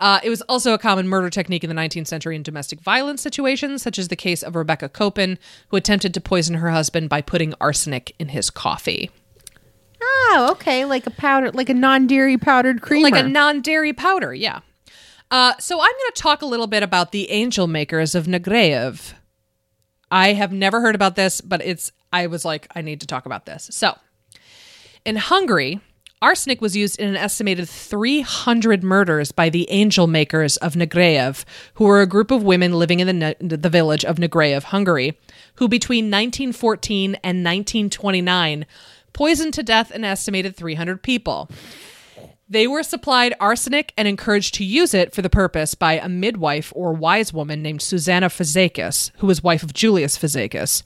Uh, 0.00 0.18
it 0.24 0.30
was 0.30 0.40
also 0.42 0.72
a 0.72 0.78
common 0.78 1.06
murder 1.06 1.28
technique 1.28 1.62
in 1.62 1.68
the 1.68 1.76
19th 1.76 2.06
century 2.06 2.34
in 2.34 2.42
domestic 2.42 2.80
violence 2.80 3.20
situations, 3.20 3.82
such 3.82 3.98
as 3.98 4.08
the 4.08 4.16
case 4.16 4.42
of 4.42 4.56
Rebecca 4.56 4.88
Copin, 4.88 5.38
who 5.68 5.76
attempted 5.76 6.14
to 6.14 6.20
poison 6.20 6.56
her 6.56 6.70
husband 6.70 7.10
by 7.10 7.20
putting 7.20 7.52
arsenic 7.60 8.14
in 8.18 8.28
his 8.28 8.48
coffee. 8.48 9.10
Oh, 10.02 10.48
okay, 10.52 10.86
like 10.86 11.06
a 11.06 11.10
powder, 11.10 11.50
like 11.52 11.68
a 11.68 11.74
non-dairy 11.74 12.38
powdered 12.38 12.80
creamer. 12.80 13.10
Like 13.10 13.24
a 13.24 13.28
non 13.28 13.60
dairy 13.60 13.92
powder, 13.92 14.32
yeah. 14.32 14.60
Uh, 15.30 15.52
so 15.58 15.76
I'm 15.76 15.92
going 15.92 16.12
to 16.14 16.22
talk 16.22 16.40
a 16.42 16.46
little 16.46 16.66
bit 16.66 16.82
about 16.82 17.12
the 17.12 17.30
angel 17.30 17.66
makers 17.66 18.14
of 18.14 18.26
Nagyrév. 18.26 19.12
I 20.10 20.32
have 20.32 20.50
never 20.50 20.80
heard 20.80 20.94
about 20.94 21.14
this, 21.14 21.40
but 21.40 21.62
it's, 21.62 21.92
I 22.12 22.26
was 22.26 22.44
like, 22.44 22.66
I 22.74 22.80
need 22.80 23.00
to 23.02 23.06
talk 23.06 23.26
about 23.26 23.46
this. 23.46 23.68
So 23.70 23.96
in 25.04 25.16
Hungary, 25.16 25.80
arsenic 26.22 26.60
was 26.60 26.76
used 26.76 26.98
in 26.98 27.08
an 27.08 27.16
estimated 27.16 27.68
300 27.68 28.82
murders 28.82 29.32
by 29.32 29.48
the 29.48 29.70
angel 29.70 30.06
makers 30.06 30.56
of 30.58 30.74
Nagyrév, 30.74 31.44
who 31.74 31.84
were 31.84 32.00
a 32.00 32.06
group 32.06 32.30
of 32.30 32.42
women 32.42 32.72
living 32.74 33.00
in 33.00 33.06
the, 33.06 33.12
ne- 33.12 33.36
the 33.40 33.68
village 33.68 34.04
of 34.04 34.16
Nagyrév, 34.16 34.64
Hungary, 34.64 35.18
who 35.56 35.68
between 35.68 36.06
1914 36.06 37.14
and 37.16 37.44
1929 37.44 38.66
poisoned 39.12 39.54
to 39.54 39.62
death 39.62 39.90
an 39.90 40.04
estimated 40.04 40.56
300 40.56 41.02
people. 41.02 41.50
They 42.48 42.66
were 42.66 42.82
supplied 42.82 43.34
arsenic 43.38 43.92
and 43.96 44.08
encouraged 44.08 44.54
to 44.54 44.64
use 44.64 44.92
it 44.92 45.14
for 45.14 45.22
the 45.22 45.30
purpose 45.30 45.76
by 45.76 45.94
a 45.94 46.08
midwife 46.08 46.72
or 46.74 46.92
wise 46.92 47.32
woman 47.32 47.62
named 47.62 47.80
Susanna 47.80 48.28
Fazekas, 48.28 49.12
who 49.18 49.28
was 49.28 49.42
wife 49.42 49.62
of 49.62 49.72
Julius 49.72 50.18
Fazekas. 50.18 50.82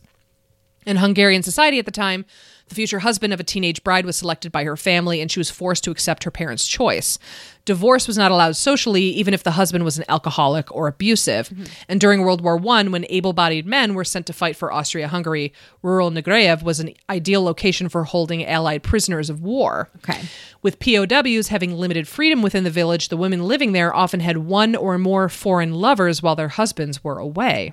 In 0.85 0.99
Hungarian 0.99 1.43
society 1.43 1.79
at 1.79 1.87
the 1.87 1.91
time, 1.91 2.27
the 2.69 2.75
future 2.75 3.01
husband 3.01 3.33
of 3.33 3.41
a 3.41 3.45
teenage 3.45 3.85
bride 3.85 4.07
was 4.07 4.17
selected 4.17 4.51
by 4.51 4.65
her 4.65 4.77
family 4.77 5.21
and 5.21 5.31
she 5.31 5.41
was 5.41 5.51
forced 5.51 5.85
to 5.85 5.91
accept 5.91 6.25
her 6.25 6.31
parents' 6.31 6.67
choice. 6.67 7.19
Divorce 7.65 8.07
was 8.07 8.19
not 8.19 8.31
allowed 8.31 8.57
socially, 8.57 9.03
even 9.03 9.33
if 9.33 9.43
the 9.43 9.53
husband 9.53 9.85
was 9.85 9.99
an 9.99 10.05
alcoholic 10.09 10.75
or 10.75 10.87
abusive. 10.87 11.49
Mm-hmm. 11.49 11.65
And 11.89 12.01
during 12.01 12.21
World 12.21 12.43
War 12.43 12.61
I, 12.69 12.83
when 12.85 13.07
able 13.09 13.33
bodied 13.33 13.67
men 13.67 13.95
were 13.95 14.05
sent 14.05 14.27
to 14.27 14.33
fight 14.33 14.57
for 14.57 14.73
Austria 14.73 15.09
Hungary, 15.09 15.53
rural 15.83 16.11
Nagyrév 16.11 16.63
was 16.63 16.81
an 16.81 16.93
ideal 17.09 17.43
location 17.43 17.89
for 17.89 18.05
holding 18.05 18.45
Allied 18.45 18.83
prisoners 18.83 19.31
of 19.31 19.41
war. 19.41 19.91
Okay. 19.97 20.23
With 20.63 20.79
POWs 20.79 21.49
having 21.49 21.73
limited 21.77 22.09
freedom 22.09 22.43
within 22.43 22.65
the 22.65 22.71
village, 22.71 23.09
the 23.09 23.17
women 23.17 23.45
living 23.45 23.73
there 23.73 23.95
often 23.95 24.21
had 24.21 24.39
one 24.39 24.75
or 24.75 24.99
more 24.99 25.29
foreign 25.29 25.75
lovers 25.75 26.23
while 26.23 26.37
their 26.37 26.49
husbands 26.49 27.03
were 27.03 27.19
away. 27.19 27.73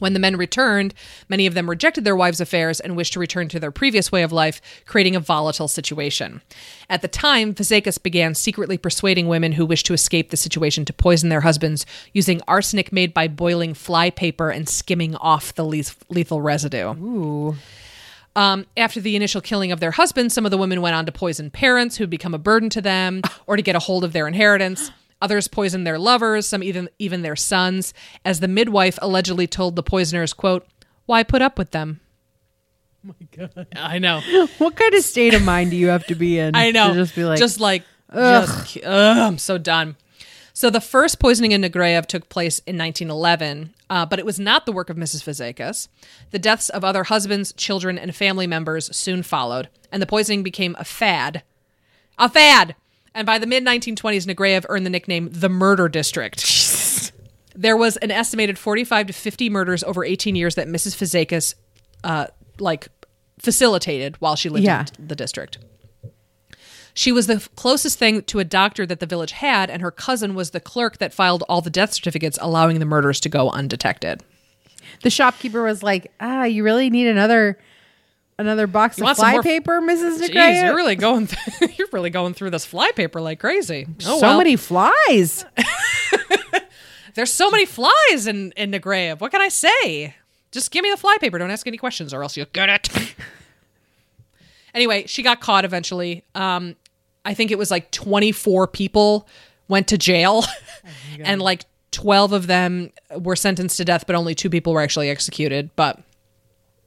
When 0.00 0.14
the 0.14 0.18
men 0.18 0.36
returned, 0.36 0.92
many 1.28 1.46
of 1.46 1.54
them 1.54 1.70
rejected 1.70 2.04
their 2.04 2.16
wives' 2.16 2.40
affairs 2.40 2.80
and 2.80 2.96
wished 2.96 3.12
to 3.12 3.20
return 3.20 3.48
to 3.50 3.60
their 3.60 3.70
previous 3.70 4.10
way 4.10 4.22
of 4.22 4.32
life, 4.32 4.60
creating 4.86 5.14
a 5.14 5.20
volatile 5.20 5.68
situation. 5.68 6.42
At 6.88 7.02
the 7.02 7.08
time, 7.08 7.54
Fazekas 7.54 8.02
began 8.02 8.34
secretly 8.34 8.76
persuading 8.76 9.28
women 9.28 9.52
who 9.52 9.64
wished 9.64 9.86
to 9.86 9.94
escape 9.94 10.30
the 10.30 10.36
situation 10.36 10.84
to 10.86 10.92
poison 10.92 11.28
their 11.28 11.42
husbands 11.42 11.86
using 12.12 12.40
arsenic 12.48 12.92
made 12.92 13.14
by 13.14 13.28
boiling 13.28 13.74
fly 13.74 14.10
paper 14.10 14.50
and 14.50 14.68
skimming 14.68 15.14
off 15.16 15.54
the 15.54 15.64
le- 15.64 15.84
lethal 16.08 16.40
residue. 16.40 16.94
Ooh. 16.94 17.56
Um, 18.36 18.66
after 18.76 19.00
the 19.00 19.16
initial 19.16 19.40
killing 19.40 19.72
of 19.72 19.80
their 19.80 19.90
husbands, 19.90 20.34
some 20.34 20.44
of 20.44 20.50
the 20.50 20.58
women 20.58 20.80
went 20.80 20.94
on 20.94 21.04
to 21.06 21.12
poison 21.12 21.50
parents 21.50 21.96
who'd 21.96 22.10
become 22.10 22.32
a 22.32 22.38
burden 22.38 22.70
to 22.70 22.80
them 22.80 23.22
or 23.46 23.56
to 23.56 23.62
get 23.62 23.76
a 23.76 23.80
hold 23.80 24.04
of 24.04 24.12
their 24.12 24.28
inheritance. 24.28 24.90
Others 25.20 25.48
poisoned 25.48 25.86
their 25.86 25.98
lovers, 25.98 26.46
some 26.46 26.62
even 26.62 26.88
even 26.98 27.22
their 27.22 27.36
sons, 27.36 27.92
as 28.24 28.40
the 28.40 28.48
midwife 28.48 28.98
allegedly 29.02 29.46
told 29.46 29.76
the 29.76 29.82
poisoners, 29.82 30.32
quote, 30.32 30.66
Why 31.06 31.22
put 31.22 31.42
up 31.42 31.58
with 31.58 31.72
them? 31.72 32.00
Oh 33.06 33.14
my 33.20 33.26
god. 33.36 33.66
I 33.76 33.98
know. 33.98 34.20
What 34.58 34.76
kind 34.76 34.94
of 34.94 35.02
state 35.02 35.34
of 35.34 35.42
mind 35.42 35.70
do 35.70 35.76
you 35.76 35.88
have 35.88 36.06
to 36.06 36.14
be 36.14 36.38
in? 36.38 36.54
I 36.54 36.70
know. 36.70 36.88
To 36.88 36.94
just 36.94 37.14
be 37.14 37.24
like, 37.24 37.38
just 37.38 37.60
like, 37.60 37.82
just, 38.12 38.76
ugh, 38.78 39.18
I'm 39.18 39.38
so 39.38 39.58
done. 39.58 39.96
So 40.52 40.68
the 40.68 40.80
first 40.80 41.18
poisoning 41.18 41.52
in 41.52 41.62
Nagyrév 41.62 42.06
took 42.06 42.28
place 42.28 42.58
in 42.60 42.76
1911, 42.76 43.72
uh, 43.88 44.04
but 44.04 44.18
it 44.18 44.26
was 44.26 44.38
not 44.38 44.66
the 44.66 44.72
work 44.72 44.90
of 44.90 44.96
Mrs. 44.96 45.22
Fazekas. 45.22 45.88
The 46.32 46.38
deaths 46.38 46.68
of 46.68 46.84
other 46.84 47.04
husbands, 47.04 47.52
children, 47.54 47.96
and 47.98 48.14
family 48.14 48.46
members 48.46 48.94
soon 48.94 49.22
followed, 49.22 49.68
and 49.90 50.02
the 50.02 50.06
poisoning 50.06 50.42
became 50.42 50.76
a 50.78 50.84
fad. 50.84 51.42
A 52.18 52.28
fad! 52.28 52.74
And 53.14 53.26
by 53.26 53.38
the 53.38 53.46
mid 53.46 53.64
1920s, 53.64 54.26
Nagyrév 54.26 54.64
earned 54.68 54.86
the 54.86 54.90
nickname 54.90 55.28
the 55.32 55.48
Murder 55.48 55.88
District. 55.88 57.12
there 57.54 57.76
was 57.76 57.96
an 57.98 58.10
estimated 58.10 58.56
45 58.58 59.08
to 59.08 59.12
50 59.12 59.50
murders 59.50 59.82
over 59.84 60.04
18 60.04 60.36
years 60.36 60.54
that 60.54 60.68
Mrs. 60.68 60.94
Fazekas, 60.96 61.54
uh, 62.04 62.26
like, 62.58 62.88
facilitated 63.38 64.16
while 64.20 64.36
she 64.36 64.48
lived 64.48 64.64
Yeah. 64.64 64.86
in 64.98 65.08
the 65.08 65.16
district. 65.16 65.58
She 66.92 67.12
was 67.12 67.26
the 67.26 67.34
f- 67.34 67.48
closest 67.56 67.98
thing 67.98 68.22
to 68.22 68.38
a 68.40 68.44
doctor 68.44 68.84
that 68.84 69.00
the 69.00 69.06
village 69.06 69.32
had, 69.32 69.70
and 69.70 69.80
her 69.80 69.90
cousin 69.90 70.34
was 70.34 70.50
the 70.50 70.60
clerk 70.60 70.98
that 70.98 71.14
filed 71.14 71.42
all 71.48 71.60
the 71.60 71.70
death 71.70 71.92
certificates, 71.94 72.38
allowing 72.40 72.78
the 72.78 72.84
murders 72.84 73.20
to 73.20 73.28
go 73.28 73.48
undetected. 73.50 74.22
the 75.02 75.10
shopkeeper 75.10 75.62
was 75.62 75.82
like, 75.82 76.10
ah, 76.20 76.44
you 76.44 76.62
really 76.64 76.90
need 76.90 77.06
another 77.06 77.58
another 78.40 78.66
box 78.66 78.98
You 78.98 79.04
of 79.04 79.06
want 79.06 79.18
some 79.18 79.30
fly 79.32 79.42
paper, 79.42 79.80
Mrs. 79.80 80.28
Jeez, 80.28 80.62
you're 80.62 80.74
really 80.74 80.96
going. 80.96 81.28
Th- 81.28 81.78
you're 81.78 81.88
really 81.92 82.10
going 82.10 82.34
through 82.34 82.50
this 82.50 82.64
fly 82.64 82.90
paper 82.92 83.20
like 83.20 83.38
crazy. 83.38 83.86
Oh, 84.06 84.18
so 84.18 84.26
well. 84.28 84.38
many 84.38 84.56
flies. 84.56 85.44
There's 87.14 87.32
so 87.32 87.50
many 87.50 87.66
flies 87.66 88.26
in 88.26 88.52
in 88.52 88.72
Nagyrév. 88.72 89.20
What 89.20 89.30
can 89.30 89.40
I 89.40 89.48
say? 89.48 90.14
Just 90.50 90.70
give 90.70 90.82
me 90.82 90.90
the 90.90 90.96
fly 90.96 91.16
paper. 91.20 91.38
Don't 91.38 91.50
ask 91.50 91.66
any 91.66 91.76
questions, 91.76 92.12
or 92.12 92.22
else 92.22 92.36
you'll 92.36 92.46
get 92.52 92.68
it. 92.68 93.14
anyway, 94.74 95.06
she 95.06 95.22
got 95.22 95.40
caught 95.40 95.64
eventually. 95.64 96.24
Um, 96.34 96.76
I 97.24 97.34
think 97.34 97.50
it 97.50 97.58
was 97.58 97.70
like 97.70 97.90
24 97.90 98.66
people 98.68 99.28
went 99.68 99.86
to 99.88 99.98
jail, 99.98 100.44
and 101.20 101.40
like 101.40 101.66
12 101.92 102.32
of 102.32 102.46
them 102.46 102.90
were 103.16 103.36
sentenced 103.36 103.76
to 103.76 103.84
death, 103.84 104.06
but 104.06 104.16
only 104.16 104.34
two 104.34 104.50
people 104.50 104.72
were 104.72 104.80
actually 104.80 105.10
executed. 105.10 105.70
But 105.76 106.00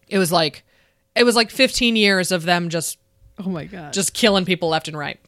it 0.07 0.17
was 0.17 0.31
like 0.31 0.63
it 1.15 1.23
was 1.23 1.35
like 1.35 1.49
15 1.51 1.95
years 1.95 2.31
of 2.31 2.43
them 2.43 2.69
just 2.69 2.97
Oh 3.39 3.49
my 3.49 3.65
god. 3.65 3.93
just 3.93 4.13
killing 4.13 4.45
people 4.45 4.69
left 4.69 4.87
and 4.87 4.97
right. 4.97 5.19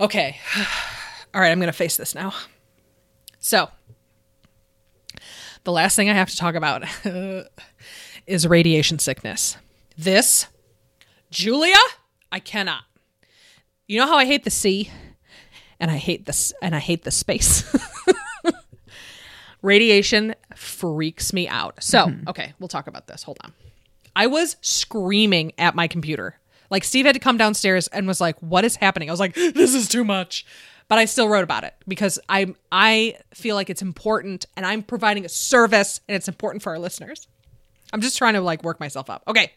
Okay. 0.00 0.38
All 1.34 1.40
right, 1.40 1.50
I'm 1.50 1.58
going 1.58 1.68
to 1.68 1.72
face 1.72 1.96
this 1.96 2.14
now. 2.14 2.34
So, 3.38 3.70
the 5.64 5.72
last 5.72 5.96
thing 5.96 6.10
I 6.10 6.14
have 6.14 6.28
to 6.30 6.36
talk 6.36 6.54
about 6.54 6.84
is 8.26 8.46
radiation 8.46 8.98
sickness. 8.98 9.56
This, 9.96 10.46
Julia, 11.30 11.74
I 12.30 12.38
cannot. 12.38 12.84
You 13.86 13.98
know 14.00 14.06
how 14.06 14.16
I 14.16 14.26
hate 14.26 14.44
the 14.44 14.50
sea 14.50 14.90
and 15.80 15.90
I 15.90 15.96
hate 15.96 16.26
this 16.26 16.52
and 16.62 16.74
I 16.74 16.78
hate 16.78 17.04
the 17.04 17.10
space. 17.10 17.64
Radiation 19.62 20.34
freaks 20.56 21.32
me 21.32 21.46
out. 21.48 21.82
So, 21.82 22.12
okay, 22.28 22.52
we'll 22.58 22.68
talk 22.68 22.88
about 22.88 23.06
this. 23.06 23.22
Hold 23.22 23.38
on. 23.44 23.52
I 24.14 24.26
was 24.26 24.56
screaming 24.60 25.52
at 25.58 25.74
my 25.74 25.88
computer. 25.88 26.36
Like 26.70 26.84
Steve 26.84 27.06
had 27.06 27.14
to 27.14 27.20
come 27.20 27.36
downstairs 27.36 27.88
and 27.88 28.06
was 28.06 28.20
like, 28.20 28.38
"What 28.40 28.64
is 28.64 28.76
happening?" 28.76 29.10
I 29.10 29.12
was 29.12 29.20
like, 29.20 29.34
"This 29.34 29.74
is 29.74 29.88
too 29.88 30.04
much." 30.04 30.46
But 30.88 30.98
I 30.98 31.04
still 31.06 31.28
wrote 31.28 31.44
about 31.44 31.64
it 31.64 31.74
because 31.88 32.18
I 32.28 32.54
I 32.70 33.16
feel 33.32 33.56
like 33.56 33.70
it's 33.70 33.82
important 33.82 34.46
and 34.56 34.66
I'm 34.66 34.82
providing 34.82 35.24
a 35.24 35.28
service 35.28 36.00
and 36.08 36.16
it's 36.16 36.28
important 36.28 36.62
for 36.62 36.70
our 36.70 36.78
listeners. 36.78 37.28
I'm 37.92 38.00
just 38.00 38.16
trying 38.18 38.34
to 38.34 38.40
like 38.40 38.62
work 38.62 38.80
myself 38.80 39.10
up. 39.10 39.22
Okay. 39.28 39.52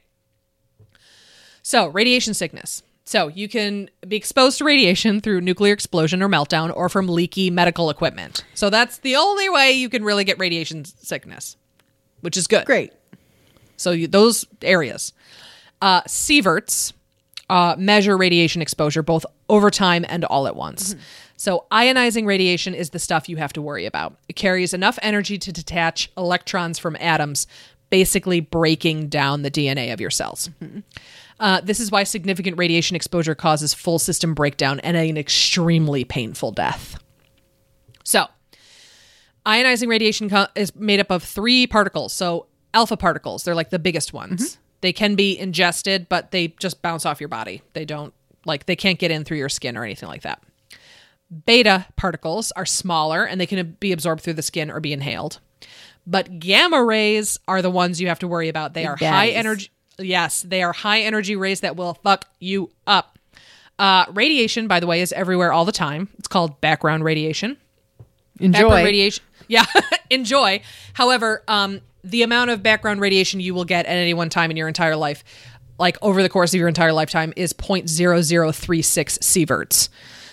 So, 1.62 1.88
radiation 1.88 2.34
sickness. 2.34 2.84
So, 3.06 3.28
you 3.28 3.48
can 3.48 3.90
be 4.08 4.16
exposed 4.16 4.60
to 4.60 4.64
radiation 4.66 5.20
through 5.20 5.42
nuclear 5.42 5.74
explosion 5.74 6.22
or 6.22 6.30
meltdown 6.30 6.76
or 6.76 6.90
from 6.90 7.08
leaky 7.08 7.50
medical 7.50 7.90
equipment. 7.90 8.44
So, 8.54 8.70
that's 8.70 9.00
the 9.00 9.16
only 9.16 9.50
way 9.50 9.72
you 9.72 9.90
can 9.90 10.04
really 10.04 10.26
get 10.26 10.38
radiation 10.38 10.86
sickness, 10.86 11.58
which 12.22 12.38
is 12.38 12.46
good. 12.46 12.66
Great. 12.66 12.94
So 13.78 13.92
you, 13.92 14.08
those 14.08 14.46
areas. 14.62 15.14
Uh, 15.82 16.02
sieverts 16.04 16.94
uh, 17.50 17.76
measure 17.78 18.18
radiation 18.18 18.62
exposure 18.62 19.04
both 19.04 19.26
over 19.50 19.70
time 19.70 20.06
and 20.08 20.26
all 20.26 20.48
at 20.48 20.56
once. 20.56 20.96
So, 21.38 21.66
ionizing 21.72 22.26
radiation 22.26 22.74
is 22.74 22.92
the 22.92 23.00
stuff 23.00 23.28
you 23.28 23.38
have 23.38 23.54
to 23.54 23.62
worry 23.62 23.86
about. 23.86 24.18
It 24.30 24.36
carries 24.36 24.74
enough 24.74 24.98
energy 25.02 25.38
to 25.38 25.52
detach 25.52 26.10
electrons 26.18 26.80
from 26.80 26.96
atoms, 27.00 27.46
basically 27.90 28.40
breaking 28.40 29.10
down 29.10 29.42
the 29.42 29.52
DNA 29.52 29.92
of 29.94 30.00
your 30.00 30.10
cells. 30.10 30.50
Uh, 31.40 31.60
this 31.62 31.80
is 31.82 31.92
why 31.92 32.04
significant 32.04 32.58
radiation 32.58 32.96
exposure 32.96 33.36
causes 33.36 33.74
full 33.74 34.00
system 34.00 34.34
breakdown 34.34 34.80
and 34.80 34.96
an 34.96 35.18
extremely 35.18 36.06
painful 36.06 36.52
death. 36.52 36.98
So, 38.06 38.28
ionizing 39.46 39.90
radiation 39.90 40.30
co- 40.30 40.48
is 40.56 40.74
made 40.76 41.02
up 41.02 41.12
of 41.12 41.22
three 41.22 41.68
particles. 41.68 42.14
So, 42.14 42.48
alpha 42.76 42.96
particles, 42.98 43.44
they're 43.44 43.56
like 43.56 43.72
the 43.72 43.80
biggest 43.80 44.14
ones. 44.14 44.60
They 44.82 44.94
can 44.94 45.16
be 45.16 45.38
ingested, 45.40 46.08
but 46.10 46.30
they 46.30 46.50
just 46.60 46.82
bounce 46.84 47.06
off 47.08 47.20
your 47.20 47.30
body. 47.30 47.64
They 47.74 47.86
don't, 47.86 48.14
like, 48.46 48.68
they 48.68 48.76
can't 48.76 49.00
get 49.00 49.10
in 49.10 49.24
through 49.24 49.38
your 49.38 49.50
skin 49.50 49.76
or 49.78 49.84
anything 49.84 50.10
like 50.10 50.22
that. 50.22 50.44
Beta 51.46 51.88
particles 51.96 52.52
are 52.52 52.66
smaller 52.68 53.24
and 53.26 53.42
they 53.42 53.48
can 53.48 53.78
be 53.80 53.92
absorbed 53.92 54.22
through 54.22 54.34
the 54.34 54.44
skin 54.44 54.70
or 54.70 54.80
be 54.80 54.94
inhaled. 54.94 55.40
But 56.06 56.38
gamma 56.38 56.84
rays 56.84 57.40
are 57.48 57.64
the 57.64 57.72
ones 57.72 58.00
you 58.00 58.10
have 58.10 58.20
to 58.20 58.28
worry 58.28 58.48
about. 58.48 58.76
They 58.76 58.86
are 58.86 58.96
high 58.96 59.30
energy. 59.30 59.72
Yes, 59.98 60.44
they 60.44 60.62
are 60.62 60.74
high 60.74 61.02
energy 61.02 61.36
rays 61.36 61.62
that 61.62 61.76
will 61.76 61.96
fuck 62.04 62.28
you 62.40 62.70
up. 62.86 63.18
Uh, 63.80 64.06
radiation, 64.14 64.68
by 64.68 64.80
the 64.80 64.88
way, 64.88 65.02
is 65.02 65.12
everywhere 65.14 65.52
all 65.52 65.66
the 65.66 65.72
time. 65.72 66.10
It's 66.20 66.28
called 66.28 66.62
background 66.62 67.04
radiation. 67.04 67.58
Enjoy. 68.40 68.60
Background 68.60 68.86
radiation. 68.86 69.24
Yeah, 69.48 69.66
enjoy. 70.10 70.62
However, 70.94 71.44
um, 71.48 71.82
the 72.06 72.24
amount 72.24 72.52
of 72.52 72.64
background 72.64 73.02
radiation 73.02 73.40
you 73.40 73.54
will 73.54 73.66
get 73.66 73.86
at 73.86 73.98
any 73.98 74.14
one 74.14 74.30
time 74.30 74.52
in 74.52 74.58
your 74.58 74.68
entire 74.68 74.96
life, 74.96 75.24
like 75.78 75.98
over 76.02 76.22
the 76.24 76.30
course 76.30 76.54
of 76.54 76.60
your 76.60 76.68
entire 76.68 76.94
lifetime, 76.94 77.34
is 77.36 77.54
0.0036 77.54 79.20
sieverts. 79.20 79.90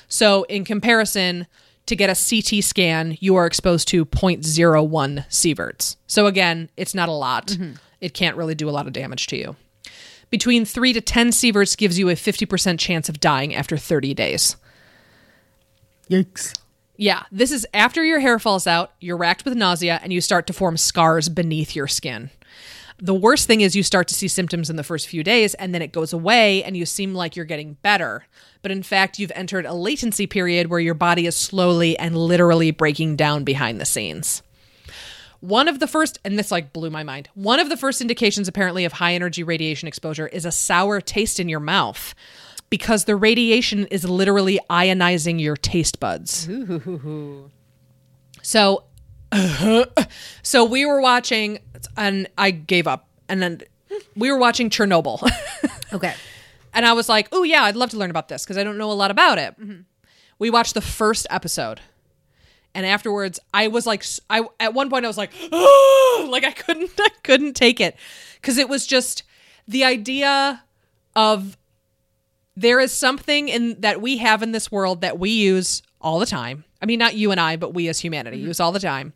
So, 0.08 0.42
in 0.44 0.64
comparison, 0.64 1.46
to 1.86 1.96
get 1.96 2.10
a 2.10 2.14
CT 2.14 2.62
scan, 2.62 3.16
you 3.20 3.34
are 3.36 3.46
exposed 3.46 3.88
to 3.88 4.04
0.01 4.04 5.26
sieverts. 5.28 5.96
So, 6.06 6.26
again, 6.26 6.70
it's 6.76 6.94
not 6.94 7.08
a 7.08 7.12
lot. 7.12 7.48
Mm-hmm. 7.48 7.72
It 8.00 8.14
can't 8.14 8.36
really 8.36 8.54
do 8.54 8.68
a 8.68 8.70
lot 8.70 8.86
of 8.86 8.92
damage 8.92 9.26
to 9.28 9.36
you. 9.36 9.56
Between 10.30 10.64
3 10.64 10.92
to 10.94 11.00
10 11.00 11.30
sieverts 11.30 11.76
gives 11.76 11.98
you 11.98 12.08
a 12.08 12.14
50% 12.14 12.78
chance 12.78 13.08
of 13.08 13.20
dying 13.20 13.54
after 13.54 13.76
30 13.76 14.14
days. 14.14 14.56
Yikes. 16.10 16.54
Yeah, 16.96 17.24
this 17.32 17.50
is 17.50 17.66
after 17.72 18.04
your 18.04 18.20
hair 18.20 18.38
falls 18.38 18.66
out, 18.66 18.92
you're 19.00 19.16
racked 19.16 19.44
with 19.44 19.56
nausea, 19.56 19.98
and 20.02 20.12
you 20.12 20.20
start 20.20 20.46
to 20.48 20.52
form 20.52 20.76
scars 20.76 21.28
beneath 21.28 21.74
your 21.74 21.88
skin. 21.88 22.30
The 22.98 23.14
worst 23.14 23.46
thing 23.46 23.62
is 23.62 23.74
you 23.74 23.82
start 23.82 24.06
to 24.08 24.14
see 24.14 24.28
symptoms 24.28 24.70
in 24.70 24.76
the 24.76 24.84
first 24.84 25.08
few 25.08 25.24
days, 25.24 25.54
and 25.54 25.74
then 25.74 25.82
it 25.82 25.92
goes 25.92 26.12
away, 26.12 26.62
and 26.62 26.76
you 26.76 26.86
seem 26.86 27.14
like 27.14 27.34
you're 27.34 27.44
getting 27.44 27.78
better. 27.82 28.26
But 28.60 28.70
in 28.70 28.82
fact, 28.82 29.18
you've 29.18 29.32
entered 29.34 29.66
a 29.66 29.72
latency 29.72 30.26
period 30.26 30.68
where 30.68 30.78
your 30.78 30.94
body 30.94 31.26
is 31.26 31.34
slowly 31.34 31.98
and 31.98 32.16
literally 32.16 32.70
breaking 32.70 33.16
down 33.16 33.42
behind 33.42 33.80
the 33.80 33.86
scenes. 33.86 34.42
One 35.40 35.66
of 35.66 35.80
the 35.80 35.88
first, 35.88 36.20
and 36.24 36.38
this 36.38 36.52
like 36.52 36.72
blew 36.72 36.90
my 36.90 37.02
mind, 37.02 37.28
one 37.34 37.58
of 37.58 37.68
the 37.68 37.76
first 37.76 38.00
indications 38.00 38.46
apparently 38.46 38.84
of 38.84 38.92
high 38.92 39.14
energy 39.14 39.42
radiation 39.42 39.88
exposure 39.88 40.28
is 40.28 40.44
a 40.44 40.52
sour 40.52 41.00
taste 41.00 41.40
in 41.40 41.48
your 41.48 41.58
mouth 41.58 42.14
because 42.72 43.04
the 43.04 43.14
radiation 43.14 43.86
is 43.88 44.08
literally 44.08 44.58
ionizing 44.70 45.38
your 45.38 45.58
taste 45.58 46.00
buds. 46.00 46.48
So, 48.40 48.84
so 50.42 50.64
we 50.64 50.86
were 50.86 51.02
watching, 51.02 51.58
and 51.98 52.28
I 52.38 52.50
gave 52.50 52.86
up. 52.86 53.10
And 53.28 53.42
then 53.42 53.60
we 54.16 54.32
were 54.32 54.38
watching 54.38 54.70
Chernobyl. 54.70 55.30
Okay. 55.92 56.14
and 56.72 56.86
I 56.86 56.94
was 56.94 57.10
like, 57.10 57.28
oh, 57.32 57.42
yeah, 57.42 57.64
I'd 57.64 57.76
love 57.76 57.90
to 57.90 57.98
learn 57.98 58.08
about 58.08 58.28
this 58.28 58.44
because 58.44 58.56
I 58.56 58.64
don't 58.64 58.78
know 58.78 58.90
a 58.90 58.94
lot 58.94 59.10
about 59.10 59.36
it. 59.36 59.60
Mm-hmm. 59.60 59.82
We 60.38 60.48
watched 60.48 60.72
the 60.72 60.80
first 60.80 61.26
episode. 61.28 61.82
And 62.74 62.86
afterwards, 62.86 63.38
I 63.52 63.68
was 63.68 63.86
like, 63.86 64.02
I 64.30 64.46
at 64.58 64.72
one 64.72 64.88
point 64.88 65.04
I 65.04 65.08
was 65.08 65.18
like, 65.18 65.32
oh, 65.52 66.28
like 66.32 66.44
I 66.44 66.52
couldn't, 66.52 66.92
I 66.98 67.10
couldn't 67.22 67.56
take 67.56 67.78
it 67.78 67.94
because 68.40 68.56
it 68.56 68.70
was 68.70 68.86
just 68.86 69.24
the 69.68 69.84
idea 69.84 70.64
of 71.14 71.58
there 72.56 72.80
is 72.80 72.92
something 72.92 73.48
in 73.48 73.80
that 73.80 74.00
we 74.00 74.18
have 74.18 74.42
in 74.42 74.52
this 74.52 74.70
world 74.70 75.00
that 75.00 75.18
we 75.18 75.30
use 75.30 75.82
all 76.00 76.18
the 76.18 76.26
time. 76.26 76.64
I 76.80 76.86
mean, 76.86 76.98
not 76.98 77.14
you 77.14 77.30
and 77.30 77.40
I, 77.40 77.56
but 77.56 77.74
we 77.74 77.88
as 77.88 78.00
humanity 78.00 78.38
mm-hmm. 78.38 78.48
use 78.48 78.60
all 78.60 78.72
the 78.72 78.80
time, 78.80 79.12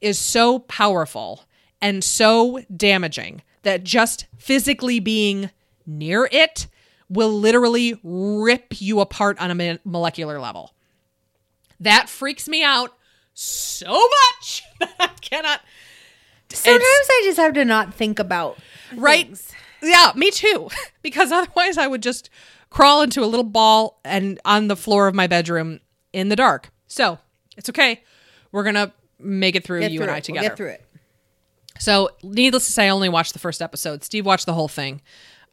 is 0.00 0.18
so 0.18 0.60
powerful 0.60 1.44
and 1.80 2.02
so 2.02 2.60
damaging 2.74 3.42
that 3.62 3.84
just 3.84 4.26
physically 4.36 5.00
being 5.00 5.50
near 5.86 6.28
it 6.30 6.66
will 7.08 7.32
literally 7.32 7.98
rip 8.02 8.80
you 8.80 9.00
apart 9.00 9.38
on 9.40 9.60
a 9.60 9.78
molecular 9.84 10.38
level. 10.38 10.74
That 11.80 12.08
freaks 12.08 12.48
me 12.48 12.62
out 12.62 12.96
so 13.34 13.90
much 13.90 14.62
that 14.80 14.94
I 14.98 15.08
cannot. 15.20 15.60
Sometimes 16.50 16.82
I 16.82 17.22
just 17.24 17.38
have 17.38 17.54
to 17.54 17.64
not 17.64 17.94
think 17.94 18.18
about 18.18 18.58
right? 18.94 19.26
things. 19.26 19.52
Yeah, 19.82 20.12
me 20.14 20.30
too. 20.30 20.68
Because 21.00 21.32
otherwise, 21.32 21.78
I 21.78 21.86
would 21.86 22.02
just 22.02 22.28
crawl 22.70 23.02
into 23.02 23.22
a 23.22 23.26
little 23.26 23.44
ball 23.44 24.00
and 24.04 24.40
on 24.44 24.68
the 24.68 24.76
floor 24.76 25.08
of 25.08 25.14
my 25.14 25.26
bedroom 25.26 25.80
in 26.12 26.28
the 26.28 26.36
dark. 26.36 26.70
So 26.86 27.18
it's 27.56 27.68
okay. 27.68 28.02
We're 28.52 28.64
gonna 28.64 28.92
make 29.18 29.56
it 29.56 29.64
through 29.64 29.80
Get 29.80 29.92
you 29.92 29.98
through 29.98 30.04
and 30.04 30.10
I 30.10 30.18
it. 30.18 30.28
We'll 30.28 30.36
together. 30.36 30.48
get 30.48 30.56
through 30.56 30.68
it. 30.68 30.84
So, 31.80 32.10
needless 32.24 32.66
to 32.66 32.72
say, 32.72 32.86
I 32.86 32.88
only 32.88 33.08
watched 33.08 33.34
the 33.34 33.38
first 33.38 33.62
episode. 33.62 34.02
Steve 34.02 34.26
watched 34.26 34.46
the 34.46 34.52
whole 34.52 34.66
thing. 34.66 35.00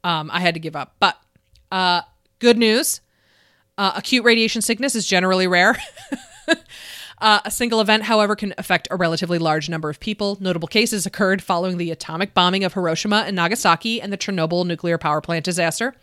Um, 0.04 0.32
I 0.34 0.40
had 0.40 0.56
to 0.56 0.60
give 0.60 0.76
up. 0.76 0.96
But 1.00 1.20
uh, 1.72 2.02
good 2.40 2.58
news 2.58 3.02
uh, 3.78 3.92
acute 3.96 4.24
radiation 4.24 4.62
sickness 4.62 4.96
is 4.96 5.06
generally 5.06 5.48
rare. 5.48 5.78
Uh, 7.22 7.40
a 7.46 7.50
single 7.50 7.80
event, 7.80 8.04
however, 8.04 8.36
can 8.36 8.54
affect 8.58 8.90
a 8.92 8.96
relatively 8.98 9.40
large 9.40 9.70
number 9.70 9.90
of 9.90 10.02
people. 10.02 10.38
Notable 10.42 10.68
cases 10.68 11.06
occurred 11.06 11.42
following 11.42 11.78
the 11.78 11.90
atomic 11.90 12.34
bombing 12.34 12.66
of 12.66 12.74
Hiroshima 12.74 13.24
and 13.26 13.38
Nagasaki 13.38 14.02
and 14.02 14.12
the 14.12 14.18
Chernobyl 14.18 14.66
nuclear 14.66 14.98
power 14.98 15.22
plant 15.22 15.46
disaster. 15.46 15.96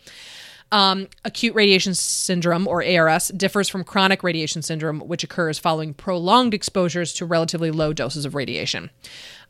Um, 0.73 1.07
acute 1.23 1.53
radiation 1.53 1.93
syndrome, 1.93 2.67
or 2.67 2.83
ARS, 2.83 3.27
differs 3.27 3.69
from 3.69 3.83
chronic 3.83 4.23
radiation 4.23 4.63
syndrome, 4.63 5.01
which 5.01 5.23
occurs 5.23 5.59
following 5.59 5.93
prolonged 5.93 6.55
exposures 6.55 7.13
to 7.13 7.27
relatively 7.27 7.69
low 7.69 7.93
doses 7.93 8.25
of 8.25 8.33
radiation. 8.33 8.89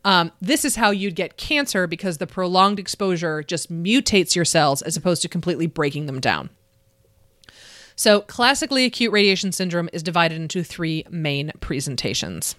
Um, 0.04 0.34
this 0.42 0.66
is 0.66 0.76
how 0.76 0.92
you'd 0.92 1.16
get 1.16 1.38
cancer 1.38 1.88
because 1.88 2.18
the 2.18 2.28
prolonged 2.28 2.78
exposure 2.78 3.42
just 3.42 3.72
mutates 3.72 4.36
your 4.36 4.44
cells 4.44 4.82
as 4.82 4.98
opposed 4.98 5.22
to 5.22 5.30
completely 5.30 5.66
breaking 5.66 6.08
them 6.08 6.20
down. 6.20 6.50
So, 7.96 8.20
classically, 8.20 8.84
acute 8.84 9.14
radiation 9.14 9.54
syndrome 9.54 9.90
is 9.94 10.04
divided 10.04 10.36
into 10.36 10.62
three 10.62 11.06
main 11.10 11.54
presentations 11.62 12.56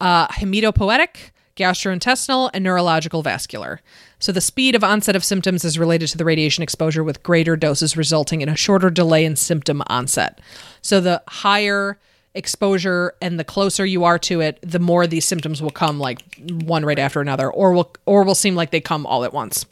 uh, 0.00 0.28
hematopoietic, 0.28 1.30
gastrointestinal, 1.56 2.50
and 2.54 2.62
neurological 2.62 3.22
vascular. 3.22 3.80
So, 4.18 4.32
the 4.32 4.40
speed 4.40 4.74
of 4.74 4.84
onset 4.84 5.16
of 5.16 5.24
symptoms 5.24 5.64
is 5.64 5.78
related 5.78 6.08
to 6.08 6.18
the 6.18 6.24
radiation 6.24 6.62
exposure, 6.62 7.02
with 7.02 7.22
greater 7.22 7.56
doses 7.56 7.96
resulting 7.96 8.40
in 8.40 8.48
a 8.48 8.56
shorter 8.56 8.90
delay 8.90 9.24
in 9.24 9.36
symptom 9.36 9.82
onset. 9.88 10.40
So, 10.82 11.00
the 11.00 11.22
higher 11.28 11.98
exposure 12.36 13.14
and 13.20 13.40
the 13.40 13.44
closer 13.44 13.84
you 13.84 14.04
are 14.04 14.18
to 14.18 14.40
it, 14.40 14.58
the 14.62 14.78
more 14.78 15.06
these 15.06 15.24
symptoms 15.24 15.62
will 15.62 15.70
come 15.70 15.98
like 15.98 16.22
one 16.64 16.84
right 16.84 16.98
after 16.98 17.20
another, 17.20 17.50
or 17.50 17.72
will 17.72 17.92
or 18.04 18.22
will 18.22 18.34
seem 18.34 18.54
like 18.54 18.70
they 18.70 18.80
come 18.80 19.06
all 19.06 19.24
at 19.24 19.32
once. 19.32 19.66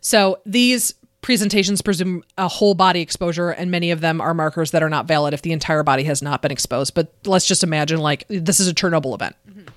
So 0.00 0.40
these 0.44 0.94
presentations 1.22 1.80
presume 1.80 2.22
a 2.36 2.48
whole 2.48 2.74
body 2.74 3.00
exposure, 3.00 3.50
and 3.50 3.70
many 3.70 3.90
of 3.90 4.00
them 4.00 4.20
are 4.20 4.34
markers 4.34 4.72
that 4.72 4.82
are 4.82 4.90
not 4.90 5.06
valid 5.06 5.32
if 5.32 5.42
the 5.42 5.52
entire 5.52 5.82
body 5.82 6.04
has 6.04 6.20
not 6.20 6.42
been 6.42 6.50
exposed. 6.50 6.94
But 6.94 7.12
let's 7.24 7.46
just 7.46 7.62
imagine 7.62 8.00
like 8.00 8.26
this 8.28 8.60
is 8.60 8.68
a 8.68 8.74
Chernobyl 8.74 9.14
event. 9.14 9.36
Mm-hmm. 9.48 9.68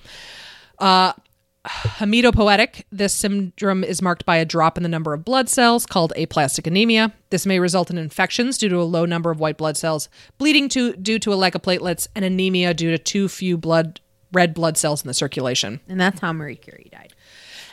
Uh, 0.80 1.14
hematopoietic, 1.68 2.84
this 2.92 3.14
syndrome 3.14 3.84
is 3.84 4.02
marked 4.02 4.26
by 4.26 4.38
a 4.38 4.46
drop 4.46 4.78
in 4.78 4.84
the 4.84 4.90
number 4.90 5.14
of 5.14 5.26
blood 5.26 5.50
cells 5.50 5.86
called 5.86 6.14
aplastic 6.16 6.68
anemia. 6.68 7.14
This 7.30 7.46
may 7.46 7.60
result 7.60 7.90
in 7.90 7.98
infections 7.98 8.58
due 8.58 8.70
to 8.70 8.78
a 8.78 8.84
low 8.84 9.06
number 9.06 9.32
of 9.32 9.40
white 9.40 9.58
blood 9.58 9.78
cells, 9.78 10.10
bleeding 10.38 10.70
to, 10.70 10.94
due 10.94 11.20
to 11.20 11.34
a 11.34 11.36
lack 11.36 11.56
of 11.56 11.62
platelets, 11.62 12.08
and 12.16 12.24
anemia 12.24 12.74
due 12.74 12.92
to 12.92 12.98
too 12.98 13.28
few 13.28 13.58
blood 13.58 14.00
red 14.34 14.54
blood 14.54 14.78
cells 14.78 15.02
in 15.04 15.08
the 15.08 15.14
circulation. 15.14 15.80
And 15.88 16.00
that's 16.00 16.20
how 16.20 16.34
Marie 16.34 16.56
Curie 16.56 16.90
died. 16.92 17.14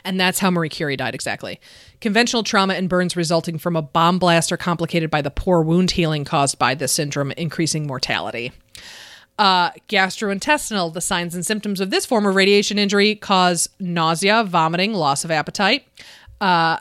And 0.03 0.19
that's 0.19 0.39
how 0.39 0.51
Marie 0.51 0.69
Curie 0.69 0.95
died 0.95 1.15
exactly. 1.15 1.59
Conventional 1.99 2.43
trauma 2.43 2.75
and 2.75 2.87
burns 2.87 3.15
resulting 3.15 3.57
from 3.57 3.75
a 3.75 3.81
bomb 3.81 4.19
blast 4.19 4.51
are 4.51 4.57
complicated 4.57 5.09
by 5.09 5.21
the 5.21 5.31
poor 5.31 5.61
wound 5.61 5.91
healing 5.91 6.23
caused 6.23 6.59
by 6.59 6.75
this 6.75 6.91
syndrome, 6.91 7.31
increasing 7.31 7.87
mortality. 7.87 8.51
Uh, 9.37 9.71
gastrointestinal, 9.89 10.93
the 10.93 11.01
signs 11.01 11.35
and 11.35 11.45
symptoms 11.45 11.81
of 11.81 11.89
this 11.89 12.05
form 12.05 12.25
of 12.25 12.35
radiation 12.35 12.79
injury 12.79 13.15
cause 13.15 13.67
nausea, 13.79 14.45
vomiting, 14.45 14.93
loss 14.93 15.25
of 15.25 15.31
appetite, 15.31 15.85
uh, 16.39 16.77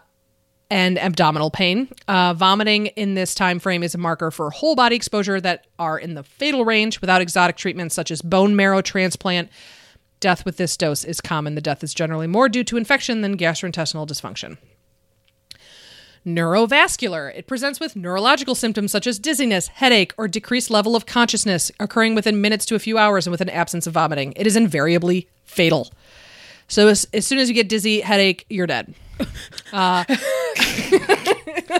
and 0.70 0.98
abdominal 0.98 1.50
pain. 1.50 1.88
Uh, 2.06 2.32
vomiting 2.32 2.86
in 2.86 3.14
this 3.14 3.34
time 3.34 3.58
frame 3.58 3.82
is 3.82 3.94
a 3.94 3.98
marker 3.98 4.30
for 4.30 4.50
whole 4.50 4.76
body 4.76 4.94
exposure 4.94 5.40
that 5.40 5.66
are 5.78 5.98
in 5.98 6.14
the 6.14 6.22
fatal 6.22 6.64
range 6.64 7.00
without 7.00 7.20
exotic 7.20 7.56
treatments 7.56 7.94
such 7.94 8.10
as 8.10 8.22
bone 8.22 8.54
marrow 8.54 8.80
transplant. 8.80 9.48
Death 10.20 10.44
with 10.44 10.56
this 10.56 10.76
dose 10.76 11.04
is 11.04 11.20
common. 11.20 11.56
The 11.56 11.60
death 11.60 11.82
is 11.82 11.92
generally 11.92 12.26
more 12.28 12.48
due 12.48 12.64
to 12.64 12.76
infection 12.76 13.20
than 13.20 13.36
gastrointestinal 13.36 14.06
dysfunction. 14.06 14.58
Neurovascular. 16.26 17.34
It 17.36 17.46
presents 17.46 17.80
with 17.80 17.96
neurological 17.96 18.54
symptoms 18.54 18.90
such 18.90 19.06
as 19.06 19.18
dizziness, 19.18 19.68
headache, 19.68 20.14
or 20.16 20.26
decreased 20.26 20.70
level 20.70 20.96
of 20.96 21.06
consciousness, 21.06 21.70
occurring 21.78 22.14
within 22.14 22.40
minutes 22.40 22.64
to 22.66 22.74
a 22.74 22.78
few 22.78 22.96
hours 22.96 23.26
and 23.26 23.30
with 23.32 23.40
an 23.40 23.50
absence 23.50 23.86
of 23.86 23.92
vomiting. 23.92 24.32
It 24.36 24.46
is 24.46 24.56
invariably 24.56 25.28
fatal. 25.44 25.92
So 26.68 26.88
as, 26.88 27.06
as 27.12 27.26
soon 27.26 27.38
as 27.38 27.48
you 27.48 27.54
get 27.54 27.68
dizzy, 27.68 28.00
headache, 28.00 28.46
you're 28.48 28.66
dead. 28.66 28.94
Uh, 29.72 30.04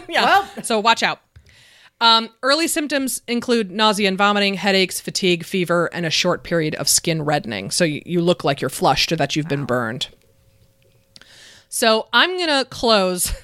yeah. 0.09 0.47
so 0.63 0.79
watch 0.79 1.03
out. 1.03 1.21
Um, 2.01 2.29
early 2.43 2.69
symptoms 2.69 3.23
include 3.27 3.71
nausea 3.71 4.09
and 4.09 4.19
vomiting, 4.19 4.55
headaches, 4.55 5.01
fatigue, 5.01 5.45
fever, 5.45 5.89
and 5.93 6.05
a 6.05 6.11
short 6.11 6.45
period 6.45 6.75
of 6.75 6.89
skin 6.89 7.23
reddening. 7.23 7.71
So 7.71 7.85
you, 7.85 8.03
you 8.05 8.21
look 8.21 8.45
like 8.45 8.61
you're 8.61 8.69
flushed 8.69 9.11
or 9.13 9.17
that 9.17 9.37
you've 9.37 9.49
been 9.49 9.65
burned. 9.65 10.09
So 11.69 12.09
I'm 12.13 12.37
going 12.37 12.49
to 12.49 12.67
close 12.69 13.33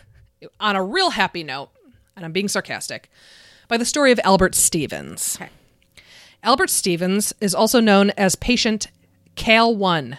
on 0.59 0.77
a 0.77 0.83
real 0.83 1.11
happy 1.11 1.43
note, 1.43 1.71
and 2.17 2.25
I'm 2.25 2.33
being 2.33 2.49
sarcastic, 2.49 3.11
by 3.69 3.77
the 3.77 3.85
story 3.85 4.13
of 4.13 4.21
Albert 4.25 4.55
Stevens. 4.55 5.37
Okay. 5.41 5.51
Albert 6.43 6.71
Stevens 6.71 7.33
is 7.41 7.55
also 7.55 7.81
known 7.81 8.11
as 8.11 8.35
patient 8.35 8.89
Cal 9.35 9.75
1. 9.75 10.19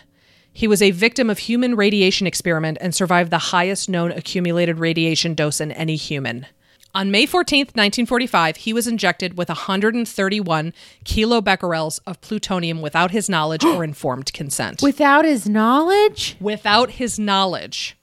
He 0.53 0.67
was 0.67 0.81
a 0.81 0.91
victim 0.91 1.29
of 1.29 1.39
human 1.39 1.75
radiation 1.75 2.27
experiment 2.27 2.77
and 2.81 2.93
survived 2.93 3.31
the 3.31 3.37
highest 3.37 3.89
known 3.89 4.11
accumulated 4.11 4.79
radiation 4.79 5.33
dose 5.33 5.61
in 5.61 5.71
any 5.71 5.95
human. 5.95 6.45
On 6.93 7.09
May 7.09 7.25
14th, 7.25 7.73
1945, 7.73 8.57
he 8.57 8.73
was 8.73 8.85
injected 8.85 9.37
with 9.37 9.47
131 9.47 10.73
kilobecquerels 11.05 12.01
of 12.05 12.19
plutonium 12.19 12.81
without 12.81 13.11
his 13.11 13.29
knowledge 13.29 13.63
or 13.63 13.81
informed 13.83 14.33
consent. 14.33 14.81
Without 14.81 15.23
his 15.23 15.47
knowledge? 15.47 16.35
without 16.41 16.91
his 16.91 17.17
knowledge. 17.17 17.95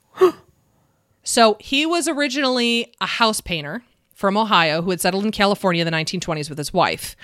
So 1.28 1.58
he 1.60 1.84
was 1.84 2.08
originally 2.08 2.90
a 3.02 3.06
house 3.06 3.42
painter 3.42 3.82
from 4.14 4.38
Ohio 4.38 4.80
who 4.80 4.88
had 4.88 4.98
settled 4.98 5.26
in 5.26 5.30
California 5.30 5.84
in 5.84 5.84
the 5.84 5.94
1920s 5.94 6.48
with 6.48 6.56
his 6.56 6.72
wife. 6.72 7.16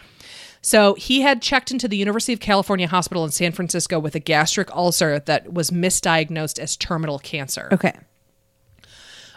So 0.61 0.93
he 0.93 1.23
had 1.23 1.41
checked 1.41 1.71
into 1.71 1.89
the 1.89 1.97
University 1.97 2.35
of 2.35 2.39
California 2.39 2.87
Hospital 2.87 3.25
in 3.25 3.31
San 3.31 3.53
Francisco 3.53 3.99
with 3.99 4.15
a 4.15 4.19
gastric 4.19 4.71
ulcer 4.77 5.21
that 5.21 5.55
was 5.55 5.71
misdiagnosed 5.71 6.59
as 6.59 6.77
terminal 6.77 7.19
cancer. 7.19 7.71
Okay. 7.73 7.99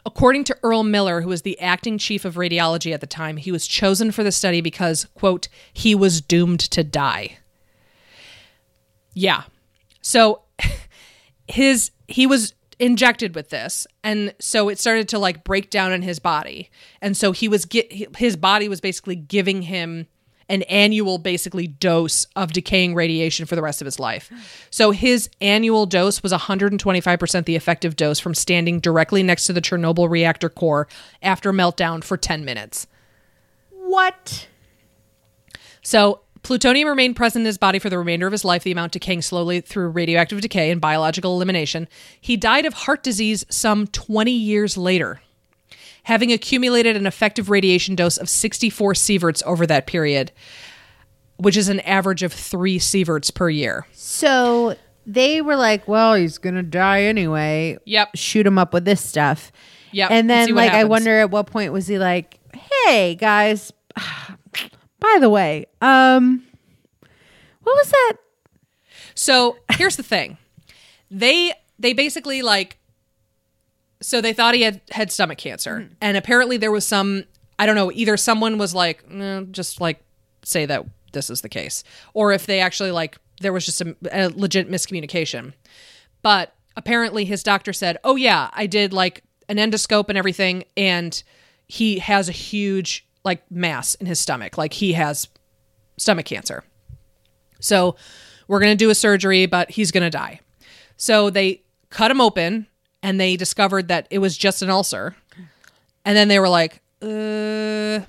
According 0.06 0.44
to 0.44 0.58
Earl 0.62 0.84
Miller, 0.84 1.22
who 1.22 1.30
was 1.30 1.44
the 1.44 1.58
acting 1.62 1.98
chief 1.98 2.26
of 2.26 2.36
radiology 2.36 2.94
at 2.94 3.00
the 3.00 3.08
time, 3.08 3.38
he 3.38 3.54
was 3.54 3.68
chosen 3.68 4.12
for 4.12 4.22
the 4.22 4.34
study 4.34 4.60
because, 4.60 5.08
quote, 5.16 5.48
he 5.72 5.96
was 5.96 6.20
doomed 6.20 6.60
to 6.60 6.84
die. 6.84 7.38
Yeah. 9.14 9.44
So 10.02 10.42
his 11.48 11.92
he 12.10 12.28
was 12.28 12.54
injected 12.80 13.34
with 13.34 13.50
this 13.50 13.88
and 14.04 14.34
so 14.40 14.70
it 14.70 14.80
started 14.80 15.10
to 15.10 15.18
like 15.18 15.44
break 15.44 15.70
down 15.70 15.92
in 15.92 16.02
his 16.02 16.20
body. 16.20 16.70
And 17.02 17.18
so 17.18 17.32
he 17.32 17.48
was 17.48 17.66
get 17.66 18.16
his 18.18 18.38
body 18.38 18.70
was 18.70 18.82
basically 18.82 19.16
giving 19.16 19.64
him 19.64 20.08
an 20.50 20.62
annual 20.64 21.18
basically 21.18 21.68
dose 21.68 22.26
of 22.36 22.54
decaying 22.54 22.96
radiation 22.96 23.46
for 23.46 23.56
the 23.56 23.62
rest 23.62 23.82
of 23.82 23.86
his 23.86 24.00
life. 24.00 24.32
So 24.70 24.92
his 24.92 25.30
annual 25.42 25.86
dose 25.86 26.24
was 26.24 26.32
125% 26.32 27.46
the 27.46 27.56
effective 27.56 27.96
dose 27.96 28.20
from 28.20 28.34
standing 28.34 28.80
directly 28.80 29.24
next 29.24 29.46
to 29.46 29.54
the 29.54 29.62
Chernobyl 29.62 30.10
reactor 30.10 30.50
core 30.50 30.88
after 31.22 31.52
meltdown 31.52 32.04
for 32.04 32.18
10 32.18 32.46
minutes. 32.46 32.88
What? 33.72 34.48
So 35.82 36.22
plutonium 36.48 36.88
remained 36.88 37.18
present 37.18 37.42
in 37.42 37.46
his 37.46 37.58
body 37.58 37.78
for 37.78 37.90
the 37.90 37.98
remainder 37.98 38.26
of 38.26 38.32
his 38.32 38.46
life, 38.46 38.64
the 38.64 38.72
amount 38.72 38.94
decaying 38.94 39.22
slowly 39.22 39.60
through 39.60 39.90
radioactive 39.90 40.40
decay 40.40 40.72
and 40.72 40.80
biological 40.80 41.36
elimination. 41.36 41.90
He 42.22 42.38
died 42.38 42.66
of 42.66 42.74
heart 42.74 43.04
disease 43.04 43.46
some 43.50 43.86
20 43.88 44.32
years 44.32 44.78
later, 44.78 45.20
having 46.04 46.32
accumulated 46.32 46.96
an 46.96 47.06
effective 47.06 47.50
radiation 47.50 47.96
dose 47.96 48.16
of 48.16 48.30
64 48.30 48.94
sieverts 48.94 49.44
over 49.44 49.68
that 49.68 49.88
period, 49.88 50.32
which 51.36 51.58
is 51.58 51.68
an 51.68 51.82
average 51.82 52.24
of 52.24 52.32
three 52.32 52.80
sieverts 52.80 53.34
per 53.34 53.50
year. 53.50 53.86
So 53.92 54.78
they 55.06 55.42
were 55.42 55.58
like, 55.58 55.86
well, 55.86 56.14
he's 56.14 56.38
going 56.38 56.56
to 56.56 56.64
die 56.64 57.04
anyway. 57.04 57.78
Yep. 57.84 58.12
Shoot 58.16 58.48
him 58.48 58.58
up 58.58 58.72
with 58.74 58.86
this 58.86 59.04
stuff. 59.04 59.52
Yep. 59.92 60.12
And 60.12 60.30
then, 60.30 60.56
like, 60.56 60.72
I 60.72 60.86
wonder 60.86 61.20
at 61.20 61.30
what 61.30 61.48
point 61.48 61.74
was 61.74 61.88
he 61.88 62.00
like, 62.00 62.40
hey, 62.86 63.16
guys, 63.16 63.74
by 65.00 65.18
the 65.20 65.30
way, 65.30 65.66
um, 65.82 66.44
what 67.64 67.76
was 67.76 67.90
that? 67.90 68.14
So 69.16 69.58
here's 69.74 69.96
the 69.96 70.04
thing. 70.04 70.38
They 71.10 71.54
they 71.80 71.94
basically 71.94 72.42
like 72.42 72.78
so 74.02 74.22
they 74.22 74.34
thought 74.34 74.54
he 74.54 74.62
had 74.62 74.82
had 74.92 75.12
stomach 75.12 75.38
cancer. 75.38 75.90
And 76.02 76.18
apparently 76.18 76.58
there 76.58 76.72
was 76.72 76.86
some 76.86 77.26
I 77.60 77.66
don't 77.66 77.76
know, 77.76 77.92
either 77.92 78.18
someone 78.18 78.58
was 78.58 78.76
like, 78.76 79.04
"Eh, 79.12 79.42
just 79.52 79.82
like 79.82 80.02
say 80.44 80.66
that 80.66 80.86
this 81.14 81.30
is 81.30 81.42
the 81.42 81.50
case. 81.50 81.84
Or 82.14 82.32
if 82.32 82.46
they 82.46 82.60
actually 82.60 82.92
like 82.92 83.18
there 83.42 83.54
was 83.54 83.66
just 83.66 83.82
a, 83.82 83.96
a 84.12 84.30
legit 84.30 84.70
miscommunication. 84.70 85.54
But 86.22 86.54
apparently 86.76 87.26
his 87.26 87.44
doctor 87.44 87.74
said, 87.74 87.98
"Oh 88.04 88.16
yeah, 88.16 88.50
I 88.54 88.68
did 88.68 88.94
like 88.94 89.24
an 89.50 89.58
endoscope 89.58 90.10
and 90.10 90.18
everything 90.18 90.66
and 90.76 91.24
he 91.68 92.00
has 92.00 92.30
a 92.30 92.34
huge 92.34 93.07
like 93.28 93.50
mass 93.52 93.94
in 93.96 94.08
his 94.08 94.20
stomach. 94.20 94.58
Like 94.58 94.74
he 94.74 94.94
has 94.94 95.28
stomach 95.98 96.26
cancer." 96.26 96.64
So 97.60 97.96
we're 98.48 98.60
going 98.60 98.72
to 98.72 98.84
do 98.84 98.90
a 98.90 98.96
surgery, 98.96 99.46
but 99.46 99.72
he's 99.72 99.92
going 99.92 100.04
to 100.04 100.10
die. 100.10 100.40
So 100.96 101.30
they 101.30 101.62
cut 101.90 102.12
him 102.12 102.22
open 102.22 102.68
and 103.04 103.20
they 103.20 103.36
discovered 103.36 103.88
that 103.90 104.08
it 104.10 104.20
was 104.20 104.38
just 104.38 104.62
an 104.62 104.70
ulcer. 104.70 105.16
And 106.06 106.16
then 106.16 106.28
they 106.28 106.40
were 106.40 106.50
like, 106.50 106.82
uh, 107.02 108.00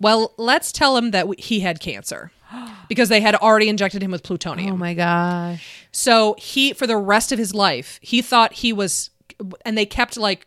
well, 0.00 0.34
let's 0.36 0.72
tell 0.72 0.96
him 0.96 1.12
that 1.12 1.26
he 1.38 1.60
had 1.60 1.80
cancer 1.80 2.32
because 2.88 3.08
they 3.08 3.20
had 3.20 3.34
already 3.36 3.68
injected 3.68 4.02
him 4.02 4.10
with 4.10 4.22
plutonium. 4.22 4.72
Oh 4.72 4.76
my 4.76 4.94
gosh. 4.94 5.86
So 5.92 6.34
he, 6.38 6.72
for 6.72 6.86
the 6.86 6.96
rest 6.96 7.30
of 7.30 7.38
his 7.38 7.54
life, 7.54 7.98
he 8.02 8.22
thought 8.22 8.54
he 8.54 8.72
was, 8.72 9.10
and 9.64 9.78
they 9.78 9.86
kept 9.86 10.16
like 10.16 10.46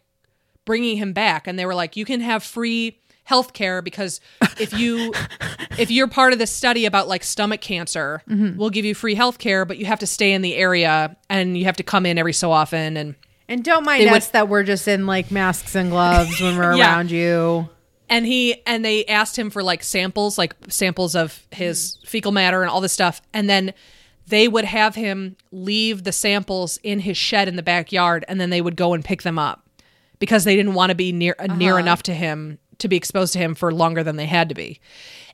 bringing 0.65 0.97
him 0.97 1.13
back, 1.13 1.47
and 1.47 1.57
they 1.57 1.65
were 1.65 1.73
like, 1.73 1.95
"You 1.95 2.05
can 2.05 2.21
have 2.21 2.43
free 2.43 2.99
health 3.29 3.53
care 3.53 3.81
because 3.81 4.19
if 4.59 4.73
you 4.73 5.13
if 5.77 5.91
you're 5.91 6.07
part 6.07 6.33
of 6.33 6.39
this 6.39 6.51
study 6.51 6.85
about 6.85 7.07
like 7.07 7.23
stomach 7.23 7.61
cancer, 7.61 8.21
we'll 8.27 8.69
give 8.71 8.85
you 8.85 8.95
free 8.95 9.15
health 9.15 9.37
care, 9.37 9.65
but 9.65 9.77
you 9.77 9.85
have 9.85 9.99
to 9.99 10.07
stay 10.07 10.31
in 10.33 10.41
the 10.41 10.55
area 10.55 11.15
and 11.29 11.57
you 11.57 11.65
have 11.65 11.77
to 11.77 11.83
come 11.83 12.05
in 12.05 12.17
every 12.17 12.33
so 12.33 12.51
often." 12.51 12.97
And 12.97 13.15
And 13.47 13.63
don't 13.63 13.85
mind 13.85 14.01
They 14.01 14.07
would- 14.07 14.17
us 14.17 14.29
that 14.29 14.49
we're 14.49 14.63
just 14.63 14.87
in 14.87 15.05
like 15.05 15.31
masks 15.31 15.75
and 15.75 15.89
gloves 15.91 16.41
when 16.41 16.57
we're 16.57 16.75
Yeah. 16.81 16.95
around 16.95 17.11
you. 17.11 17.69
and 18.09 18.25
he 18.25 18.61
and 18.65 18.83
they 18.83 19.05
asked 19.05 19.37
him 19.37 19.49
for 19.51 19.61
like 19.61 19.83
samples 19.83 20.37
like 20.39 20.55
samples 20.67 21.15
of 21.15 21.45
his 21.51 21.97
fecal 22.05 22.31
matter 22.31 22.61
and 22.63 22.71
all 22.71 22.81
this 22.81 22.93
stuff 22.93 23.21
and 23.33 23.47
then 23.47 23.71
they 24.27 24.47
would 24.47 24.65
have 24.65 24.95
him 24.95 25.35
leave 25.51 26.03
the 26.03 26.11
samples 26.11 26.79
in 26.83 26.99
his 27.01 27.17
shed 27.17 27.47
in 27.47 27.55
the 27.55 27.61
backyard 27.63 28.25
and 28.27 28.39
then 28.41 28.49
they 28.49 28.61
would 28.61 28.75
go 28.75 28.93
and 28.95 29.05
pick 29.05 29.21
them 29.21 29.37
up 29.37 29.57
because 30.17 30.43
they 30.43 30.55
didn't 30.55 30.73
want 30.73 30.89
to 30.89 30.95
be 30.95 31.11
near 31.11 31.35
uh, 31.37 31.45
near 31.55 31.77
enough 31.77 32.01
to 32.03 32.13
him 32.13 32.57
to 32.79 32.87
be 32.87 32.97
exposed 32.97 33.33
to 33.33 33.39
him 33.39 33.53
for 33.55 33.73
longer 33.73 34.03
than 34.03 34.15
they 34.15 34.25
had 34.25 34.49
to 34.49 34.55
be 34.55 34.79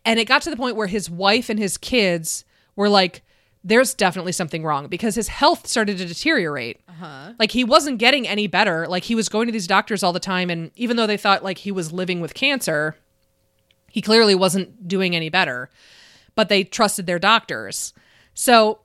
and 0.06 0.20
it 0.20 0.26
got 0.26 0.42
to 0.44 0.50
the 0.50 0.58
point 0.58 0.76
where 0.76 0.88
his 0.88 1.10
wife 1.10 1.50
and 1.50 1.60
his 1.60 1.78
kids 1.78 2.46
were 2.76 2.90
like 2.90 3.24
there's 3.66 3.96
definitely 3.96 4.32
something 4.32 4.64
wrong 4.64 4.88
because 4.88 5.16
his 5.16 5.28
health 5.28 5.66
started 5.66 5.98
to 5.98 6.06
deteriorate. 6.06 6.80
Uh-huh. 6.88 7.34
Like 7.40 7.50
he 7.50 7.64
wasn't 7.64 7.98
getting 7.98 8.28
any 8.28 8.46
better. 8.46 8.86
Like 8.88 9.04
he 9.04 9.16
was 9.16 9.28
going 9.28 9.48
to 9.48 9.52
these 9.52 9.66
doctors 9.66 10.04
all 10.04 10.14
the 10.14 10.20
time 10.20 10.52
and 10.52 10.70
even 10.76 10.98
though 10.98 11.08
they 11.08 11.18
thought 11.18 11.44
like 11.44 11.58
he 11.58 11.72
was 11.72 11.92
living 11.92 12.22
with 12.22 12.36
cancer, 12.36 12.96
he 13.90 14.04
clearly 14.04 14.36
wasn't 14.36 14.88
doing 14.88 15.16
any 15.16 15.30
better. 15.30 15.72
But 16.36 16.48
they 16.48 16.64
trusted 16.64 17.08
their 17.08 17.18
doctors. 17.18 17.92
So 18.36 18.82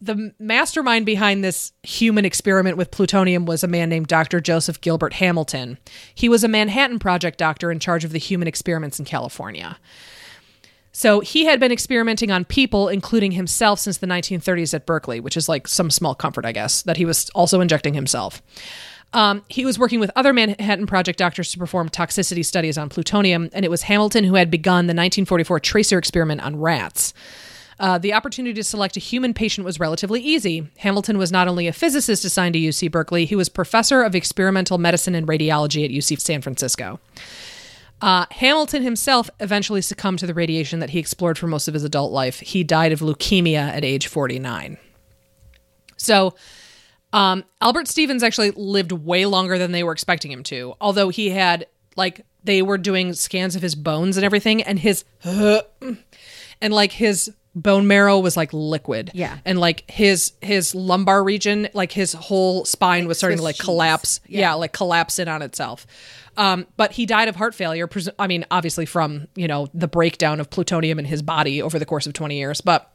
the 0.00 0.32
mastermind 0.38 1.06
behind 1.06 1.42
this 1.42 1.72
human 1.82 2.24
experiment 2.24 2.76
with 2.76 2.90
plutonium 2.90 3.46
was 3.46 3.64
a 3.64 3.68
man 3.68 3.88
named 3.88 4.06
Dr. 4.06 4.40
Joseph 4.40 4.80
Gilbert 4.80 5.14
Hamilton. 5.14 5.78
He 6.14 6.28
was 6.28 6.44
a 6.44 6.48
Manhattan 6.48 6.98
Project 6.98 7.38
doctor 7.38 7.72
in 7.72 7.80
charge 7.80 8.04
of 8.04 8.12
the 8.12 8.18
human 8.18 8.46
experiments 8.46 8.98
in 8.98 9.04
California. 9.04 9.78
So 10.92 11.20
he 11.20 11.44
had 11.44 11.60
been 11.60 11.72
experimenting 11.72 12.30
on 12.30 12.44
people, 12.44 12.88
including 12.88 13.32
himself, 13.32 13.78
since 13.80 13.98
the 13.98 14.06
1930s 14.06 14.74
at 14.74 14.86
Berkeley, 14.86 15.20
which 15.20 15.36
is 15.36 15.48
like 15.48 15.68
some 15.68 15.90
small 15.90 16.14
comfort, 16.14 16.44
I 16.44 16.52
guess, 16.52 16.82
that 16.82 16.96
he 16.96 17.04
was 17.04 17.30
also 17.30 17.60
injecting 17.60 17.94
himself. 17.94 18.42
Um, 19.12 19.42
he 19.48 19.64
was 19.64 19.78
working 19.78 20.00
with 20.00 20.10
other 20.16 20.32
Manhattan 20.32 20.86
Project 20.86 21.18
doctors 21.18 21.50
to 21.52 21.58
perform 21.58 21.88
toxicity 21.88 22.44
studies 22.44 22.76
on 22.76 22.88
plutonium, 22.88 23.48
and 23.52 23.64
it 23.64 23.70
was 23.70 23.82
Hamilton 23.82 24.24
who 24.24 24.34
had 24.34 24.50
begun 24.50 24.86
the 24.86 24.90
1944 24.90 25.60
tracer 25.60 25.98
experiment 25.98 26.42
on 26.42 26.56
rats. 26.56 27.14
Uh, 27.80 27.96
the 27.96 28.12
opportunity 28.12 28.54
to 28.54 28.64
select 28.64 28.96
a 28.96 29.00
human 29.00 29.32
patient 29.32 29.64
was 29.64 29.78
relatively 29.78 30.20
easy. 30.20 30.68
Hamilton 30.78 31.16
was 31.16 31.30
not 31.30 31.46
only 31.46 31.68
a 31.68 31.72
physicist 31.72 32.24
assigned 32.24 32.54
to 32.54 32.58
UC 32.58 32.90
Berkeley, 32.90 33.24
he 33.24 33.36
was 33.36 33.48
professor 33.48 34.02
of 34.02 34.14
experimental 34.14 34.78
medicine 34.78 35.14
and 35.14 35.28
radiology 35.28 35.84
at 35.84 35.90
UC 35.90 36.20
San 36.20 36.42
Francisco. 36.42 36.98
Uh, 38.00 38.26
Hamilton 38.30 38.82
himself 38.82 39.28
eventually 39.40 39.80
succumbed 39.80 40.18
to 40.20 40.26
the 40.26 40.34
radiation 40.34 40.78
that 40.80 40.90
he 40.90 40.98
explored 40.98 41.36
for 41.36 41.46
most 41.46 41.68
of 41.68 41.74
his 41.74 41.84
adult 41.84 42.12
life. 42.12 42.40
He 42.40 42.64
died 42.64 42.92
of 42.92 43.00
leukemia 43.00 43.56
at 43.56 43.84
age 43.84 44.06
49. 44.06 44.78
So, 45.96 46.34
um, 47.12 47.44
Albert 47.60 47.88
Stevens 47.88 48.22
actually 48.22 48.50
lived 48.52 48.92
way 48.92 49.26
longer 49.26 49.58
than 49.58 49.72
they 49.72 49.82
were 49.82 49.92
expecting 49.92 50.30
him 50.30 50.42
to, 50.44 50.74
although 50.80 51.08
he 51.08 51.30
had 51.30 51.66
Like 51.96 52.24
they 52.44 52.62
were 52.62 52.78
doing 52.78 53.14
scans 53.14 53.56
of 53.56 53.62
his 53.62 53.74
bones 53.74 54.16
and 54.16 54.24
everything, 54.24 54.62
and 54.62 54.78
his 54.78 55.04
and 55.24 55.98
like 56.60 56.92
his 56.92 57.32
bone 57.62 57.86
marrow 57.86 58.18
was 58.20 58.36
like 58.36 58.52
liquid. 58.52 59.10
Yeah. 59.14 59.38
and 59.44 59.58
like 59.58 59.90
his 59.90 60.32
his 60.40 60.74
lumbar 60.74 61.22
region, 61.24 61.68
like 61.74 61.92
his 61.92 62.12
whole 62.12 62.64
spine 62.64 63.06
was 63.08 63.18
starting 63.18 63.38
to 63.38 63.44
like 63.44 63.56
cheese. 63.56 63.64
collapse. 63.64 64.20
Yeah. 64.26 64.40
Yeah. 64.40 64.54
like 64.54 64.72
collapse 64.72 65.18
in 65.18 65.28
on 65.28 65.42
itself. 65.42 65.86
Um, 66.36 66.66
but 66.76 66.92
he 66.92 67.04
died 67.04 67.26
of 67.28 67.34
heart 67.36 67.54
failure. 67.54 67.88
presu- 67.88 68.14
I 68.18 68.28
mean, 68.28 68.44
obviously 68.50 68.86
from 68.86 69.26
you 69.34 69.48
know 69.48 69.68
the 69.74 69.88
breakdown 69.88 70.40
of 70.40 70.50
plutonium 70.50 70.98
in 70.98 71.04
his 71.04 71.20
body 71.22 71.60
over 71.62 71.78
the 71.78 71.86
course 71.86 72.06
of 72.06 72.12
twenty 72.12 72.38
years, 72.38 72.60
but 72.60 72.92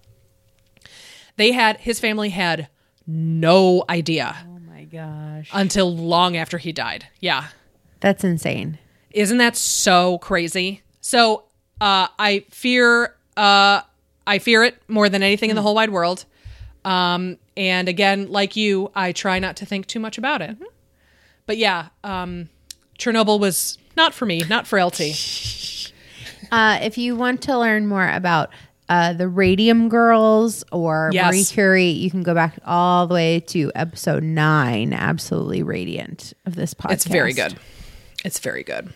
they 1.35 1.51
had 1.51 1.77
his 1.79 1.99
family 1.99 2.29
had 2.29 2.67
no 3.07 3.83
idea 3.89 4.35
Oh 4.47 4.59
my 4.59 4.83
gosh. 4.85 5.49
until 5.53 5.93
long 5.95 6.37
after 6.37 6.57
he 6.57 6.71
died. 6.71 7.07
Yeah. 7.19 7.47
That's 7.99 8.23
insane. 8.23 8.79
Isn't 9.11 9.37
that 9.39 9.55
so 9.57 10.17
crazy? 10.19 10.81
So 11.01 11.43
uh, 11.81 12.07
I 12.17 12.45
fear 12.49 13.15
uh, 13.35 13.81
I 14.25 14.39
fear 14.39 14.63
it 14.63 14.75
more 14.87 15.09
than 15.09 15.21
anything 15.23 15.49
in 15.49 15.55
the 15.55 15.61
whole 15.61 15.75
wide 15.75 15.89
world. 15.89 16.25
Um, 16.85 17.37
and 17.57 17.87
again, 17.87 18.29
like 18.31 18.55
you, 18.55 18.91
I 18.95 19.11
try 19.11 19.39
not 19.39 19.55
to 19.57 19.65
think 19.65 19.87
too 19.87 19.99
much 19.99 20.17
about 20.17 20.41
it. 20.41 20.57
But 21.45 21.57
yeah, 21.57 21.89
um, 22.03 22.49
Chernobyl 22.97 23.39
was 23.39 23.77
not 23.97 24.13
for 24.13 24.25
me, 24.25 24.41
not 24.49 24.67
for 24.67 24.83
LT. 24.83 25.01
Uh, 26.51 26.77
if 26.83 26.99
you 26.99 27.15
want 27.15 27.41
to 27.41 27.57
learn 27.57 27.87
more 27.87 28.07
about 28.07 28.51
uh, 28.87 29.11
the 29.13 29.27
Radium 29.27 29.89
Girls 29.89 30.63
or 30.71 31.09
Yes. 31.11 31.25
Marie 31.33 31.43
Curie, 31.45 31.89
you 31.89 32.11
can 32.11 32.21
go 32.21 32.35
back 32.35 32.59
all 32.63 33.07
the 33.07 33.15
way 33.15 33.39
to 33.47 33.71
episode 33.73 34.21
nine, 34.21 34.93
Absolutely 34.93 35.63
Radiant, 35.63 36.33
of 36.45 36.53
this 36.55 36.75
podcast. 36.75 36.91
It's 36.91 37.05
very 37.05 37.33
good. 37.33 37.55
It's 38.23 38.37
very 38.37 38.61
good. 38.61 38.93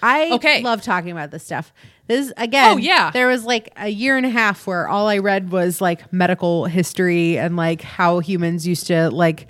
I 0.00 0.30
Okay. 0.34 0.62
love 0.62 0.82
talking 0.82 1.10
about 1.10 1.32
this 1.32 1.44
stuff. 1.44 1.72
This 2.10 2.32
again. 2.36 2.74
Oh, 2.74 2.76
yeah. 2.76 3.12
There 3.12 3.28
was 3.28 3.44
like 3.44 3.72
a 3.76 3.88
year 3.88 4.16
and 4.16 4.26
a 4.26 4.30
half 4.30 4.66
where 4.66 4.88
all 4.88 5.06
I 5.06 5.18
read 5.18 5.52
was 5.52 5.80
like 5.80 6.12
medical 6.12 6.64
history 6.64 7.38
and 7.38 7.56
like 7.56 7.82
how 7.82 8.18
humans 8.18 8.66
used 8.66 8.88
to 8.88 9.10
like 9.10 9.46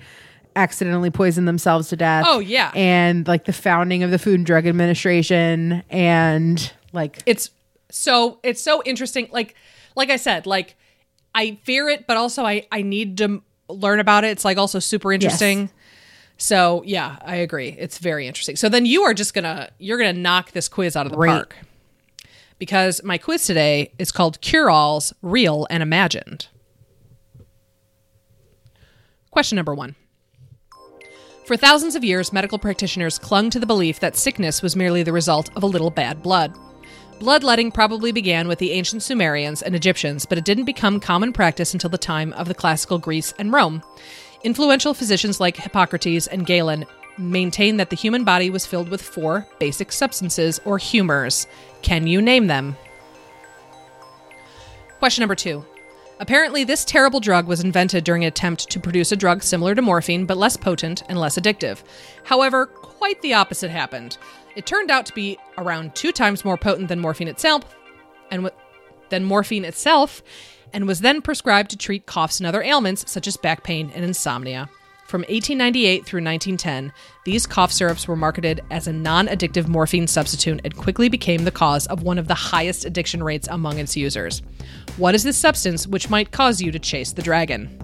accidentally 0.55 1.09
poison 1.09 1.45
themselves 1.45 1.89
to 1.89 1.95
death. 1.95 2.25
Oh, 2.27 2.37
yeah. 2.39 2.71
And 2.75 3.27
like 3.27 3.45
the 3.45 3.53
founding 3.53 4.03
of 4.03 4.11
the 4.11 4.19
Food 4.19 4.35
and 4.35 4.45
Drug 4.45 4.67
Administration 4.67 5.83
and 5.89 6.71
like 6.93 7.23
it's 7.25 7.49
so 7.89 8.39
it's 8.43 8.61
so 8.61 8.81
interesting 8.85 9.27
like 9.31 9.55
like 9.95 10.09
i 10.09 10.15
said 10.15 10.45
like 10.45 10.75
i 11.35 11.57
fear 11.63 11.89
it 11.89 12.07
but 12.07 12.17
also 12.17 12.45
i 12.45 12.65
i 12.71 12.81
need 12.81 13.17
to 13.17 13.23
m- 13.25 13.43
learn 13.67 13.99
about 13.99 14.23
it 14.23 14.27
it's 14.27 14.45
like 14.45 14.57
also 14.57 14.79
super 14.79 15.11
interesting 15.11 15.69
so 16.37 16.81
yeah 16.85 17.17
i 17.23 17.35
agree 17.35 17.75
it's 17.77 17.97
very 17.97 18.27
interesting 18.27 18.55
so 18.55 18.69
then 18.69 18.85
you 18.85 19.03
are 19.03 19.13
just 19.13 19.33
gonna 19.33 19.69
you're 19.77 19.97
gonna 19.97 20.13
knock 20.13 20.51
this 20.51 20.67
quiz 20.67 20.95
out 20.95 21.05
of 21.05 21.11
the 21.11 21.17
Great. 21.17 21.29
park 21.29 21.55
because 22.61 23.03
my 23.03 23.17
quiz 23.17 23.43
today 23.43 23.91
is 23.97 24.11
called 24.11 24.39
cure-alls 24.39 25.15
real 25.23 25.65
and 25.71 25.81
imagined 25.81 26.47
question 29.31 29.55
number 29.55 29.73
one 29.73 29.95
for 31.47 31.57
thousands 31.57 31.95
of 31.95 32.03
years, 32.03 32.31
medical 32.31 32.59
practitioners 32.59 33.17
clung 33.17 33.49
to 33.49 33.59
the 33.59 33.65
belief 33.65 33.99
that 33.99 34.15
sickness 34.15 34.61
was 34.61 34.75
merely 34.75 35.01
the 35.03 35.11
result 35.11 35.49
of 35.57 35.63
a 35.63 35.67
little 35.67 35.89
bad 35.89 36.21
blood. 36.21 36.55
Bloodletting 37.19 37.71
probably 37.71 38.11
began 38.11 38.47
with 38.47 38.59
the 38.59 38.71
ancient 38.71 39.01
Sumerians 39.03 39.61
and 39.61 39.75
Egyptians, 39.75 40.25
but 40.25 40.37
it 40.37 40.45
didn't 40.45 40.65
become 40.65 40.99
common 40.99 41.33
practice 41.33 41.73
until 41.73 41.89
the 41.89 41.97
time 41.97 42.31
of 42.33 42.47
the 42.47 42.53
classical 42.53 42.99
Greece 42.99 43.33
and 43.37 43.51
Rome. 43.51 43.81
Influential 44.43 44.93
physicians 44.93 45.39
like 45.41 45.57
Hippocrates 45.57 46.27
and 46.27 46.45
Galen 46.45 46.85
maintained 47.17 47.79
that 47.79 47.89
the 47.89 47.95
human 47.95 48.23
body 48.23 48.49
was 48.49 48.65
filled 48.65 48.89
with 48.89 49.01
four 49.01 49.47
basic 49.59 49.91
substances 49.91 50.59
or 50.65 50.77
humors. 50.77 51.47
Can 51.81 52.07
you 52.07 52.21
name 52.21 52.47
them? 52.47 52.75
Question 54.99 55.21
number 55.21 55.35
two. 55.35 55.65
Apparently, 56.19 56.63
this 56.63 56.85
terrible 56.85 57.19
drug 57.19 57.47
was 57.47 57.63
invented 57.63 58.03
during 58.03 58.23
an 58.23 58.27
attempt 58.27 58.69
to 58.69 58.79
produce 58.79 59.11
a 59.11 59.15
drug 59.15 59.41
similar 59.41 59.73
to 59.73 59.81
morphine, 59.81 60.27
but 60.27 60.37
less 60.37 60.55
potent 60.55 61.01
and 61.09 61.19
less 61.19 61.39
addictive. 61.39 61.81
However, 62.23 62.67
quite 62.67 63.19
the 63.23 63.33
opposite 63.33 63.71
happened. 63.71 64.19
It 64.55 64.67
turned 64.67 64.91
out 64.91 65.07
to 65.07 65.13
be 65.13 65.39
around 65.57 65.95
two 65.95 66.11
times 66.11 66.45
more 66.45 66.57
potent 66.57 66.89
than 66.89 66.99
morphine 66.99 67.27
itself, 67.27 67.75
and 68.29 68.43
w- 68.43 68.61
than 69.09 69.23
morphine 69.23 69.65
itself, 69.65 70.21
and 70.71 70.87
was 70.87 70.99
then 71.01 71.23
prescribed 71.23 71.71
to 71.71 71.77
treat 71.77 72.05
coughs 72.05 72.39
and 72.39 72.45
other 72.45 72.61
ailments 72.61 73.09
such 73.11 73.25
as 73.27 73.35
back 73.35 73.63
pain 73.63 73.91
and 73.95 74.05
insomnia. 74.05 74.69
From 75.11 75.23
1898 75.23 76.05
through 76.05 76.23
1910, 76.23 76.93
these 77.25 77.45
cough 77.45 77.73
syrups 77.73 78.07
were 78.07 78.15
marketed 78.15 78.61
as 78.71 78.87
a 78.87 78.93
non 78.93 79.27
addictive 79.27 79.67
morphine 79.67 80.07
substitute 80.07 80.61
and 80.63 80.73
quickly 80.77 81.09
became 81.09 81.43
the 81.43 81.51
cause 81.51 81.85
of 81.87 82.03
one 82.03 82.17
of 82.17 82.29
the 82.29 82.33
highest 82.33 82.85
addiction 82.85 83.21
rates 83.21 83.49
among 83.51 83.77
its 83.77 83.97
users. 83.97 84.41
What 84.95 85.13
is 85.13 85.23
this 85.23 85.35
substance 85.35 85.85
which 85.85 86.09
might 86.09 86.31
cause 86.31 86.61
you 86.61 86.71
to 86.71 86.79
chase 86.79 87.11
the 87.11 87.21
dragon? 87.21 87.77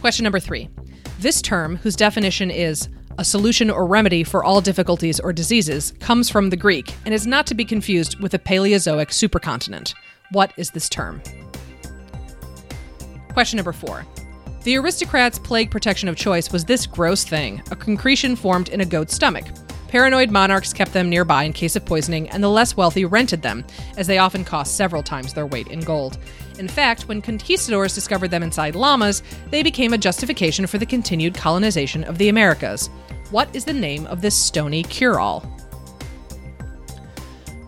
Question 0.00 0.24
number 0.24 0.40
three. 0.40 0.68
This 1.20 1.40
term, 1.40 1.76
whose 1.76 1.94
definition 1.94 2.50
is 2.50 2.88
a 3.16 3.24
solution 3.24 3.70
or 3.70 3.86
remedy 3.86 4.24
for 4.24 4.42
all 4.42 4.60
difficulties 4.60 5.20
or 5.20 5.32
diseases, 5.32 5.92
comes 6.00 6.28
from 6.28 6.50
the 6.50 6.56
Greek 6.56 6.92
and 7.04 7.14
is 7.14 7.24
not 7.24 7.46
to 7.46 7.54
be 7.54 7.64
confused 7.64 8.18
with 8.18 8.34
a 8.34 8.40
Paleozoic 8.40 9.10
supercontinent. 9.10 9.94
What 10.32 10.52
is 10.56 10.72
this 10.72 10.88
term? 10.88 11.22
Question 13.32 13.58
number 13.58 13.72
four. 13.72 14.04
The 14.66 14.78
aristocrat's 14.78 15.38
plague 15.38 15.70
protection 15.70 16.08
of 16.08 16.16
choice 16.16 16.50
was 16.50 16.64
this 16.64 16.88
gross 16.88 17.22
thing 17.22 17.62
a 17.70 17.76
concretion 17.76 18.34
formed 18.34 18.68
in 18.70 18.80
a 18.80 18.84
goat's 18.84 19.14
stomach. 19.14 19.44
Paranoid 19.86 20.32
monarchs 20.32 20.72
kept 20.72 20.92
them 20.92 21.08
nearby 21.08 21.44
in 21.44 21.52
case 21.52 21.76
of 21.76 21.86
poisoning, 21.86 22.28
and 22.30 22.42
the 22.42 22.50
less 22.50 22.76
wealthy 22.76 23.04
rented 23.04 23.42
them, 23.42 23.64
as 23.96 24.08
they 24.08 24.18
often 24.18 24.44
cost 24.44 24.76
several 24.76 25.04
times 25.04 25.32
their 25.32 25.46
weight 25.46 25.68
in 25.68 25.78
gold. 25.78 26.18
In 26.58 26.66
fact, 26.66 27.06
when 27.06 27.22
conquistadors 27.22 27.94
discovered 27.94 28.32
them 28.32 28.42
inside 28.42 28.74
llamas, 28.74 29.22
they 29.50 29.62
became 29.62 29.92
a 29.92 29.98
justification 29.98 30.66
for 30.66 30.78
the 30.78 30.84
continued 30.84 31.36
colonization 31.36 32.02
of 32.02 32.18
the 32.18 32.28
Americas. 32.28 32.88
What 33.30 33.54
is 33.54 33.64
the 33.64 33.72
name 33.72 34.04
of 34.08 34.20
this 34.20 34.34
stony 34.34 34.82
cure 34.82 35.20
all? 35.20 35.48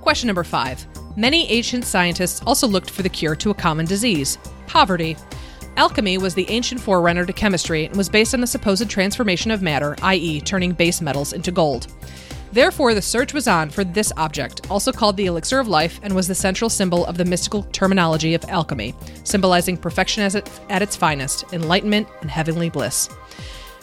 Question 0.01 0.27
number 0.27 0.43
five. 0.43 0.85
Many 1.17 1.49
ancient 1.49 1.85
scientists 1.85 2.43
also 2.45 2.67
looked 2.67 2.91
for 2.91 3.03
the 3.03 3.09
cure 3.09 3.37
to 3.37 3.51
a 3.51 3.55
common 3.55 3.87
disease 3.87 4.37
poverty. 4.67 5.17
Alchemy 5.79 6.19
was 6.19 6.35
the 6.35 6.51
ancient 6.51 6.81
forerunner 6.81 7.25
to 7.25 7.33
chemistry 7.33 7.85
and 7.85 7.97
was 7.97 8.09
based 8.09 8.35
on 8.35 8.41
the 8.41 8.49
supposed 8.49 8.91
transformation 8.91 9.53
of 9.53 9.63
matter, 9.63 9.95
i.e., 10.03 10.41
turning 10.41 10.73
base 10.73 11.01
metals 11.01 11.33
into 11.33 11.53
gold. 11.53 11.87
Therefore, 12.51 12.95
the 12.95 13.01
search 13.01 13.33
was 13.33 13.47
on 13.47 13.71
for 13.71 13.85
this 13.85 14.13
object, 14.17 14.69
also 14.73 14.91
called 14.91 15.17
the 15.17 15.27
elixir 15.27 15.61
of 15.61 15.69
life, 15.69 16.01
and 16.03 16.17
was 16.17 16.27
the 16.27 16.35
central 16.35 16.69
symbol 16.69 17.07
of 17.07 17.17
the 17.17 17.25
mystical 17.25 17.63
terminology 17.71 18.35
of 18.35 18.45
alchemy, 18.49 18.93
symbolizing 19.23 19.77
perfection 19.77 20.25
it, 20.25 20.51
at 20.69 20.83
its 20.83 20.97
finest, 20.97 21.45
enlightenment, 21.53 22.09
and 22.23 22.29
heavenly 22.29 22.71
bliss. 22.71 23.09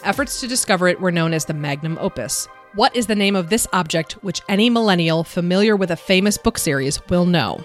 Efforts 0.04 0.42
to 0.42 0.48
discover 0.48 0.90
it 0.90 1.00
were 1.00 1.14
known 1.14 1.32
as 1.32 1.46
the 1.46 1.54
magnum 1.54 1.98
opus. 2.02 2.46
What 2.74 2.94
is 2.94 3.08
the 3.08 3.16
name 3.16 3.38
of 3.38 3.50
this 3.50 3.68
object 3.72 4.22
which 4.22 4.42
any 4.50 4.70
millennial 4.70 5.24
familiar 5.24 5.78
with 5.78 5.92
a 5.92 5.96
famous 5.96 6.38
book 6.38 6.58
series 6.58 7.00
will 7.08 7.26
know? 7.26 7.64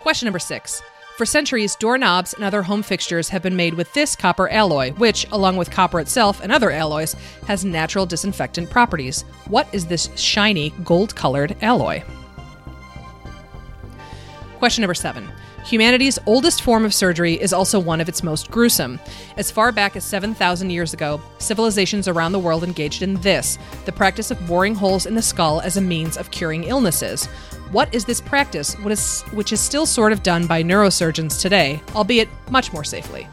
Question 0.00 0.24
number 0.24 0.38
six. 0.38 0.80
For 1.16 1.24
centuries, 1.24 1.76
doorknobs 1.76 2.34
and 2.34 2.44
other 2.44 2.62
home 2.62 2.82
fixtures 2.82 3.30
have 3.30 3.42
been 3.42 3.56
made 3.56 3.72
with 3.72 3.90
this 3.94 4.14
copper 4.14 4.50
alloy, 4.50 4.92
which, 4.92 5.26
along 5.32 5.56
with 5.56 5.70
copper 5.70 5.98
itself 5.98 6.42
and 6.42 6.52
other 6.52 6.70
alloys, 6.70 7.14
has 7.46 7.64
natural 7.64 8.04
disinfectant 8.04 8.68
properties. 8.68 9.22
What 9.48 9.66
is 9.72 9.86
this 9.86 10.10
shiny, 10.14 10.74
gold 10.84 11.16
colored 11.16 11.56
alloy? 11.62 12.02
Question 14.58 14.82
number 14.82 14.92
seven. 14.92 15.26
Humanity's 15.66 16.16
oldest 16.26 16.62
form 16.62 16.84
of 16.84 16.94
surgery 16.94 17.34
is 17.34 17.52
also 17.52 17.80
one 17.80 18.00
of 18.00 18.08
its 18.08 18.22
most 18.22 18.52
gruesome. 18.52 19.00
As 19.36 19.50
far 19.50 19.72
back 19.72 19.96
as 19.96 20.04
7,000 20.04 20.70
years 20.70 20.94
ago, 20.94 21.20
civilizations 21.38 22.06
around 22.06 22.30
the 22.30 22.38
world 22.38 22.62
engaged 22.62 23.02
in 23.02 23.14
this 23.14 23.58
the 23.84 23.90
practice 23.90 24.30
of 24.30 24.46
boring 24.46 24.76
holes 24.76 25.06
in 25.06 25.16
the 25.16 25.22
skull 25.22 25.60
as 25.60 25.76
a 25.76 25.80
means 25.80 26.16
of 26.16 26.30
curing 26.30 26.62
illnesses. 26.62 27.26
What 27.72 27.92
is 27.92 28.04
this 28.04 28.20
practice, 28.20 28.74
what 28.78 28.92
is, 28.92 29.22
which 29.32 29.52
is 29.52 29.60
still 29.60 29.86
sort 29.86 30.12
of 30.12 30.22
done 30.22 30.46
by 30.46 30.62
neurosurgeons 30.62 31.40
today, 31.40 31.82
albeit 31.96 32.28
much 32.48 32.72
more 32.72 32.84
safely? 32.84 33.26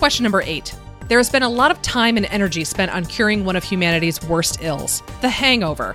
Question 0.00 0.24
number 0.24 0.42
eight. 0.42 0.74
There 1.06 1.18
has 1.18 1.30
been 1.30 1.44
a 1.44 1.48
lot 1.48 1.70
of 1.70 1.80
time 1.80 2.16
and 2.16 2.26
energy 2.26 2.64
spent 2.64 2.92
on 2.92 3.04
curing 3.04 3.44
one 3.44 3.54
of 3.54 3.62
humanity's 3.62 4.20
worst 4.24 4.62
ills, 4.62 5.00
the 5.20 5.28
hangover. 5.28 5.94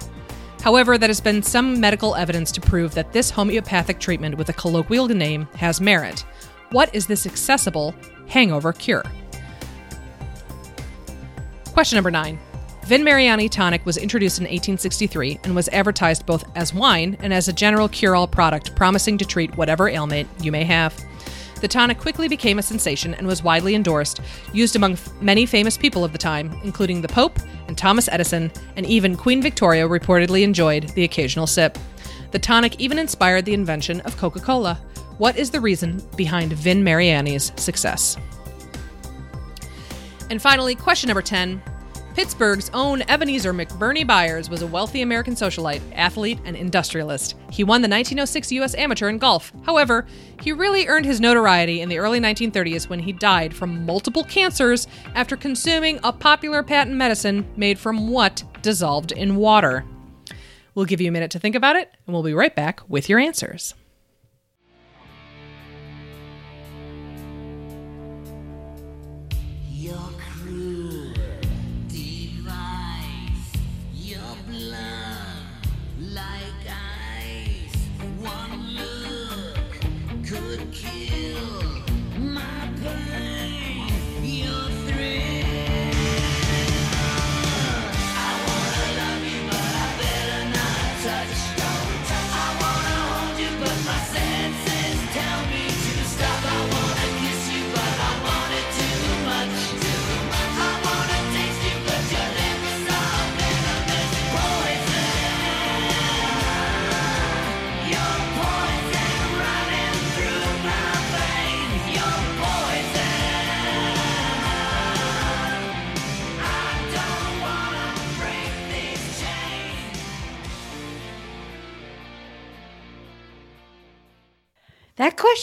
However, 0.62 0.98
there 0.98 1.10
has 1.10 1.22
been 1.22 1.42
some 1.42 1.80
medical 1.80 2.16
evidence 2.16 2.52
to 2.52 2.62
prove 2.62 2.94
that 2.96 3.14
this 3.14 3.30
homeopathic 3.30 4.00
treatment 4.00 4.38
with 4.38 4.50
a 4.50 4.54
colloquial 4.54 5.08
name 5.08 5.48
has 5.56 5.80
merit. 5.80 6.26
What 6.72 6.94
is 6.94 7.08
this 7.08 7.26
accessible 7.26 7.96
hangover 8.28 8.74
cure? 8.74 9.04
Question 11.74 11.96
number 11.96 12.12
nine. 12.12 12.38
Vin 12.86 13.04
Mariani 13.04 13.48
tonic 13.48 13.86
was 13.86 13.98
introduced 13.98 14.40
in 14.40 14.46
1863 14.46 15.40
and 15.44 15.56
was 15.56 15.70
advertised 15.70 16.26
both 16.26 16.44
as 16.56 16.74
wine 16.74 17.16
and 17.22 17.34
as 17.34 17.48
a 17.48 17.54
general 17.54 17.88
cure 17.88 18.16
all 18.16 18.28
product 18.28 18.76
promising 18.76 19.18
to 19.18 19.26
treat 19.26 19.56
whatever 19.56 19.88
ailment 19.88 20.28
you 20.42 20.52
may 20.52 20.64
have. 20.64 21.00
The 21.62 21.68
tonic 21.68 21.98
quickly 21.98 22.28
became 22.28 22.58
a 22.58 22.64
sensation 22.64 23.14
and 23.14 23.28
was 23.28 23.44
widely 23.44 23.76
endorsed, 23.76 24.22
used 24.54 24.76
among 24.76 24.94
f- 24.94 25.12
many 25.22 25.46
famous 25.46 25.78
people 25.78 26.06
of 26.06 26.14
the 26.14 26.18
time, 26.18 26.58
including 26.64 27.02
the 27.02 27.08
Pope 27.10 27.38
and 27.68 27.78
Thomas 27.78 28.08
Edison, 28.10 28.50
and 28.78 28.86
even 28.86 29.18
Queen 29.18 29.42
Victoria 29.42 29.88
reportedly 29.88 30.44
enjoyed 30.44 30.90
the 30.90 31.04
occasional 31.04 31.48
sip. 31.48 31.78
The 32.32 32.40
tonic 32.40 32.80
even 32.80 32.98
inspired 32.98 33.44
the 33.44 33.54
invention 33.54 34.00
of 34.02 34.16
Coca 34.18 34.40
Cola. 34.40 34.76
What 35.18 35.38
is 35.38 35.52
the 35.52 35.60
reason 35.60 36.02
behind 36.16 36.54
Vin 36.54 36.82
Mariani's 36.82 37.52
success? 37.58 38.16
And 40.30 40.42
finally, 40.42 40.76
question 40.76 41.10
number 41.10 41.22
10. 41.22 41.62
Pittsburgh's 42.20 42.70
own 42.74 43.02
Ebenezer 43.04 43.54
McBurney 43.54 44.06
Byers 44.06 44.50
was 44.50 44.62
a 44.62 44.68
wealthy 44.68 45.04
American 45.04 45.36
socialite, 45.36 45.82
athlete, 45.96 46.38
and 46.44 46.54
industrialist. 46.54 47.36
He 47.50 47.64
won 47.64 47.82
the 47.82 47.88
1906 47.88 48.52
U.S. 48.52 48.76
Amateur 48.76 49.08
in 49.08 49.20
golf. 49.20 49.54
However, 49.64 50.06
he 50.42 50.52
really 50.52 50.86
earned 50.88 51.06
his 51.06 51.22
notoriety 51.22 51.80
in 51.80 51.88
the 51.88 51.98
early 51.98 52.20
1930s 52.20 52.90
when 52.90 53.00
he 53.00 53.14
died 53.14 53.54
from 53.54 53.86
multiple 53.86 54.26
cancers 54.26 54.86
after 55.16 55.38
consuming 55.38 55.98
a 56.04 56.12
popular 56.12 56.62
patent 56.62 56.98
medicine 56.98 57.50
made 57.56 57.80
from 57.80 58.10
what 58.10 58.44
dissolved 58.62 59.14
in 59.14 59.38
water. 59.38 59.86
We'll 60.76 60.84
give 60.84 61.00
you 61.00 61.08
a 61.08 61.14
minute 61.14 61.32
to 61.32 61.40
think 61.40 61.56
about 61.56 61.78
it, 61.78 61.90
and 62.06 62.14
we'll 62.14 62.22
be 62.22 62.34
right 62.34 62.54
back 62.54 62.82
with 62.90 63.08
your 63.08 63.20
answers. 63.20 63.76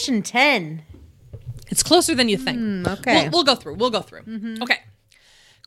Question 0.07 0.21
10. 0.21 0.83
It's 1.69 1.83
closer 1.83 2.15
than 2.15 2.29
you 2.29 2.37
think. 2.37 2.57
Hmm, 2.57 2.87
okay. 2.87 3.23
We'll, 3.23 3.31
we'll 3.31 3.43
go 3.43 3.55
through. 3.55 3.75
We'll 3.75 3.89
go 3.89 4.01
through. 4.01 4.21
Okay. 4.61 4.79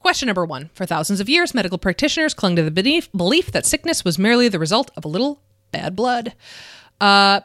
Question 0.01 0.27
number 0.29 0.47
one. 0.47 0.71
For 0.73 0.87
thousands 0.87 1.21
of 1.21 1.29
years, 1.29 1.53
medical 1.53 1.77
practitioners 1.77 2.33
clung 2.33 2.57
to 2.57 2.63
the 2.63 2.71
belief, 2.71 3.13
belief 3.13 3.53
that 3.53 3.67
sickness 3.67 4.03
was 4.03 4.19
merely 4.19 4.49
the 4.49 4.59
result 4.59 4.91
of 4.97 5.05
a 5.05 5.09
little 5.09 5.43
bad 5.73 5.95
blood. 5.95 6.33
Uh, 7.03 7.41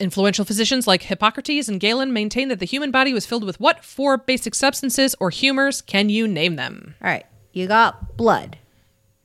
influential 0.00 0.44
physicians 0.44 0.88
like 0.88 1.02
Hippocrates 1.02 1.68
and 1.68 1.78
Galen 1.78 2.12
maintained 2.12 2.50
that 2.50 2.58
the 2.58 2.66
human 2.66 2.90
body 2.90 3.12
was 3.12 3.24
filled 3.24 3.44
with 3.44 3.60
what 3.60 3.84
four 3.84 4.18
basic 4.18 4.56
substances 4.56 5.14
or 5.20 5.30
humors? 5.30 5.80
Can 5.80 6.08
you 6.08 6.26
name 6.26 6.56
them? 6.56 6.96
All 7.00 7.08
right. 7.08 7.24
You 7.52 7.68
got 7.68 8.16
blood. 8.16 8.58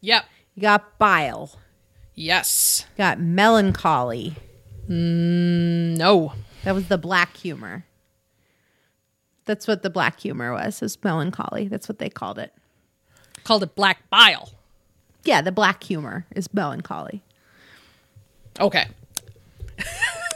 Yep. 0.01 0.25
You 0.53 0.61
got 0.61 0.99
bile. 0.99 1.57
Yes. 2.13 2.85
You 2.91 2.97
got 2.99 3.19
melancholy. 3.19 4.35
No. 4.87 6.33
That 6.63 6.75
was 6.75 6.87
the 6.87 6.97
black 6.97 7.37
humor. 7.37 7.85
That's 9.45 9.67
what 9.67 9.81
the 9.81 9.89
black 9.89 10.19
humor 10.19 10.53
was, 10.53 10.81
was 10.81 11.01
melancholy. 11.03 11.67
That's 11.67 11.89
what 11.89 11.99
they 11.99 12.09
called 12.09 12.37
it. 12.37 12.53
Called 13.43 13.63
it 13.63 13.75
black 13.75 14.09
bile. 14.09 14.51
Yeah, 15.23 15.41
the 15.41 15.51
black 15.51 15.83
humor 15.83 16.25
is 16.35 16.53
melancholy. 16.53 17.23
Okay. 18.59 18.85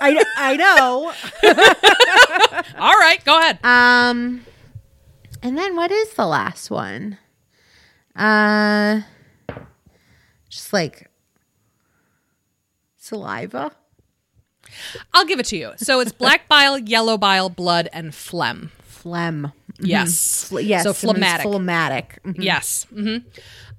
I, 0.02 0.24
I 0.38 0.56
know. 0.56 1.14
All 2.80 2.94
right. 2.94 3.24
Go 3.24 3.38
ahead. 3.40 3.60
Um, 3.64 4.46
and 5.42 5.58
then 5.58 5.76
what 5.76 5.92
is 5.92 6.14
the 6.14 6.26
last 6.26 6.72
one? 6.72 7.18
Uh, 8.16 9.02
just 10.50 10.74
like 10.74 11.10
saliva. 12.98 13.72
I'll 15.14 15.26
give 15.26 15.40
it 15.40 15.46
to 15.48 15.58
you. 15.58 15.72
So 15.78 16.00
it's 16.00 16.12
black 16.24 16.48
bile, 16.48 16.78
yellow 16.78 17.18
bile, 17.18 17.50
blood, 17.50 17.90
and 17.94 18.14
phlegm. 18.14 18.72
Phlegm. 18.84 19.52
Yes. 19.80 20.50
Phle- 20.50 20.66
yes. 20.66 20.84
So 20.84 20.94
phlegmatic. 20.94 21.44
Phlegmatic. 21.44 22.20
Mhm. 22.24 22.36
Yes. 22.44 22.86
hmm 22.94 23.18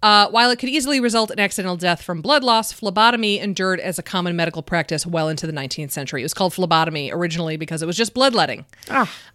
Uh, 0.02 0.28
while 0.28 0.50
it 0.50 0.58
could 0.58 0.68
easily 0.68 1.00
result 1.00 1.30
in 1.30 1.40
accidental 1.40 1.76
death 1.76 2.02
from 2.02 2.20
blood 2.20 2.44
loss, 2.44 2.70
phlebotomy 2.70 3.38
endured 3.40 3.80
as 3.80 3.98
a 3.98 4.02
common 4.02 4.36
medical 4.36 4.62
practice 4.62 5.06
well 5.06 5.28
into 5.28 5.46
the 5.46 5.52
19th 5.54 5.90
century. 5.90 6.20
It 6.20 6.24
was 6.24 6.34
called 6.34 6.52
phlebotomy 6.52 7.10
originally 7.10 7.56
because 7.56 7.82
it 7.82 7.86
was 7.86 7.96
just 7.96 8.12
bloodletting. 8.12 8.66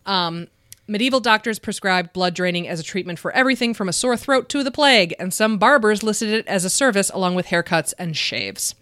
Um, 0.05 0.47
medieval 0.87 1.19
doctors 1.19 1.57
prescribed 1.57 2.13
blood 2.13 2.35
draining 2.35 2.67
as 2.67 2.79
a 2.79 2.83
treatment 2.83 3.17
for 3.17 3.31
everything 3.31 3.73
from 3.73 3.89
a 3.89 3.93
sore 3.93 4.15
throat 4.15 4.49
to 4.49 4.63
the 4.63 4.71
plague, 4.71 5.15
and 5.19 5.33
some 5.33 5.57
barbers 5.57 6.03
listed 6.03 6.29
it 6.29 6.47
as 6.47 6.63
a 6.63 6.69
service 6.69 7.09
along 7.09 7.33
with 7.35 7.47
haircuts 7.47 7.93
and 7.97 8.15
shaves. 8.15 8.75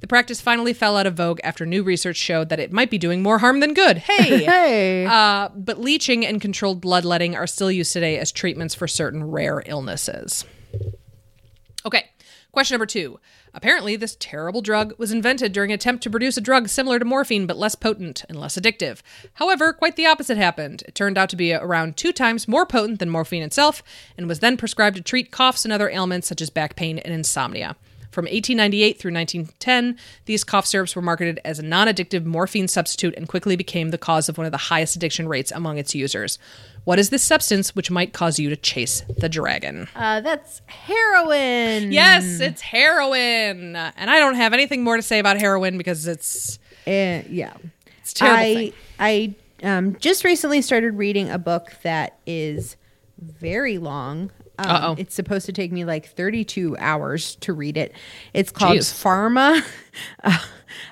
The 0.00 0.06
practice 0.06 0.40
finally 0.40 0.72
fell 0.72 0.96
out 0.96 1.06
of 1.06 1.14
vogue 1.14 1.40
after 1.42 1.66
new 1.66 1.82
research 1.82 2.16
showed 2.16 2.50
that 2.50 2.60
it 2.60 2.72
might 2.72 2.90
be 2.90 2.98
doing 2.98 3.22
more 3.22 3.38
harm 3.38 3.60
than 3.60 3.74
good. 3.74 3.98
Hey! 3.98 4.44
Hey. 4.48 5.06
Uh, 5.06 5.48
but 5.54 5.80
leeching 5.80 6.24
and 6.24 6.40
controlled 6.40 6.80
bloodletting 6.80 7.34
are 7.36 7.46
still 7.46 7.70
used 7.70 7.92
today 7.92 8.18
as 8.18 8.32
treatments 8.32 8.74
for 8.74 8.86
certain 8.88 9.24
rare 9.24 9.62
illnesses. 9.66 10.44
Okay, 11.84 12.06
question 12.52 12.74
number 12.74 12.86
two. 12.86 13.18
Apparently, 13.54 13.96
this 13.96 14.16
terrible 14.20 14.62
drug 14.62 14.94
was 14.98 15.10
invented 15.10 15.52
during 15.52 15.70
an 15.70 15.76
attempt 15.76 16.02
to 16.04 16.10
produce 16.10 16.36
a 16.36 16.40
drug 16.40 16.68
similar 16.68 16.98
to 16.98 17.04
morphine 17.04 17.46
but 17.46 17.56
less 17.56 17.74
potent 17.74 18.24
and 18.28 18.38
less 18.38 18.56
addictive. 18.56 19.00
However, 19.34 19.72
quite 19.72 19.96
the 19.96 20.06
opposite 20.06 20.36
happened. 20.38 20.82
It 20.86 20.94
turned 20.94 21.18
out 21.18 21.28
to 21.30 21.36
be 21.36 21.52
around 21.52 21.96
two 21.96 22.12
times 22.12 22.48
more 22.48 22.66
potent 22.66 23.00
than 23.00 23.10
morphine 23.10 23.42
itself 23.42 23.82
and 24.16 24.28
was 24.28 24.40
then 24.40 24.56
prescribed 24.56 24.96
to 24.96 25.02
treat 25.02 25.32
coughs 25.32 25.64
and 25.64 25.72
other 25.72 25.90
ailments 25.90 26.28
such 26.28 26.40
as 26.40 26.50
back 26.50 26.76
pain 26.76 26.98
and 26.98 27.12
insomnia. 27.12 27.76
From 28.10 28.24
1898 28.24 28.98
through 28.98 29.12
1910, 29.12 29.98
these 30.24 30.42
cough 30.42 30.66
syrups 30.66 30.96
were 30.96 31.02
marketed 31.02 31.40
as 31.44 31.58
a 31.58 31.62
non 31.62 31.88
addictive 31.88 32.24
morphine 32.24 32.66
substitute 32.68 33.14
and 33.16 33.28
quickly 33.28 33.54
became 33.54 33.90
the 33.90 33.98
cause 33.98 34.28
of 34.28 34.38
one 34.38 34.46
of 34.46 34.52
the 34.52 34.56
highest 34.58 34.96
addiction 34.96 35.28
rates 35.28 35.52
among 35.52 35.76
its 35.78 35.94
users. 35.94 36.38
What 36.84 36.98
is 36.98 37.10
this 37.10 37.22
substance 37.22 37.76
which 37.76 37.90
might 37.90 38.14
cause 38.14 38.38
you 38.38 38.48
to 38.48 38.56
chase 38.56 39.02
the 39.18 39.28
dragon? 39.28 39.88
Uh, 39.94 40.22
that's 40.22 40.62
heroin. 40.66 41.92
Yes, 41.92 42.40
it's 42.40 42.62
heroin. 42.62 43.76
And 43.76 44.10
I 44.10 44.18
don't 44.18 44.36
have 44.36 44.54
anything 44.54 44.82
more 44.82 44.96
to 44.96 45.02
say 45.02 45.18
about 45.18 45.38
heroin 45.38 45.76
because 45.76 46.06
it's 46.06 46.58
Uh, 46.86 47.22
yeah. 47.28 47.52
it's 48.00 48.14
terrible 48.14 48.38
I 48.38 48.54
thing. 48.54 48.72
I 48.98 49.34
um, 49.62 49.96
just 49.98 50.24
recently 50.24 50.62
started 50.62 50.94
reading 50.94 51.28
a 51.28 51.38
book 51.38 51.72
that 51.82 52.18
is 52.26 52.76
very 53.18 53.76
long. 53.78 54.30
Um. 54.58 54.96
It's 54.98 55.14
supposed 55.14 55.46
to 55.46 55.52
take 55.52 55.72
me 55.72 55.84
like 55.84 56.06
32 56.08 56.76
hours 56.78 57.36
to 57.36 57.52
read 57.52 57.76
it. 57.76 57.92
It's 58.34 58.50
called 58.50 58.78
Jeez. 58.78 58.92
Pharma 58.92 59.64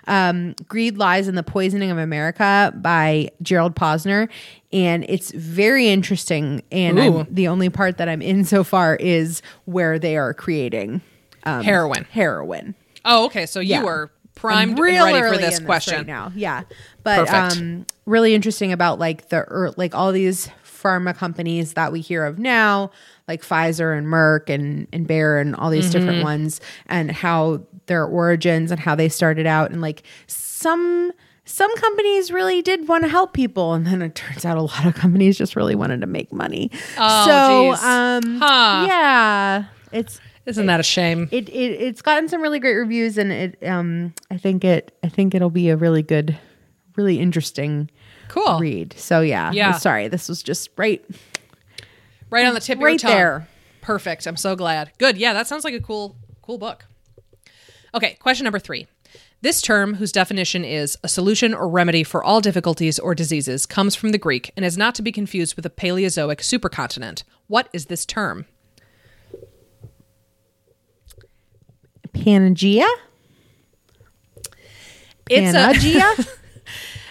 um, 0.06 0.54
Greed, 0.68 0.98
Lies, 0.98 1.28
and 1.28 1.36
the 1.36 1.42
Poisoning 1.42 1.90
of 1.90 1.98
America 1.98 2.72
by 2.76 3.30
Gerald 3.42 3.74
Posner. 3.74 4.28
And 4.72 5.04
it's 5.08 5.30
very 5.32 5.88
interesting. 5.88 6.62
And 6.70 7.26
the 7.30 7.48
only 7.48 7.70
part 7.70 7.98
that 7.98 8.08
I'm 8.08 8.22
in 8.22 8.44
so 8.44 8.64
far 8.64 8.96
is 8.96 9.42
where 9.64 9.98
they 9.98 10.16
are 10.16 10.34
creating 10.34 11.00
um, 11.44 11.62
Heroin. 11.62 12.04
Heroin. 12.10 12.74
Oh, 13.04 13.26
okay. 13.26 13.46
So 13.46 13.60
Yeah. 13.60 13.80
you 13.80 13.86
are 13.86 14.10
primed 14.34 14.60
I'm 14.60 14.68
and 14.70 14.78
real 14.78 15.04
ready 15.06 15.34
for 15.34 15.40
this 15.40 15.60
question. 15.60 15.98
right 15.98 16.06
now. 16.06 16.32
Yeah, 16.34 16.62
but 17.04 17.28
um, 17.30 17.86
really 18.04 18.34
interesting 18.34 18.72
about 18.72 18.98
like 18.98 19.28
the 19.28 19.38
er, 19.38 19.72
like 19.76 19.94
all 19.94 20.12
these 20.12 20.48
pharma 20.64 21.16
companies 21.16 21.72
that 21.74 21.90
we 21.92 22.00
hear 22.00 22.24
of 22.26 22.38
now, 22.38 22.90
like 23.28 23.42
Pfizer 23.42 23.96
and 23.96 24.06
Merck 24.06 24.48
and 24.48 24.86
and 24.92 25.06
Bayer 25.06 25.38
and 25.38 25.54
all 25.56 25.70
these 25.70 25.84
Mm-hmm. 25.90 25.92
different 25.98 26.22
ones, 26.22 26.60
and 26.86 27.10
how 27.10 27.60
their 27.86 28.04
origins 28.04 28.70
and 28.70 28.80
how 28.80 28.94
they 28.94 29.08
started 29.08 29.46
out, 29.46 29.70
and 29.70 29.80
like 29.80 30.02
some. 30.26 31.12
Some 31.48 31.72
companies 31.76 32.32
really 32.32 32.60
did 32.60 32.88
want 32.88 33.04
to 33.04 33.08
help 33.08 33.32
people, 33.32 33.72
and 33.72 33.86
then 33.86 34.02
it 34.02 34.16
turns 34.16 34.44
out 34.44 34.58
a 34.58 34.62
lot 34.62 34.84
of 34.84 34.96
companies 34.96 35.38
just 35.38 35.54
really 35.54 35.76
wanted 35.76 36.00
to 36.00 36.08
make 36.08 36.32
money. 36.32 36.72
Oh, 36.98 37.24
so, 37.24 37.70
geez. 37.72 37.84
um, 37.84 38.38
Huh. 38.40 38.84
yeah, 38.88 39.64
it's 39.92 40.20
Isn't 40.44 40.66
that 40.66 40.80
a 40.80 40.82
shame? 40.82 41.28
it, 41.30 41.48
it 41.48 41.52
it's 41.80 42.02
gotten 42.02 42.28
some 42.28 42.42
really 42.42 42.58
great 42.58 42.74
reviews 42.74 43.16
and 43.16 43.30
it 43.30 43.58
um 43.64 44.12
I 44.28 44.38
think 44.38 44.64
it 44.64 44.98
I 45.04 45.08
think 45.08 45.36
it'll 45.36 45.48
be 45.50 45.68
a 45.68 45.76
really 45.76 46.02
good 46.02 46.36
really 46.96 47.20
interesting 47.20 47.90
Cool. 48.26 48.58
read. 48.58 48.94
So 48.98 49.20
yeah, 49.20 49.52
Yeah. 49.52 49.78
Sorry, 49.78 50.08
this 50.08 50.28
was 50.28 50.42
just 50.42 50.70
right, 50.76 51.04
Right 52.30 52.46
on 52.46 52.54
the 52.54 52.60
tip 52.60 52.76
of 52.76 52.80
your 52.80 52.90
right 52.90 52.98
tongue. 53.00 53.10
there. 53.12 53.48
Perfect. 53.82 54.26
I'm 54.26 54.36
so 54.36 54.56
glad. 54.56 54.92
Good. 54.98 55.16
Yeah, 55.16 55.32
that 55.32 55.46
sounds 55.46 55.64
like 55.64 55.74
a 55.74 55.80
cool, 55.80 56.16
cool 56.42 56.58
book. 56.58 56.84
Okay, 57.94 58.14
question 58.20 58.44
number 58.44 58.58
three. 58.58 58.86
This 59.42 59.62
term, 59.62 59.94
whose 59.94 60.12
definition 60.12 60.64
is 60.64 60.98
a 61.04 61.08
solution 61.08 61.54
or 61.54 61.68
remedy 61.68 62.02
for 62.02 62.24
all 62.24 62.40
difficulties 62.40 62.98
or 62.98 63.14
diseases, 63.14 63.64
comes 63.66 63.94
from 63.94 64.10
the 64.10 64.18
Greek 64.18 64.50
and 64.56 64.64
is 64.64 64.76
not 64.76 64.94
to 64.96 65.02
be 65.02 65.12
confused 65.12 65.54
with 65.56 65.64
a 65.66 65.70
Paleozoic 65.70 66.38
supercontinent. 66.38 67.22
What 67.46 67.68
is 67.72 67.86
this 67.86 68.04
term? 68.04 68.46
Panagia, 72.12 72.88
It's 75.28 75.54
a 75.54 75.78
Panagia, 75.78 76.28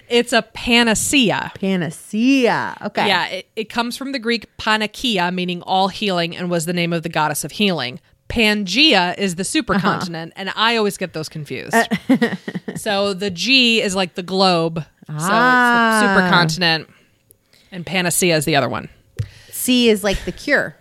it's 0.09 0.33
a 0.33 0.41
panacea. 0.41 1.51
panacea. 1.55 2.77
Okay, 2.87 3.07
Yeah, 3.07 3.27
it, 3.27 3.47
it 3.55 3.69
comes 3.69 3.97
from 3.97 4.11
the 4.11 4.19
Greek 4.19 4.45
panakia, 4.57 5.33
meaning 5.33 5.61
all 5.63 5.87
healing, 5.87 6.35
and 6.35 6.49
was 6.49 6.65
the 6.65 6.73
name 6.73 6.93
of 6.93 7.03
the 7.03 7.09
goddess 7.09 7.43
of 7.43 7.51
healing. 7.51 7.99
Pangea 8.29 9.17
is 9.17 9.35
the 9.35 9.43
supercontinent, 9.43 10.31
and 10.35 10.51
I 10.55 10.75
always 10.77 10.97
get 10.97 11.13
those 11.13 11.29
confused. 11.29 11.75
so 12.75 13.13
the 13.13 13.29
G 13.29 13.81
is 13.81 13.95
like 13.95 14.15
the 14.15 14.23
globe, 14.23 14.83
so 15.07 15.13
it's 15.13 15.23
Ah. 15.27 15.99
the 16.01 16.07
supercontinent, 16.21 16.87
and 17.71 17.85
panacea 17.85 18.35
is 18.35 18.45
the 18.45 18.55
other 18.55 18.67
one. 18.69 18.89
C 19.51 19.89
is 19.89 20.03
like 20.03 20.25
the 20.25 20.31
cure. 20.31 20.75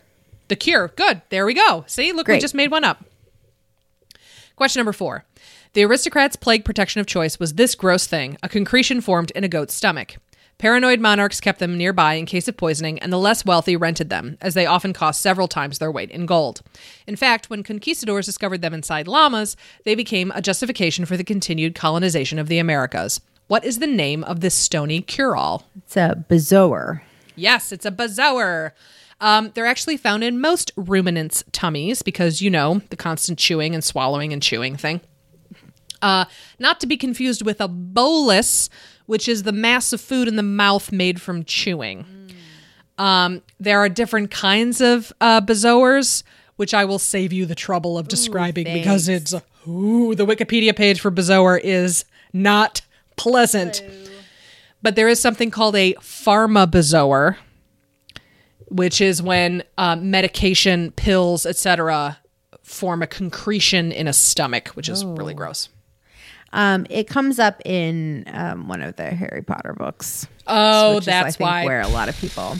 The 0.49 0.57
cure. 0.57 0.89
Good. 0.97 1.21
There 1.31 1.45
we 1.47 1.55
go. 1.55 1.85
See, 1.87 2.13
look, 2.13 2.29
we 2.29 2.39
just 2.39 2.55
made 2.55 2.71
one 2.71 2.85
up. 2.85 3.05
Question 4.57 4.81
number 4.81 4.93
four. 4.93 5.25
The 5.75 5.85
aristocrat's 5.85 6.37
plague 6.37 6.65
protection 6.65 7.01
of 7.01 7.07
choice 7.09 7.41
was 7.41 7.55
this 7.55 7.75
gross 7.75 8.07
thing 8.07 8.39
a 8.45 8.49
concretion 8.49 9.01
formed 9.01 9.33
in 9.33 9.43
a 9.43 9.49
goat's 9.49 9.75
stomach. 9.75 10.17
Paranoid 10.57 11.01
monarchs 11.01 11.41
kept 11.41 11.59
them 11.59 11.77
nearby 11.77 12.15
in 12.15 12.27
case 12.27 12.47
of 12.47 12.57
poisoning, 12.57 13.01
and 13.01 13.13
the 13.13 13.19
less 13.19 13.45
wealthy 13.45 13.75
rented 13.75 14.09
them, 14.09 14.39
as 14.41 14.55
they 14.55 14.67
often 14.67 14.93
cost 14.93 15.21
several 15.21 15.49
times 15.49 15.79
their 15.79 15.91
weight 15.91 16.13
in 16.13 16.27
gold. 16.27 16.63
In 17.09 17.17
fact, 17.17 17.51
when 17.51 17.65
conquistadors 17.65 18.25
discovered 18.25 18.63
them 18.63 18.73
inside 18.73 19.09
llamas, 19.09 19.57
they 19.85 19.97
became 19.97 20.31
a 20.31 20.41
justification 20.41 21.07
for 21.07 21.17
the 21.17 21.25
continued 21.25 21.75
colonization 21.75 22.39
of 22.39 22.47
the 22.47 22.59
Americas. 22.59 23.21
What 23.49 23.65
is 23.65 23.81
the 23.81 23.89
name 23.89 24.23
of 24.23 24.43
this 24.43 24.55
stony 24.55 25.01
cure 25.01 25.35
all? 25.35 25.69
It's 25.77 25.97
a 25.97 26.25
bezoar. 26.31 27.01
Yes, 27.35 27.73
it's 27.73 27.85
a 27.85 27.91
bezoar. 27.91 28.71
Um, 29.21 29.51
they're 29.55 29.67
actually 29.67 29.97
found 29.97 30.23
in 30.23 30.41
most 30.41 30.71
ruminants' 30.77 31.43
tummies 31.51 32.03
because, 32.03 32.41
you 32.41 32.49
know, 32.49 32.81
the 32.91 32.97
constant 32.97 33.41
chewing 33.41 33.75
and 33.75 33.83
swallowing 33.83 34.33
and 34.33 34.41
chewing 34.41 34.77
thing. 34.77 35.01
Uh, 36.05 36.27
not 36.59 36.81
to 36.81 36.87
be 36.87 36.99
confused 36.99 37.41
with 37.41 37.63
a 37.63 37.67
bolus, 37.67 38.69
which 39.07 39.27
is 39.27 39.45
the 39.45 39.53
mass 39.53 39.91
of 39.91 40.03
food 40.03 40.29
in 40.29 40.37
the 40.37 40.43
mouth 40.43 40.93
made 40.93 41.19
from 41.19 41.43
chewing. 41.45 42.05
Um, 42.99 43.41
there 43.59 43.79
are 43.79 43.89
different 43.89 44.31
kinds 44.31 44.83
of 44.83 45.15
uh, 45.23 45.41
bezoars, 45.41 46.23
which 46.57 46.75
I 46.75 46.85
will 46.85 46.99
save 46.99 47.33
you 47.33 47.47
the 47.47 47.55
trouble 47.55 47.97
of 47.97 48.09
describing 48.09 48.65
because 48.65 49.09
it's 49.09 49.33
ooh, 49.67 50.15
the 50.15 50.27
Wikipedia 50.27 50.77
page 50.77 51.01
for 51.01 51.11
bezoar 51.11 51.59
is 51.65 52.05
not 52.35 52.83
pleasant. 53.17 53.83
But 54.83 54.97
there 54.97 55.09
is 55.09 55.19
something 55.19 55.51
called 55.51 55.75
a 55.75 55.95
pharmabezoar, 55.95 57.39
which 58.69 59.01
is 59.01 59.23
when 59.23 59.63
uh, 59.79 59.97
medication, 59.97 60.91
pills, 60.93 61.47
etc., 61.47 62.19
form 62.63 63.03
a 63.03 63.07
concretion 63.07 63.91
in 63.91 64.07
a 64.07 64.13
stomach, 64.13 64.69
which 64.69 64.91
is 64.91 65.03
really 65.03 65.33
gross. 65.33 65.71
Um, 66.55 66.87
it 66.89 67.09
comes 67.09 67.39
up 67.41 67.61
in 67.67 68.25
um, 68.33 68.69
one 68.69 68.81
of 68.81 68.95
the 68.97 69.11
Harry 69.11 69.43
Potter 69.43 69.75
books. 69.77 70.27
Oh, 70.47 70.99
is, 70.99 71.05
that's 71.07 71.27
I 71.27 71.31
think, 71.33 71.41
why. 71.41 71.65
where 71.65 71.81
a 71.81 71.89
lot 71.89 72.09
of 72.09 72.17
people 72.19 72.57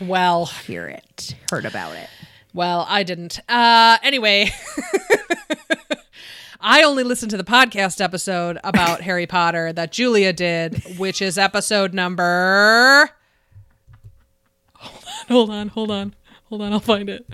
Well, 0.00 0.46
hear 0.46 0.86
it, 0.86 1.34
heard 1.50 1.64
about 1.64 1.96
it. 1.96 2.08
well, 2.52 2.84
I 2.88 3.02
didn't. 3.04 3.40
Uh, 3.48 3.96
anyway, 4.02 4.50
I 6.60 6.82
only 6.82 7.04
listened 7.04 7.30
to 7.30 7.36
the 7.36 7.44
podcast 7.44 8.00
episode 8.02 8.58
about 8.64 9.00
Harry 9.02 9.26
Potter 9.26 9.72
that 9.72 9.92
Julia 9.92 10.32
did, 10.32 10.82
which 10.98 11.22
is 11.22 11.38
episode 11.38 11.94
number. 11.94 13.08
Hold 14.76 15.04
on, 15.04 15.28
hold 15.28 15.50
on, 15.50 15.68
hold 15.68 15.90
on, 15.90 16.14
hold 16.44 16.62
on. 16.62 16.72
I'll 16.72 16.80
find 16.80 17.08
it. 17.08 17.26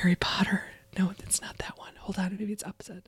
Harry 0.00 0.14
Potter. 0.16 0.64
No, 0.98 1.12
it's 1.18 1.40
not 1.40 1.58
that 1.58 1.78
one. 1.78 1.92
Hold 1.98 2.18
on, 2.18 2.36
maybe 2.38 2.52
it's 2.52 2.62
hold 2.62 2.74
on, 2.90 3.02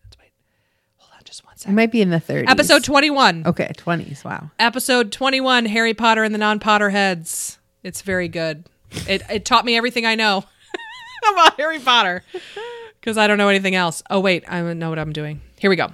just 1.32 1.44
one 1.46 1.54
It 1.54 1.60
second. 1.60 1.74
might 1.76 1.90
be 1.90 2.02
in 2.02 2.10
the 2.10 2.18
30s. 2.20 2.44
Episode 2.50 2.84
twenty-one. 2.84 3.46
Okay, 3.46 3.70
20s. 3.78 4.22
Wow. 4.22 4.50
episode 4.58 5.10
21 5.12 5.64
harry 5.64 5.94
potter 5.94 6.22
and 6.22 6.34
the 6.34 6.38
non-potterheads 6.38 7.56
it's 7.82 8.02
very 8.02 8.28
good 8.28 8.66
it, 9.08 9.22
it 9.30 9.44
taught 9.46 9.64
me 9.64 9.74
everything 9.76 10.04
i 10.04 10.14
know 10.14 10.44
about 11.32 11.56
harry 11.56 11.78
potter 11.78 12.22
because 13.00 13.16
i 13.16 13.26
don't 13.26 13.38
know 13.38 13.48
anything 13.48 13.74
else 13.74 14.02
oh 14.10 14.20
wait 14.20 14.44
i 14.46 14.60
know 14.74 14.90
what 14.90 14.98
i'm 14.98 15.12
doing 15.12 15.40
here 15.58 15.70
we 15.70 15.76
go 15.76 15.88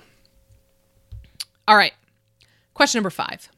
all 1.68 1.76
right 1.76 1.92
question 2.74 2.98
number 2.98 3.10
five 3.10 3.48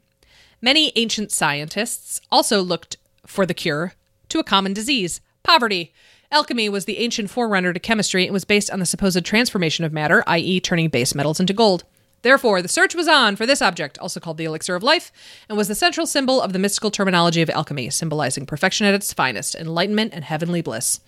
many 0.60 0.92
ancient 0.96 1.32
scientists 1.32 2.20
also 2.30 2.60
looked 2.60 2.98
for 3.26 3.46
the 3.46 3.54
cure 3.54 3.94
to 4.28 4.38
a 4.38 4.44
common 4.44 4.74
disease 4.74 5.22
poverty 5.42 5.94
alchemy 6.30 6.68
was 6.68 6.84
the 6.84 6.98
ancient 6.98 7.30
forerunner 7.30 7.72
to 7.72 7.80
chemistry 7.80 8.24
and 8.24 8.32
was 8.32 8.44
based 8.44 8.70
on 8.70 8.78
the 8.78 8.86
supposed 8.86 9.24
transformation 9.24 9.84
of 9.84 9.92
matter 9.92 10.22
i.e 10.26 10.60
turning 10.60 10.88
base 10.88 11.14
metals 11.14 11.40
into 11.40 11.52
gold 11.52 11.84
Therefore, 12.22 12.60
the 12.60 12.68
search 12.68 12.94
was 12.94 13.08
on 13.08 13.36
for 13.36 13.46
this 13.46 13.62
object, 13.62 13.98
also 13.98 14.20
called 14.20 14.36
the 14.36 14.44
elixir 14.44 14.74
of 14.74 14.82
life, 14.82 15.10
and 15.48 15.56
was 15.56 15.68
the 15.68 15.74
central 15.74 16.06
symbol 16.06 16.40
of 16.40 16.52
the 16.52 16.58
mystical 16.58 16.90
terminology 16.90 17.40
of 17.40 17.48
alchemy, 17.48 17.88
symbolizing 17.88 18.44
perfection 18.44 18.86
at 18.86 18.94
its 18.94 19.14
finest, 19.14 19.54
enlightenment, 19.54 20.12
and 20.12 20.24
heavenly 20.24 20.60
bliss. 20.60 21.00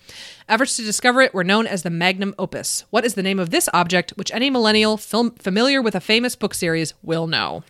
Efforts 0.49 0.75
to 0.77 0.83
discover 0.83 1.21
it 1.21 1.33
were 1.33 1.43
known 1.43 1.67
as 1.67 1.83
the 1.83 1.91
magnum 1.91 2.33
opus. 2.39 2.85
What 2.89 3.05
is 3.05 3.13
the 3.13 3.23
name 3.23 3.39
of 3.39 3.51
this 3.51 3.69
object, 3.73 4.11
which 4.15 4.31
any 4.31 4.49
millennial 4.49 4.97
familiar 4.97 5.81
with 5.81 5.93
a 5.93 6.01
famous 6.01 6.35
book 6.35 6.55
series 6.55 6.95
will 7.03 7.27
know? 7.27 7.63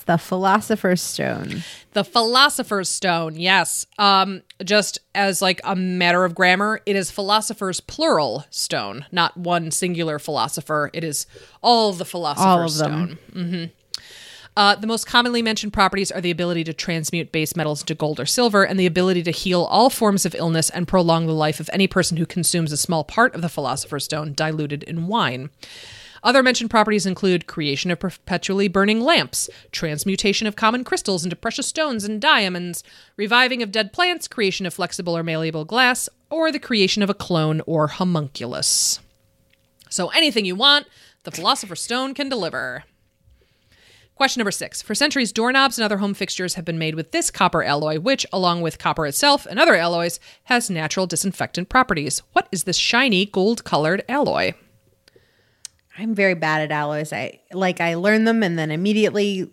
It's 0.00 0.06
the 0.06 0.16
Philosopher's 0.16 1.02
Stone. 1.02 1.62
The 1.92 2.04
Philosopher's 2.04 2.88
Stone, 2.88 3.36
yes. 3.36 3.84
Um, 3.98 4.40
just 4.64 4.98
as 5.14 5.42
like 5.42 5.60
a 5.62 5.76
matter 5.76 6.24
of 6.24 6.34
grammar, 6.34 6.80
it 6.86 6.96
is 6.96 7.10
philosopher's 7.10 7.80
plural 7.80 8.46
stone, 8.48 9.04
not 9.12 9.36
one 9.36 9.70
singular 9.70 10.18
philosopher. 10.18 10.90
It 10.94 11.04
is 11.04 11.26
all 11.60 11.92
the 11.92 12.06
philosopher's 12.06 12.80
All 12.80 12.88
of 12.88 12.92
them. 12.92 13.18
stone. 13.30 13.70
Uh, 14.56 14.74
the 14.74 14.86
most 14.86 15.06
commonly 15.06 15.42
mentioned 15.42 15.72
properties 15.74 16.10
are 16.10 16.20
the 16.22 16.30
ability 16.30 16.64
to 16.64 16.72
transmute 16.72 17.30
base 17.30 17.54
metals 17.54 17.82
into 17.82 17.94
gold 17.94 18.18
or 18.18 18.26
silver, 18.26 18.64
and 18.64 18.80
the 18.80 18.86
ability 18.86 19.22
to 19.24 19.30
heal 19.30 19.62
all 19.64 19.90
forms 19.90 20.24
of 20.24 20.34
illness 20.34 20.70
and 20.70 20.88
prolong 20.88 21.26
the 21.26 21.34
life 21.34 21.60
of 21.60 21.68
any 21.74 21.86
person 21.86 22.16
who 22.16 22.24
consumes 22.26 22.72
a 22.72 22.76
small 22.78 23.04
part 23.04 23.34
of 23.34 23.42
the 23.42 23.48
Philosopher's 23.50 24.04
Stone 24.04 24.32
diluted 24.32 24.82
in 24.84 25.06
wine. 25.08 25.50
Other 26.22 26.42
mentioned 26.42 26.70
properties 26.70 27.06
include 27.06 27.46
creation 27.46 27.90
of 27.90 28.00
perpetually 28.00 28.68
burning 28.68 29.00
lamps, 29.00 29.48
transmutation 29.72 30.46
of 30.46 30.56
common 30.56 30.84
crystals 30.84 31.24
into 31.24 31.36
precious 31.36 31.66
stones 31.66 32.04
and 32.04 32.20
diamonds, 32.20 32.84
reviving 33.16 33.62
of 33.62 33.72
dead 33.72 33.92
plants, 33.92 34.28
creation 34.28 34.66
of 34.66 34.74
flexible 34.74 35.16
or 35.16 35.22
malleable 35.22 35.64
glass, 35.64 36.08
or 36.28 36.52
the 36.52 36.58
creation 36.58 37.02
of 37.02 37.08
a 37.10 37.14
clone 37.14 37.62
or 37.66 37.88
homunculus. 37.88 39.00
So 39.88 40.08
anything 40.08 40.44
you 40.44 40.54
want, 40.54 40.86
the 41.24 41.30
Philosopher's 41.30 41.80
Stone 41.80 42.14
can 42.14 42.28
deliver. 42.28 42.84
Question 44.14 44.40
number 44.40 44.50
six. 44.50 44.82
For 44.82 44.94
centuries, 44.94 45.32
doorknobs 45.32 45.78
and 45.78 45.84
other 45.84 45.96
home 45.96 46.12
fixtures 46.12 46.54
have 46.54 46.66
been 46.66 46.78
made 46.78 46.94
with 46.94 47.10
this 47.10 47.30
copper 47.30 47.64
alloy, 47.64 47.98
which, 47.98 48.26
along 48.30 48.60
with 48.60 48.78
copper 48.78 49.06
itself 49.06 49.46
and 49.46 49.58
other 49.58 49.74
alloys, 49.74 50.20
has 50.44 50.68
natural 50.68 51.06
disinfectant 51.06 51.70
properties. 51.70 52.18
What 52.34 52.46
is 52.52 52.64
this 52.64 52.76
shiny 52.76 53.24
gold 53.24 53.64
colored 53.64 54.04
alloy? 54.10 54.52
I'm 56.00 56.14
very 56.14 56.34
bad 56.34 56.62
at 56.62 56.72
alloys. 56.72 57.12
I 57.12 57.40
like 57.52 57.80
I 57.80 57.94
learn 57.94 58.24
them 58.24 58.42
and 58.42 58.58
then 58.58 58.70
immediately 58.70 59.50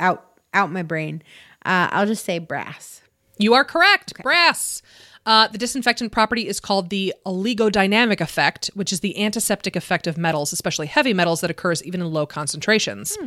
out 0.00 0.26
out 0.52 0.72
my 0.72 0.82
brain. 0.82 1.22
Uh, 1.64 1.88
I'll 1.92 2.06
just 2.06 2.24
say 2.24 2.40
brass. 2.40 3.02
You 3.38 3.54
are 3.54 3.64
correct. 3.64 4.20
Brass. 4.22 4.82
Uh, 5.24 5.46
the 5.48 5.58
disinfectant 5.58 6.10
property 6.12 6.48
is 6.48 6.60
called 6.60 6.90
the 6.90 7.14
oligodynamic 7.24 8.20
effect, 8.20 8.70
which 8.74 8.92
is 8.92 9.00
the 9.00 9.22
antiseptic 9.22 9.76
effect 9.76 10.06
of 10.06 10.16
metals, 10.16 10.52
especially 10.52 10.86
heavy 10.86 11.12
metals, 11.12 11.40
that 11.40 11.50
occurs 11.50 11.84
even 11.84 12.00
in 12.00 12.12
low 12.12 12.26
concentrations. 12.26 13.18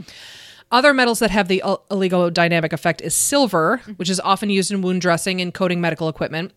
Other 0.71 0.93
metals 0.93 1.19
that 1.19 1.31
have 1.31 1.47
the 1.47 1.61
oligodynamic 1.65 2.73
effect 2.73 3.01
is 3.01 3.15
silver, 3.15 3.81
which 3.97 4.09
is 4.09 4.19
often 4.19 4.49
used 4.49 4.71
in 4.71 4.81
wound 4.81 5.01
dressing 5.01 5.41
and 5.41 5.53
coating 5.53 5.81
medical 5.81 6.07
equipment, 6.07 6.53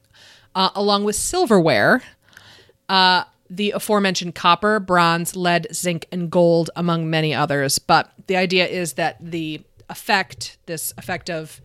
uh, 0.54 0.70
along 0.74 1.04
with 1.04 1.16
silverware, 1.16 2.02
uh, 2.88 3.24
the 3.52 3.72
aforementioned 3.72 4.34
copper, 4.34 4.80
bronze, 4.80 5.36
lead, 5.36 5.66
zinc, 5.74 6.06
and 6.10 6.30
gold, 6.30 6.70
among 6.74 7.10
many 7.10 7.34
others. 7.34 7.78
But 7.78 8.10
the 8.26 8.36
idea 8.36 8.66
is 8.66 8.94
that 8.94 9.18
the 9.20 9.60
effect, 9.90 10.56
this 10.64 10.94
effect 10.96 11.28
of 11.28 11.60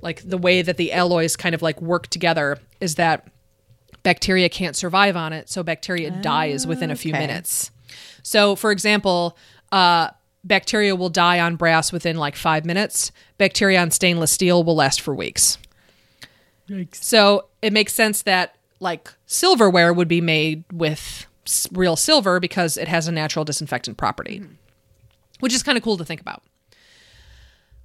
like 0.00 0.28
the 0.28 0.36
way 0.36 0.60
that 0.60 0.76
the 0.76 0.92
alloys 0.92 1.36
kind 1.36 1.54
of 1.54 1.62
like 1.62 1.80
work 1.80 2.08
together, 2.08 2.58
is 2.80 2.96
that 2.96 3.28
bacteria 4.02 4.48
can't 4.48 4.74
survive 4.74 5.16
on 5.16 5.32
it, 5.32 5.48
so 5.48 5.62
bacteria 5.62 6.10
dies 6.10 6.66
within 6.66 6.90
a 6.90 6.96
few 6.96 7.12
okay. 7.12 7.26
minutes. 7.26 7.70
So, 8.24 8.56
for 8.56 8.72
example, 8.72 9.38
uh, 9.70 10.08
bacteria 10.42 10.96
will 10.96 11.10
die 11.10 11.38
on 11.38 11.54
brass 11.54 11.92
within 11.92 12.16
like 12.16 12.34
five 12.34 12.64
minutes. 12.64 13.12
Bacteria 13.38 13.80
on 13.80 13.92
stainless 13.92 14.32
steel 14.32 14.64
will 14.64 14.74
last 14.74 15.00
for 15.00 15.14
weeks. 15.14 15.58
So 16.92 17.46
it 17.62 17.72
makes 17.72 17.92
sense 17.92 18.22
that 18.22 18.56
like 18.80 19.12
silverware 19.26 19.92
would 19.92 20.08
be 20.08 20.20
made 20.20 20.64
with 20.72 21.26
real 21.72 21.96
silver 21.96 22.40
because 22.40 22.76
it 22.76 22.88
has 22.88 23.06
a 23.06 23.12
natural 23.12 23.44
disinfectant 23.44 23.96
property, 23.96 24.42
which 25.40 25.54
is 25.54 25.62
kind 25.62 25.76
of 25.76 25.84
cool 25.84 25.96
to 25.96 26.04
think 26.04 26.20
about. 26.20 26.42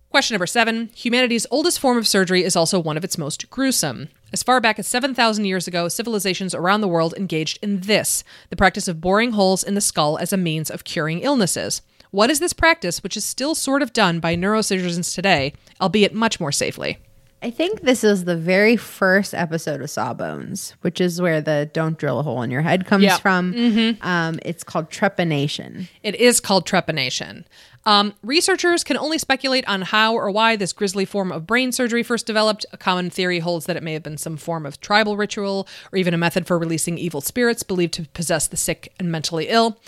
Question 0.09 0.33
number 0.33 0.47
seven 0.47 0.89
Humanity's 0.95 1.45
oldest 1.51 1.79
form 1.79 1.97
of 1.97 2.07
surgery 2.07 2.43
is 2.43 2.55
also 2.55 2.79
one 2.79 2.97
of 2.97 3.03
its 3.03 3.17
most 3.17 3.49
gruesome. 3.51 4.09
As 4.33 4.41
far 4.41 4.59
back 4.59 4.79
as 4.79 4.87
7,000 4.87 5.45
years 5.45 5.67
ago, 5.67 5.87
civilizations 5.87 6.55
around 6.55 6.81
the 6.81 6.87
world 6.87 7.13
engaged 7.15 7.59
in 7.61 7.81
this 7.81 8.23
the 8.49 8.55
practice 8.55 8.87
of 8.87 9.01
boring 9.01 9.33
holes 9.33 9.63
in 9.63 9.75
the 9.75 9.81
skull 9.81 10.17
as 10.17 10.33
a 10.33 10.37
means 10.37 10.71
of 10.71 10.83
curing 10.83 11.19
illnesses. 11.19 11.83
What 12.11 12.31
is 12.31 12.39
this 12.39 12.53
practice, 12.53 13.03
which 13.03 13.15
is 13.15 13.23
still 13.23 13.53
sort 13.53 13.83
of 13.83 13.93
done 13.93 14.19
by 14.19 14.35
neurosurgeons 14.35 15.13
today, 15.13 15.53
albeit 15.79 16.13
much 16.13 16.39
more 16.39 16.51
safely? 16.51 16.97
I 17.41 17.51
think 17.51 17.81
this 17.81 18.03
is 18.03 18.25
the 18.25 18.35
very 18.35 18.75
first 18.75 19.33
episode 19.33 19.81
of 19.81 19.89
Sawbones, 19.89 20.73
which 20.81 20.99
is 20.99 21.21
where 21.21 21.39
the 21.39 21.69
"Don't 21.71 21.97
drill 21.97 22.19
a 22.19 22.23
hole 22.23 22.41
in 22.41 22.51
your 22.51 22.61
head" 22.61 22.85
comes 22.85 23.03
Yeah. 23.05 23.17
from. 23.17 23.97
Um, 24.01 24.39
it's 24.43 24.63
called 24.63 24.89
trepanation. 24.89 25.87
It 26.03 26.15
is 26.15 26.41
called 26.41 26.67
trepanation. 26.67 27.45
Um, 27.85 28.13
researchers 28.23 28.83
can 28.83 28.97
only 28.97 29.17
speculate 29.17 29.65
on 29.69 29.83
how 29.83 30.13
or 30.13 30.29
why 30.29 30.57
this 30.57 30.73
grisly 30.73 31.05
form 31.05 31.31
of 31.31 31.47
brain 31.47 31.71
surgery 31.71 32.03
first 32.03 32.25
developed. 32.27 32.65
A 32.73 32.77
common 32.77 33.09
theory 33.09 33.39
holds 33.39 33.67
that 33.67 33.77
it 33.77 33.83
may 33.83 33.93
have 33.93 34.03
been 34.03 34.17
some 34.17 34.35
form 34.35 34.65
of 34.65 34.81
tribal 34.81 35.15
ritual 35.15 35.65
or 35.93 35.97
even 35.97 36.13
a 36.13 36.17
method 36.17 36.45
for 36.45 36.59
releasing 36.59 36.97
evil 36.97 37.21
spirits 37.21 37.63
believed 37.63 37.93
to 37.93 38.03
possess 38.09 38.47
the 38.47 38.57
sick 38.57 38.91
and 38.99 39.09
mentally 39.11 39.47
ill. 39.47 39.79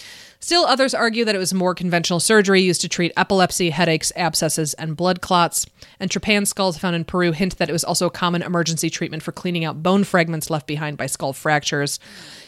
Still, 0.43 0.65
others 0.65 0.95
argue 0.95 1.23
that 1.23 1.35
it 1.35 1.37
was 1.37 1.53
more 1.53 1.75
conventional 1.75 2.19
surgery 2.19 2.61
used 2.61 2.81
to 2.81 2.89
treat 2.89 3.13
epilepsy, 3.15 3.69
headaches, 3.69 4.11
abscesses, 4.15 4.73
and 4.73 4.97
blood 4.97 5.21
clots. 5.21 5.67
And 5.99 6.09
trepan 6.09 6.47
skulls 6.47 6.79
found 6.79 6.95
in 6.95 7.05
Peru 7.05 7.31
hint 7.31 7.59
that 7.59 7.69
it 7.69 7.73
was 7.73 7.83
also 7.83 8.07
a 8.07 8.11
common 8.11 8.41
emergency 8.41 8.89
treatment 8.89 9.21
for 9.21 9.31
cleaning 9.31 9.65
out 9.65 9.83
bone 9.83 10.03
fragments 10.03 10.49
left 10.49 10.65
behind 10.65 10.97
by 10.97 11.05
skull 11.05 11.33
fractures. 11.33 11.99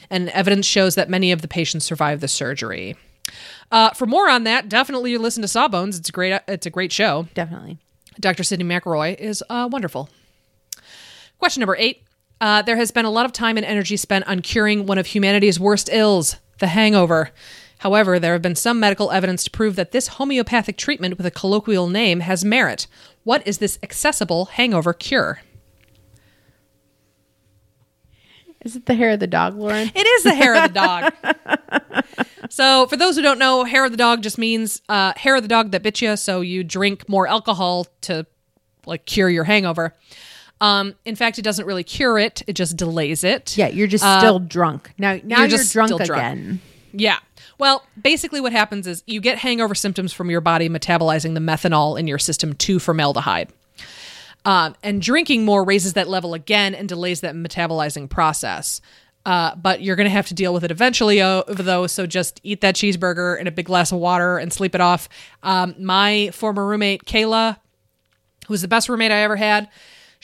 And 0.10 0.30
evidence 0.30 0.66
shows 0.66 0.96
that 0.96 1.08
many 1.08 1.32
of 1.32 1.44
the 1.44 1.48
patients 1.48 1.86
survived 1.86 2.22
the 2.22 2.28
surgery. 2.28 2.96
Uh, 3.72 3.92
for 3.92 4.08
more 4.08 4.28
on 4.28 4.44
that, 4.46 4.70
definitely 4.70 5.18
listen 5.18 5.44
to 5.44 5.48
Sawbones. 5.48 6.00
It's 6.00 6.10
a 6.10 6.12
great. 6.12 6.42
It's 6.48 6.66
a 6.66 6.72
great 6.72 6.92
show. 6.92 7.28
Definitely. 7.36 7.78
Dr. 8.20 8.44
Sydnee 8.44 8.66
McElroy 8.66 9.16
is 9.20 9.44
uh, 9.50 9.70
wonderful. 9.72 10.10
Question 11.38 11.62
number 11.62 11.76
eight. 11.78 12.04
Uh, 12.42 12.62
there 12.64 12.76
has 12.76 12.92
been 12.92 13.06
a 13.06 13.10
lot 13.12 13.26
of 13.26 13.32
time 13.32 13.56
and 13.58 13.66
energy 13.66 13.98
spent 13.98 14.28
on 14.28 14.42
curing 14.42 14.86
one 14.86 14.98
of 14.98 15.06
humanity's 15.08 15.60
worst 15.60 15.90
ills, 15.92 16.38
the 16.60 16.68
hangover. 16.68 17.32
However, 17.84 18.18
there 18.18 18.32
have 18.32 18.42
been 18.42 18.56
some 18.56 18.80
medical 18.80 19.12
evidence 19.12 19.44
to 19.44 19.52
prove 19.52 19.76
that 19.76 19.92
this 19.92 20.08
homeopathic 20.08 20.78
treatment 20.78 21.18
with 21.18 21.26
a 21.26 21.32
colloquial 21.32 21.90
name 21.90 22.22
has 22.22 22.46
merit. 22.46 22.88
What 23.26 23.46
is 23.46 23.58
this 23.58 23.78
accessible 23.84 24.46
hangover 24.46 24.94
cure? 24.94 25.42
Is 28.64 28.78
it 28.78 28.86
the 28.86 28.94
hair 28.94 29.10
of 29.10 29.20
the 29.20 29.28
dog, 29.28 29.58
Lauren? 29.58 29.92
It 29.94 30.08
is 30.08 30.24
the 30.24 30.34
hair 30.34 30.56
of 30.56 30.72
the 30.72 30.80
dog. 30.80 32.06
so, 32.50 32.88
for 32.88 32.96
those 32.96 33.18
who 33.18 33.22
don't 33.22 33.38
know, 33.38 33.66
hair 33.66 33.84
of 33.84 33.92
the 33.92 33.98
dog 33.98 34.24
just 34.24 34.38
means 34.38 34.82
uh, 34.88 35.12
hair 35.18 35.36
of 35.36 35.42
the 35.42 35.50
dog 35.50 35.72
that 35.72 35.84
bit 35.84 36.02
you. 36.02 36.16
So 36.16 36.40
you 36.40 36.64
drink 36.64 37.10
more 37.10 37.28
alcohol 37.28 37.88
to 38.04 38.26
like 38.86 39.06
cure 39.06 39.30
your 39.30 39.44
hangover. 39.44 39.94
Um, 40.62 40.96
in 41.04 41.18
fact, 41.18 41.38
it 41.38 41.42
doesn't 41.42 41.66
really 41.66 41.84
cure 41.84 42.18
it; 42.18 42.44
it 42.48 42.54
just 42.54 42.78
delays 42.78 43.26
it. 43.26 43.58
Yeah, 43.58 43.68
you're 43.68 43.88
just 43.88 44.06
still 44.20 44.40
drunk 44.40 44.94
now. 44.98 45.20
Now 45.22 45.40
you're, 45.40 45.50
just 45.50 45.74
drunk 45.74 45.90
still 45.90 45.98
drunk. 45.98 46.22
again. 46.22 46.62
Yeah. 46.94 47.18
Well, 47.58 47.86
basically, 48.02 48.42
what 48.42 48.52
happens 48.52 48.88
is 48.88 49.04
you 49.06 49.22
get 49.22 49.38
hangover 49.38 49.76
symptoms 49.76 50.12
from 50.14 50.30
your 50.30 50.42
body 50.42 50.70
metabolizing 50.70 51.34
the 51.34 51.40
methanol 51.40 52.00
in 52.00 52.08
your 52.08 52.20
system 52.20 52.54
to 52.54 52.80
formaldehyde. 52.80 53.52
Um, 54.46 54.76
and 54.84 55.02
drinking 55.02 55.46
more 55.46 55.64
raises 55.64 55.94
that 55.94 56.10
level 56.10 56.34
again 56.34 56.76
and 56.76 56.90
delays 56.90 57.22
that 57.22 57.36
metabolizing 57.36 58.10
process. 58.10 58.82
Uh, 59.26 59.56
but 59.56 59.82
you're 59.82 59.96
going 59.96 60.06
to 60.06 60.12
have 60.12 60.28
to 60.28 60.34
deal 60.34 60.54
with 60.54 60.66
it 60.66 60.72
eventually, 60.72 61.20
though. 61.20 61.88
So 61.88 62.06
just 62.06 62.42
eat 62.44 62.60
that 62.62 62.76
cheeseburger 62.76 63.40
and 63.40 63.48
a 63.48 63.52
big 63.52 63.68
glass 63.68 63.94
of 63.94 64.00
water 64.00 64.38
and 64.38 64.52
sleep 64.52 64.76
it 64.76 64.82
off. 64.82 65.08
Um, 65.44 65.76
my 65.80 66.30
former 66.34 66.66
roommate, 66.66 67.06
Kayla, 67.06 67.58
who 68.48 68.54
was 68.54 68.62
the 68.62 68.68
best 68.68 68.90
roommate 68.90 69.12
I 69.14 69.20
ever 69.20 69.38
had, 69.38 69.70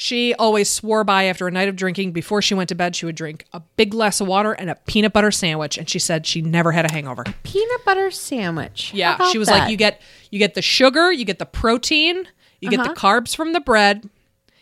she 0.02 0.34
always 0.36 0.70
swore 0.70 1.04
by 1.04 1.26
after 1.26 1.46
a 1.46 1.52
night 1.52 1.68
of 1.68 1.76
drinking, 1.76 2.14
before 2.14 2.42
she 2.42 2.54
went 2.54 2.70
to 2.70 2.76
bed, 2.76 2.96
she 2.96 3.06
would 3.06 3.16
drink 3.18 3.44
a 3.52 3.60
big 3.76 3.92
glass 3.92 4.22
of 4.22 4.28
water 4.28 4.54
and 4.54 4.70
a 4.70 4.76
peanut 4.76 5.12
butter 5.12 5.30
sandwich. 5.30 5.78
And 5.78 5.90
she 5.90 6.00
said 6.00 6.26
she 6.26 6.42
never 6.42 6.72
had 6.72 6.86
a 6.86 6.92
hangover. 6.94 7.26
Peanut 7.44 7.84
butter 7.84 8.10
sandwich. 8.10 8.94
Yeah, 8.94 9.18
she 9.30 9.38
was 9.38 9.50
that? 9.50 9.60
like, 9.60 9.70
you 9.72 9.76
get 9.76 10.02
you 10.32 10.40
get 10.40 10.54
the 10.54 10.62
sugar, 10.62 11.12
you 11.12 11.26
get 11.26 11.38
the 11.38 11.46
protein, 11.46 12.30
you 12.62 12.70
get 12.70 12.80
Uh-huh. 12.80 12.94
the 12.94 12.98
carbs 12.98 13.36
from 13.36 13.52
the 13.52 13.60
bread. 13.60 14.10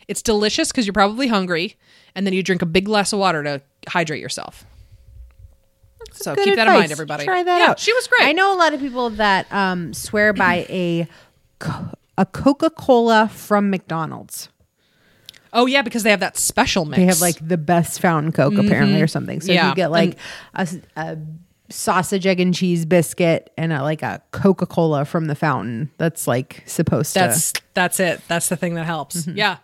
It's 0.07 0.23
delicious 0.23 0.71
because 0.71 0.87
you're 0.87 0.93
probably 0.93 1.27
hungry, 1.27 1.75
and 2.15 2.25
then 2.25 2.33
you 2.33 2.41
drink 2.41 2.63
a 2.63 2.65
big 2.65 2.85
glass 2.85 3.13
of 3.13 3.19
water 3.19 3.43
to 3.43 3.61
hydrate 3.87 4.19
yourself. 4.21 4.65
So 6.13 6.33
Good 6.33 6.45
keep 6.45 6.55
that 6.55 6.65
in 6.67 6.73
mind, 6.73 6.91
everybody. 6.91 7.25
Try 7.25 7.43
that 7.43 7.59
yeah, 7.59 7.69
out. 7.69 7.79
She 7.79 7.93
was 7.93 8.07
great. 8.07 8.27
I 8.27 8.31
know 8.31 8.55
a 8.55 8.57
lot 8.57 8.73
of 8.73 8.79
people 8.79 9.11
that 9.11 9.45
um, 9.53 9.93
swear 9.93 10.33
by 10.33 10.65
a 10.67 11.07
a 12.17 12.25
Coca 12.25 12.71
Cola 12.71 13.29
from 13.31 13.69
McDonald's. 13.69 14.49
Oh 15.53 15.65
yeah, 15.65 15.81
because 15.81 16.03
they 16.03 16.11
have 16.11 16.19
that 16.21 16.37
special 16.37 16.85
mix. 16.85 16.97
They 16.97 17.05
have 17.05 17.21
like 17.21 17.45
the 17.47 17.57
best 17.57 17.99
fountain 17.99 18.31
Coke 18.31 18.55
apparently, 18.57 19.01
or 19.01 19.07
something. 19.07 19.41
So 19.41 19.51
Yeah. 19.51 19.69
you 19.69 19.75
get 19.75 19.91
like 19.91 20.17
a 20.55 20.67
sausage, 21.69 22.25
egg, 22.25 22.39
and 22.39 22.53
cheese 22.53 22.85
biscuit 22.85 23.51
and 23.57 23.73
a, 23.73 23.81
like 23.81 24.01
a 24.01 24.21
Coca 24.31 24.65
Cola 24.65 25.05
from 25.05 25.25
the 25.25 25.35
fountain. 25.35 25.91
That's 25.97 26.27
like 26.27 26.63
supposed 26.65 27.13
That's 27.13 27.53
to. 27.53 27.61
that's 27.73 27.99
it. 27.99 28.21
That's 28.27 28.49
the 28.49 28.55
thing 28.55 28.75
that 28.75 28.85
helps. 28.85 29.23
Mm-hmm. 29.23 29.37
Yeah. 29.37 29.57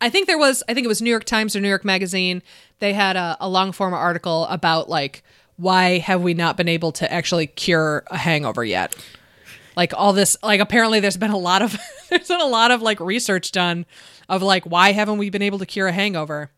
I 0.00 0.10
think 0.10 0.26
there 0.28 0.38
was 0.38 0.62
I 0.68 0.74
think 0.74 0.84
it 0.84 0.88
was 0.88 1.02
New 1.02 1.10
York 1.10 1.24
Times 1.24 1.56
or 1.56 1.60
New 1.60 1.68
York 1.68 1.84
Magazine. 1.84 2.42
They 2.78 2.92
had 2.92 3.16
a, 3.16 3.36
a 3.40 3.48
long 3.48 3.72
form 3.72 3.94
article 3.94 4.44
about 4.46 4.88
like 4.88 5.24
why 5.56 5.98
have 5.98 6.22
we 6.22 6.34
not 6.34 6.56
been 6.56 6.68
able 6.68 6.92
to 6.92 7.12
actually 7.12 7.48
cure 7.48 8.04
a 8.08 8.16
hangover 8.16 8.64
yet? 8.64 8.94
Like 9.78 9.94
all 9.96 10.12
this 10.12 10.36
like 10.42 10.58
apparently 10.58 10.98
there's 10.98 11.16
been 11.16 11.30
a 11.30 11.38
lot 11.38 11.62
of 11.62 11.78
there's 12.10 12.26
been 12.26 12.40
a 12.40 12.46
lot 12.46 12.72
of 12.72 12.82
like 12.82 12.98
research 12.98 13.52
done 13.52 13.86
of 14.28 14.42
like 14.42 14.64
why 14.64 14.90
haven't 14.90 15.18
we 15.18 15.30
been 15.30 15.40
able 15.40 15.60
to 15.60 15.66
cure 15.66 15.86
a 15.86 15.92
hangover? 15.92 16.50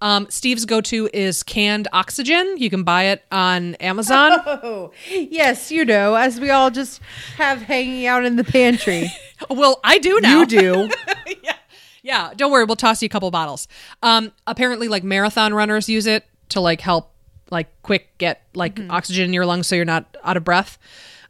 Um, 0.00 0.28
Steve's 0.30 0.64
go-to 0.64 1.10
is 1.12 1.42
canned 1.42 1.88
oxygen. 1.92 2.56
You 2.56 2.70
can 2.70 2.82
buy 2.82 3.04
it 3.04 3.22
on 3.30 3.74
Amazon. 3.76 4.32
Oh, 4.46 4.92
yes, 5.10 5.70
you 5.70 5.84
know, 5.84 6.14
as 6.14 6.40
we 6.40 6.48
all 6.48 6.70
just 6.70 7.02
have 7.36 7.60
hanging 7.60 8.06
out 8.06 8.24
in 8.24 8.36
the 8.36 8.44
pantry. 8.44 9.10
well, 9.50 9.78
I 9.84 9.98
do 9.98 10.18
now. 10.22 10.40
you 10.40 10.46
do. 10.46 10.90
Yeah, 11.42 11.56
yeah. 12.02 12.32
don't 12.34 12.50
worry, 12.50 12.64
we'll 12.64 12.76
toss 12.76 13.02
you 13.02 13.06
a 13.06 13.08
couple 13.10 13.30
bottles. 13.30 13.68
Um, 14.02 14.32
apparently, 14.46 14.88
like 14.88 15.04
marathon 15.04 15.52
runners 15.52 15.88
use 15.90 16.06
it 16.06 16.24
to 16.50 16.60
like 16.60 16.80
help, 16.80 17.12
like 17.50 17.68
quick 17.82 18.16
get 18.16 18.42
like 18.54 18.80
oxygen 18.88 19.26
in 19.26 19.32
your 19.34 19.44
lungs 19.44 19.66
so 19.66 19.76
you're 19.76 19.84
not 19.84 20.16
out 20.24 20.38
of 20.38 20.44
breath. 20.44 20.78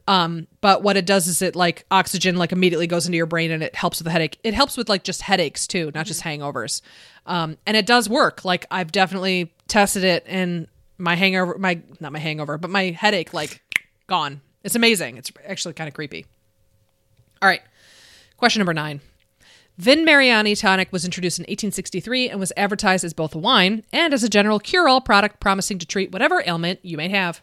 Um, 0.06 0.46
but 0.60 0.82
what 0.82 0.96
it 0.96 1.06
does 1.06 1.26
is 1.26 1.40
it 1.40 1.56
like 1.56 1.86
oxygen 1.90 2.36
like 2.36 2.52
immediately 2.52 2.86
goes 2.86 3.06
into 3.06 3.16
your 3.16 3.26
brain 3.26 3.50
and 3.50 3.62
it 3.62 3.74
helps 3.74 3.98
with 3.98 4.04
the 4.04 4.10
headache. 4.10 4.38
It 4.44 4.52
helps 4.52 4.76
with 4.76 4.88
like 4.88 5.02
just 5.02 5.22
headaches 5.22 5.66
too, 5.66 5.90
not 5.94 6.06
just 6.06 6.22
hangovers. 6.22 6.82
Um, 7.26 7.56
and 7.66 7.76
it 7.76 7.86
does 7.86 8.08
work. 8.08 8.44
Like 8.44 8.66
I've 8.70 8.92
definitely 8.92 9.54
tested 9.66 10.04
it 10.04 10.24
and 10.26 10.68
my 10.98 11.14
hangover, 11.14 11.56
my 11.58 11.80
not 12.00 12.12
my 12.12 12.18
hangover, 12.18 12.58
but 12.58 12.70
my 12.70 12.90
headache 12.90 13.32
like 13.32 13.62
gone. 14.06 14.40
It's 14.62 14.74
amazing. 14.74 15.16
It's 15.16 15.32
actually 15.46 15.74
kind 15.74 15.88
of 15.88 15.94
creepy. 15.94 16.26
All 17.42 17.48
right, 17.48 17.62
question 18.36 18.60
number 18.60 18.74
nine. 18.74 19.00
Vin 19.76 20.04
Mariani 20.04 20.54
tonic 20.54 20.92
was 20.92 21.04
introduced 21.04 21.40
in 21.40 21.42
1863 21.42 22.30
and 22.30 22.38
was 22.38 22.52
advertised 22.56 23.04
as 23.04 23.12
both 23.12 23.34
a 23.34 23.38
wine 23.38 23.82
and 23.92 24.14
as 24.14 24.22
a 24.22 24.28
general 24.28 24.60
cure 24.60 24.88
all 24.88 25.00
product 25.00 25.40
promising 25.40 25.80
to 25.80 25.86
treat 25.86 26.12
whatever 26.12 26.44
ailment 26.46 26.78
you 26.84 26.96
may 26.96 27.08
have. 27.08 27.42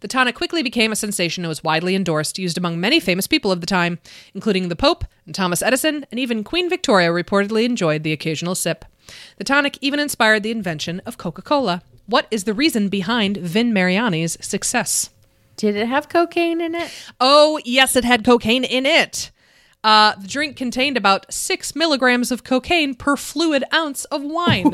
The 0.00 0.08
tonic 0.08 0.34
quickly 0.34 0.64
became 0.64 0.90
a 0.90 0.96
sensation 0.96 1.44
and 1.44 1.48
was 1.48 1.62
widely 1.62 1.94
endorsed, 1.94 2.36
used 2.36 2.58
among 2.58 2.80
many 2.80 2.98
famous 2.98 3.28
people 3.28 3.52
of 3.52 3.60
the 3.60 3.66
time, 3.66 4.00
including 4.34 4.68
the 4.68 4.74
Pope 4.74 5.04
and 5.24 5.32
Thomas 5.32 5.62
Edison, 5.62 6.04
and 6.10 6.18
even 6.18 6.42
Queen 6.42 6.68
Victoria 6.68 7.10
reportedly 7.10 7.64
enjoyed 7.64 8.02
the 8.02 8.12
occasional 8.12 8.56
sip. 8.56 8.84
The 9.36 9.44
tonic 9.44 9.78
even 9.80 10.00
inspired 10.00 10.42
the 10.42 10.50
invention 10.50 11.00
of 11.06 11.16
Coca 11.16 11.42
Cola. 11.42 11.82
What 12.06 12.26
is 12.32 12.42
the 12.42 12.54
reason 12.54 12.88
behind 12.88 13.36
Vin 13.36 13.72
Mariani's 13.72 14.36
success? 14.44 15.10
Did 15.56 15.76
it 15.76 15.86
have 15.86 16.08
cocaine 16.08 16.60
in 16.60 16.74
it? 16.74 16.90
Oh, 17.20 17.60
yes, 17.64 17.94
it 17.94 18.04
had 18.04 18.24
cocaine 18.24 18.64
in 18.64 18.84
it. 18.84 19.30
Uh, 19.84 20.14
the 20.16 20.26
drink 20.26 20.56
contained 20.56 20.96
about 20.96 21.32
six 21.32 21.76
milligrams 21.76 22.32
of 22.32 22.42
cocaine 22.42 22.94
per 22.94 23.16
fluid 23.16 23.62
ounce 23.72 24.04
of 24.06 24.22
wine, 24.22 24.72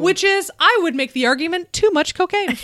which 0.00 0.22
is, 0.22 0.52
I 0.60 0.78
would 0.82 0.94
make 0.94 1.12
the 1.12 1.26
argument, 1.26 1.72
too 1.72 1.90
much 1.90 2.14
cocaine. 2.14 2.56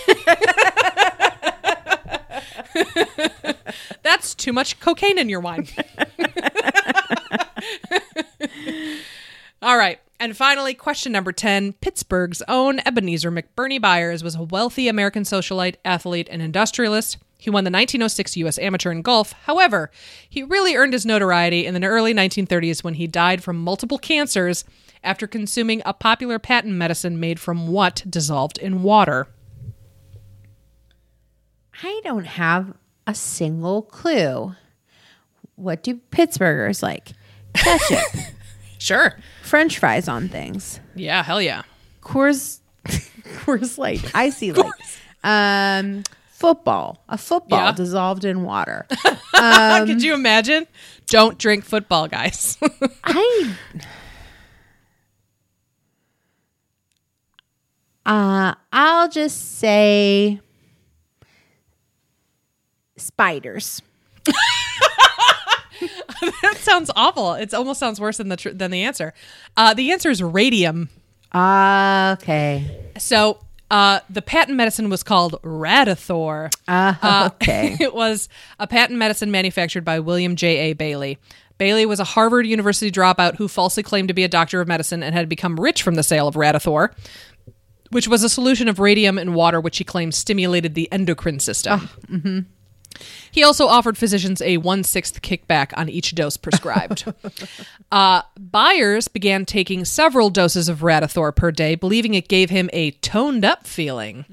That's 4.03 4.35
too 4.35 4.53
much 4.53 4.79
cocaine 4.81 5.19
in 5.19 5.29
your 5.29 5.41
wine. 5.41 5.67
All 9.63 9.77
right. 9.77 9.99
And 10.21 10.37
finally, 10.37 10.75
question 10.75 11.11
number 11.11 11.33
10 11.33 11.73
Pittsburgh's 11.75 12.43
own 12.47 12.81
Ebenezer 12.87 13.33
McBurney 13.33 13.81
Byers 13.81 14.23
was 14.23 14.37
a 14.37 14.43
wealthy 14.45 14.87
American 14.87 15.25
socialite, 15.25 15.77
athlete, 15.85 16.29
and 16.31 16.41
industrialist. 16.41 17.19
He 17.43 17.51
won 17.51 17.65
the 17.65 17.73
1906 17.73 18.37
U.S. 18.37 18.57
Amateur 18.61 18.93
in 18.93 19.03
golf. 19.03 19.33
However, 19.47 19.91
he 20.29 20.45
really 20.45 20.77
earned 20.77 20.93
his 20.93 21.05
notoriety 21.05 21.67
in 21.67 21.75
the 21.75 21.85
early 21.85 22.15
1930s 22.15 22.85
when 22.85 22.95
he 22.95 23.09
died 23.09 23.43
from 23.43 23.57
multiple 23.57 23.99
cancers 23.99 24.65
after 25.03 25.27
consuming 25.27 25.83
a 25.85 25.93
popular 25.93 26.39
patent 26.39 26.75
medicine 26.75 27.19
made 27.19 27.41
from 27.41 27.67
what 27.67 28.05
dissolved 28.09 28.59
in 28.59 28.85
water. 28.85 29.27
I 31.83 32.01
don't 32.05 32.27
have 32.27 32.75
a 33.09 33.15
single 33.17 33.83
clue. 33.83 34.55
What 35.57 35.83
do 35.83 35.97
Pittsburghers 36.13 36.81
like? 36.81 37.11
Ketchup, 37.55 37.99
Sure. 38.79 39.19
French 39.43 39.81
fries 39.81 40.07
on 40.07 40.29
things. 40.29 40.79
Yeah, 40.95 41.25
hell 41.25 41.43
yeah. 41.43 41.63
Coors, 42.03 42.61
Coors 42.85 43.79
Light, 43.79 44.05
IC 44.15 44.57
Light. 44.57 44.73
Um, 45.25 46.03
football, 46.43 47.03
a 47.09 47.17
football 47.17 47.67
Yeah. 47.67 47.73
dissolved 47.73 48.25
in 48.25 48.43
water. 48.43 48.85
Could 49.35 50.03
you 50.03 50.13
imagine? 50.15 50.67
Don't 51.07 51.39
drink 51.39 51.65
football, 51.65 52.09
guys. 52.09 52.59
I. 53.05 53.55
Uh, 58.05 58.55
I'll 58.73 59.09
just 59.09 59.59
say 59.59 60.41
spiders. 62.97 63.81
that 66.43 66.57
sounds 66.59 66.91
awful. 66.97 67.35
It 67.35 67.55
almost 67.55 67.79
sounds 67.79 68.01
worse 68.01 68.17
than 68.17 68.29
the 68.29 68.37
tr- 68.37 68.51
than 68.51 68.71
the 68.73 68.83
answer. 68.83 69.15
Uh, 69.57 69.75
the 69.75 69.93
answer 69.93 70.11
is 70.11 70.23
radium. 70.23 70.89
Ah, 71.33 72.13
okay. 72.15 72.91
So 72.99 73.39
uh, 73.73 74.01
the 74.11 74.21
patent 74.21 74.55
medicine 74.55 74.91
was 74.91 75.03
called 75.03 75.41
Radithor. 75.43 76.53
Uh, 76.69 77.31
okay. 77.33 77.75
it 77.81 77.95
was 77.95 78.29
a 78.59 78.67
patent 78.67 78.99
medicine 78.99 79.31
manufactured 79.31 79.83
by 79.83 79.99
William 79.99 80.37
J. 80.37 80.59
A. 80.59 80.73
Bailey. 80.75 81.17
Bailey 81.57 81.87
was 81.87 81.99
a 81.99 82.05
Harvard 82.05 82.47
University 82.47 82.91
dropout 82.91 83.37
who 83.37 83.49
falsely 83.49 83.83
claimed 83.83 84.09
to 84.09 84.15
be 84.15 84.25
a 84.25 84.29
doctor 84.29 84.61
of 84.61 84.69
medicine 84.69 85.03
and 85.03 85.15
had 85.15 85.27
become 85.27 85.59
rich 85.59 85.83
from 85.83 85.95
the 85.95 86.03
sale 86.03 86.29
of 86.29 86.35
Radithor, 86.35 86.93
which 87.91 88.07
was 88.07 88.23
a 88.23 88.29
solution 88.29 88.69
of 88.69 88.79
radium 88.79 89.19
in 89.19 89.33
water, 89.33 89.59
which 89.59 89.79
he 89.79 89.85
claimed 89.85 90.15
stimulated 90.15 90.75
the 90.75 90.93
endocrine 90.93 91.41
system. 91.41 91.89
He 93.31 93.43
also 93.43 93.67
offered 93.67 93.97
physicians 93.97 94.43
a 94.43 94.59
one 94.59 94.85
sixth 94.85 95.23
kickback 95.23 95.73
on 95.77 95.89
each 95.89 96.15
dose 96.15 96.37
prescribed. 96.37 97.13
uh, 97.93 98.23
Byers 98.39 99.09
began 99.09 99.45
taking 99.45 99.85
several 99.85 100.31
doses 100.31 100.69
of 100.69 100.81
Radithor 100.81 101.35
per 101.35 101.51
day, 101.51 101.75
believing 101.75 102.15
it 102.15 102.29
gave 102.29 102.51
him 102.51 102.69
a 102.73 102.93
toned 102.93 103.45
up 103.45 103.67
feeling. 103.67 104.25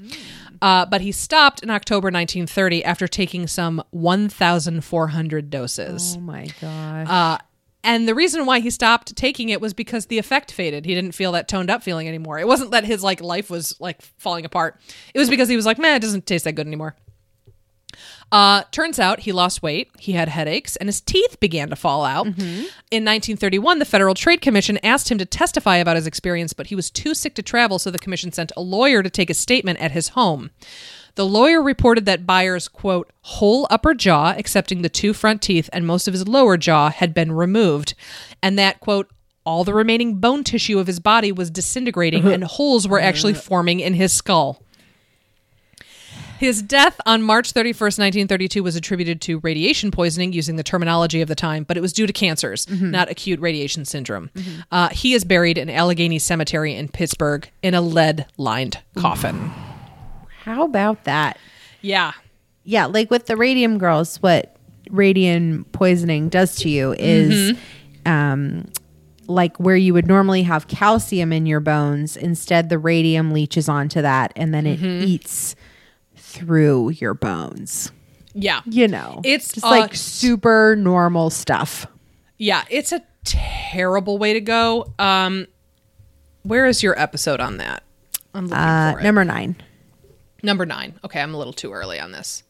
Uh, 0.62 0.84
but 0.84 1.00
he 1.00 1.10
stopped 1.12 1.62
in 1.62 1.70
October 1.70 2.06
1930 2.06 2.84
after 2.84 3.08
taking 3.08 3.46
some 3.46 3.82
1,400 3.90 5.50
doses. 5.50 6.16
oh 6.16 6.20
my 6.20 6.46
gosh. 6.60 7.08
Uh, 7.08 7.38
and 7.82 8.06
the 8.06 8.14
reason 8.14 8.44
why 8.44 8.60
he 8.60 8.68
stopped 8.68 9.16
taking 9.16 9.48
it 9.48 9.60
was 9.60 9.72
because 9.72 10.06
the 10.06 10.18
effect 10.18 10.52
faded. 10.52 10.84
He 10.84 10.94
didn't 10.94 11.12
feel 11.12 11.32
that 11.32 11.48
toned 11.48 11.70
up 11.70 11.82
feeling 11.82 12.08
anymore. 12.08 12.38
It 12.38 12.46
wasn't 12.46 12.72
that 12.72 12.84
his 12.84 13.02
like 13.02 13.22
life 13.22 13.48
was 13.48 13.74
like 13.80 14.02
falling 14.18 14.44
apart. 14.44 14.78
It 15.14 15.18
was 15.18 15.30
because 15.30 15.48
he 15.48 15.56
was 15.56 15.64
like, 15.64 15.78
man, 15.78 15.96
it 15.96 16.00
doesn't 16.00 16.26
taste 16.26 16.44
that 16.44 16.52
good 16.52 16.66
anymore. 16.66 16.94
Uh, 18.32 18.62
turns 18.70 19.00
out 19.00 19.20
he 19.20 19.32
lost 19.32 19.62
weight, 19.62 19.90
he 19.98 20.12
had 20.12 20.28
headaches, 20.28 20.76
and 20.76 20.88
his 20.88 21.00
teeth 21.00 21.40
began 21.40 21.68
to 21.68 21.76
fall 21.76 22.04
out. 22.04 22.26
Mm-hmm. 22.26 22.66
In 22.90 23.04
1931, 23.04 23.80
the 23.80 23.84
Federal 23.84 24.14
Trade 24.14 24.40
Commission 24.40 24.78
asked 24.84 25.10
him 25.10 25.18
to 25.18 25.24
testify 25.24 25.76
about 25.76 25.96
his 25.96 26.06
experience, 26.06 26.52
but 26.52 26.68
he 26.68 26.76
was 26.76 26.90
too 26.90 27.14
sick 27.14 27.34
to 27.34 27.42
travel, 27.42 27.78
so 27.78 27.90
the 27.90 27.98
commission 27.98 28.30
sent 28.30 28.52
a 28.56 28.62
lawyer 28.62 29.02
to 29.02 29.10
take 29.10 29.30
a 29.30 29.34
statement 29.34 29.80
at 29.80 29.90
his 29.90 30.10
home. 30.10 30.50
The 31.16 31.26
lawyer 31.26 31.60
reported 31.60 32.06
that 32.06 32.24
Byers' 32.24 32.68
quote, 32.68 33.10
whole 33.22 33.66
upper 33.68 33.94
jaw, 33.94 34.32
excepting 34.36 34.82
the 34.82 34.88
two 34.88 35.12
front 35.12 35.42
teeth 35.42 35.68
and 35.72 35.84
most 35.84 36.06
of 36.06 36.14
his 36.14 36.28
lower 36.28 36.56
jaw, 36.56 36.90
had 36.90 37.12
been 37.12 37.32
removed, 37.32 37.94
and 38.40 38.56
that, 38.58 38.78
quote, 38.78 39.10
all 39.44 39.64
the 39.64 39.74
remaining 39.74 40.16
bone 40.20 40.44
tissue 40.44 40.78
of 40.78 40.86
his 40.86 41.00
body 41.00 41.32
was 41.32 41.50
disintegrating 41.50 42.22
uh-huh. 42.22 42.34
and 42.34 42.44
holes 42.44 42.86
were 42.86 43.00
actually 43.00 43.32
uh-huh. 43.32 43.42
forming 43.42 43.80
in 43.80 43.94
his 43.94 44.12
skull. 44.12 44.62
His 46.40 46.62
death 46.62 46.98
on 47.04 47.22
March 47.22 47.52
31st, 47.52 47.98
1932 47.98 48.62
was 48.62 48.74
attributed 48.74 49.20
to 49.20 49.40
radiation 49.40 49.90
poisoning 49.90 50.32
using 50.32 50.56
the 50.56 50.62
terminology 50.62 51.20
of 51.20 51.28
the 51.28 51.34
time, 51.34 51.64
but 51.64 51.76
it 51.76 51.82
was 51.82 51.92
due 51.92 52.06
to 52.06 52.14
cancers, 52.14 52.66
not 52.70 53.10
acute 53.10 53.38
radiation 53.40 53.84
syndrome. 53.84 54.30
Uh, 54.72 54.88
he 54.88 55.12
is 55.12 55.22
buried 55.22 55.58
in 55.58 55.68
Allegheny 55.68 56.18
Cemetery 56.18 56.74
in 56.74 56.88
Pittsburgh 56.88 57.46
in 57.62 57.74
a 57.74 57.82
lead 57.82 58.24
lined 58.38 58.78
coffin. 58.96 59.52
How 60.44 60.64
about 60.64 61.04
that? 61.04 61.36
Yeah. 61.82 62.12
Yeah, 62.64 62.86
like 62.86 63.10
with 63.10 63.26
the 63.26 63.36
radium 63.36 63.76
girls, 63.76 64.16
what 64.22 64.56
radium 64.88 65.66
poisoning 65.72 66.30
does 66.30 66.56
to 66.56 66.70
you 66.70 66.94
is 66.94 67.54
um 68.06 68.66
like 69.26 69.58
where 69.58 69.76
you 69.76 69.92
would 69.92 70.06
normally 70.06 70.42
have 70.44 70.68
calcium 70.68 71.34
in 71.34 71.44
your 71.44 71.60
bones, 71.60 72.16
instead 72.16 72.70
the 72.70 72.78
radium 72.78 73.30
leaches 73.30 73.68
onto 73.68 74.00
that 74.00 74.32
and 74.36 74.54
then 74.54 74.66
it 74.66 74.82
eats 74.82 75.54
through 76.30 76.90
your 76.90 77.14
bones. 77.14 77.90
Yeah. 78.32 78.60
You 78.64 78.88
know. 78.88 79.20
It's, 79.24 79.52
just 79.52 79.66
uh, 79.66 79.70
like 79.70 79.94
super 79.94 80.76
normal 80.76 81.30
stuff. 81.30 81.86
Yeah. 82.38 82.64
It's 82.70 82.92
a 82.92 83.02
terrible 83.24 84.18
way 84.18 84.32
to 84.34 84.40
go. 84.40 84.92
Um, 84.98 85.46
where 86.42 86.66
is 86.66 86.82
your 86.82 86.98
episode 86.98 87.40
on 87.40 87.56
that? 87.58 87.82
I'm 88.34 88.44
looking 88.44 88.56
Uh 88.58 88.92
for 88.92 89.00
it. 89.00 89.02
number 89.04 89.24
9. 89.24 89.56
Number 90.42 90.64
nine. 90.64 90.98
Okay, 91.04 91.20
I'm 91.20 91.34
a 91.34 91.38
little 91.38 91.52
too 91.52 91.70
early 91.72 92.00
on 92.00 92.12
this. 92.12 92.44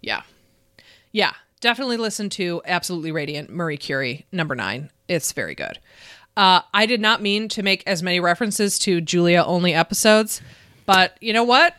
Yeah. 0.00 0.22
Yeah. 1.12 1.32
Definitely 1.60 1.98
listen 1.98 2.28
to 2.30 2.60
Absolutely 2.64 3.12
Radiant, 3.12 3.50
Marie 3.50 3.76
Curie, 3.76 4.26
number 4.32 4.56
nine. 4.56 4.90
It's 5.06 5.30
very 5.32 5.54
good. 5.54 5.78
Uh, 6.36 6.62
I 6.74 6.86
did 6.86 7.00
not 7.00 7.22
mean 7.22 7.48
to 7.50 7.62
make 7.62 7.84
as 7.86 8.02
many 8.02 8.18
references 8.18 8.78
to 8.80 9.00
Julia 9.00 9.44
only 9.44 9.74
episodes, 9.74 10.40
but 10.86 11.16
you 11.20 11.32
know 11.32 11.44
what? 11.44 11.76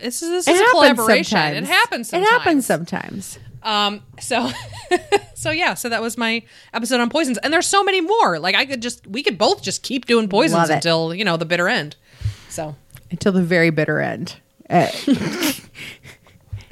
This 0.00 0.22
is, 0.22 0.46
this 0.46 0.48
is 0.48 0.60
a 0.60 0.64
collaboration. 0.70 1.38
It 1.38 1.64
happens 1.64 2.08
sometimes. 2.08 2.28
It 2.28 2.32
happens 2.32 2.66
sometimes. 2.66 3.38
Um, 3.62 4.02
so, 4.20 4.50
so 5.34 5.50
yeah, 5.50 5.74
so 5.74 5.88
that 5.88 6.00
was 6.00 6.16
my 6.16 6.42
episode 6.72 7.00
on 7.00 7.10
poisons, 7.10 7.38
and 7.38 7.52
there's 7.52 7.66
so 7.66 7.82
many 7.82 8.00
more. 8.00 8.38
Like 8.38 8.54
I 8.54 8.66
could 8.66 8.82
just, 8.82 9.06
we 9.06 9.22
could 9.22 9.38
both 9.38 9.62
just 9.62 9.82
keep 9.82 10.06
doing 10.06 10.28
poisons 10.28 10.70
until 10.70 11.14
you 11.14 11.24
know 11.24 11.36
the 11.36 11.44
bitter 11.44 11.68
end. 11.68 11.96
So 12.48 12.76
Until 13.10 13.32
the 13.32 13.42
very 13.42 13.70
bitter 13.70 14.00
end. 14.00 14.36
Uh, 14.70 14.88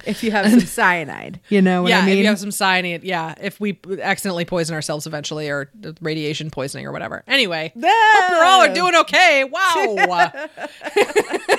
if 0.06 0.22
you 0.22 0.30
have 0.30 0.48
some 0.50 0.60
cyanide, 0.60 1.40
you 1.48 1.60
know 1.62 1.82
what 1.82 1.88
yeah, 1.90 2.00
I 2.00 2.06
mean? 2.06 2.14
if 2.14 2.18
you 2.20 2.26
have 2.26 2.38
some 2.38 2.50
cyanide, 2.50 3.04
yeah, 3.04 3.34
if 3.40 3.58
we 3.60 3.78
accidentally 4.00 4.44
poison 4.44 4.74
ourselves 4.74 5.06
eventually, 5.06 5.48
or 5.48 5.70
radiation 6.00 6.50
poisoning 6.50 6.86
or 6.86 6.92
whatever. 6.92 7.24
Anyway, 7.26 7.72
hope 7.74 8.30
you're 8.30 8.44
all 8.44 8.62
are 8.62 8.74
doing 8.74 8.94
okay. 8.96 9.44
Wow. 9.44 10.48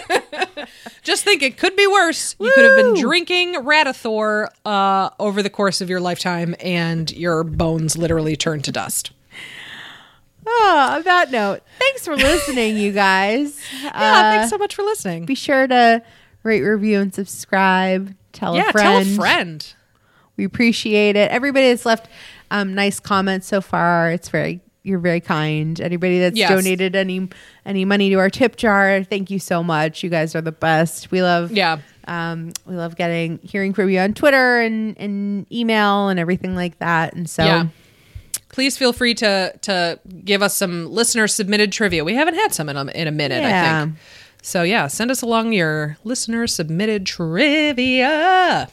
Just 1.03 1.23
think 1.23 1.41
it 1.41 1.57
could 1.57 1.75
be 1.75 1.87
worse. 1.87 2.35
You 2.39 2.51
could 2.53 2.65
have 2.65 2.75
been 2.75 2.93
drinking 3.01 3.55
Radithor 3.55 4.47
uh, 4.65 5.09
over 5.19 5.41
the 5.41 5.49
course 5.49 5.81
of 5.81 5.89
your 5.89 5.99
lifetime, 5.99 6.55
and 6.59 7.09
your 7.11 7.43
bones 7.43 7.97
literally 7.97 8.35
turned 8.35 8.63
to 8.65 8.71
dust. 8.71 9.11
Oh, 10.45 10.89
on 10.95 11.03
that 11.03 11.29
note, 11.31 11.61
thanks 11.79 12.05
for 12.05 12.15
listening, 12.15 12.77
you 12.77 12.91
guys. 12.93 13.59
Yeah, 13.83 13.89
Uh, 13.93 14.21
thanks 14.37 14.49
so 14.49 14.57
much 14.57 14.75
for 14.75 14.83
listening. 14.83 15.25
Be 15.25 15.35
sure 15.35 15.67
to 15.67 16.01
rate, 16.43 16.61
review, 16.61 16.99
and 16.99 17.13
subscribe. 17.13 18.15
Tell 18.31 18.55
yeah, 18.55 18.69
a 18.69 18.71
friend. 18.71 19.05
tell 19.05 19.13
a 19.13 19.15
friend. 19.15 19.73
We 20.37 20.43
appreciate 20.45 21.15
it. 21.15 21.31
Everybody 21.31 21.69
that's 21.69 21.85
left 21.85 22.07
um, 22.51 22.73
nice 22.75 22.99
comments 22.99 23.47
so 23.47 23.59
far, 23.61 24.11
it's 24.11 24.29
very 24.29 24.61
you're 24.83 24.99
very 24.99 25.19
kind. 25.19 25.79
Anybody 25.81 26.19
that's 26.19 26.37
Yes. 26.37 26.49
donated 26.49 26.95
any 26.95 27.27
any 27.65 27.83
money 27.85 28.09
to 28.09 28.15
our 28.15 28.29
tip 28.29 28.55
jar, 28.55 29.03
thank 29.03 29.29
you 29.29 29.39
so 29.39 29.61
much. 29.63 30.03
You 30.03 30.09
guys 30.09 30.35
are 30.35 30.41
the 30.41 30.51
best. 30.51 31.11
We 31.11 31.21
love 31.21 31.51
Yeah. 31.51 31.79
um, 32.07 32.51
we 32.65 32.75
love 32.75 32.95
getting 32.95 33.39
hearing 33.43 33.73
from 33.73 33.89
you 33.89 33.99
on 33.99 34.13
Twitter 34.13 34.59
and, 34.61 34.97
and 34.97 35.45
email 35.51 36.07
and 36.09 36.19
everything 36.19 36.55
like 36.55 36.79
that. 36.79 37.13
And 37.13 37.29
so 37.29 37.43
Yeah. 37.43 37.67
Please 38.49 38.77
feel 38.77 38.93
free 38.93 39.13
to 39.15 39.53
to 39.63 39.99
give 40.23 40.41
us 40.41 40.55
some 40.55 40.89
listener 40.91 41.27
submitted 41.27 41.71
trivia. 41.73 42.03
We 42.05 42.15
haven't 42.15 42.35
had 42.35 42.53
some 42.53 42.69
in 42.69 42.77
a, 42.77 42.85
in 42.91 43.07
a 43.07 43.11
minute, 43.11 43.43
I 43.43 43.83
think. 43.85 43.95
So 44.41 44.63
yeah, 44.63 44.87
send 44.87 45.11
us 45.11 45.21
along 45.21 45.51
your 45.51 45.97
listener 46.05 46.47
submitted 46.47 47.05
trivia. 47.05 48.69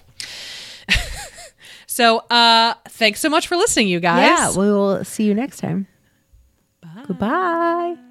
so 1.86 2.18
uh 2.30 2.74
thanks 2.88 3.20
so 3.20 3.28
much 3.28 3.48
for 3.48 3.56
listening, 3.56 3.88
you 3.88 3.98
guys. 4.00 4.26
yeah, 4.26 4.50
we 4.50 4.70
will 4.70 5.04
see 5.04 5.24
you 5.24 5.34
next 5.34 5.58
time. 5.58 5.86
Goodbye. 7.06 8.03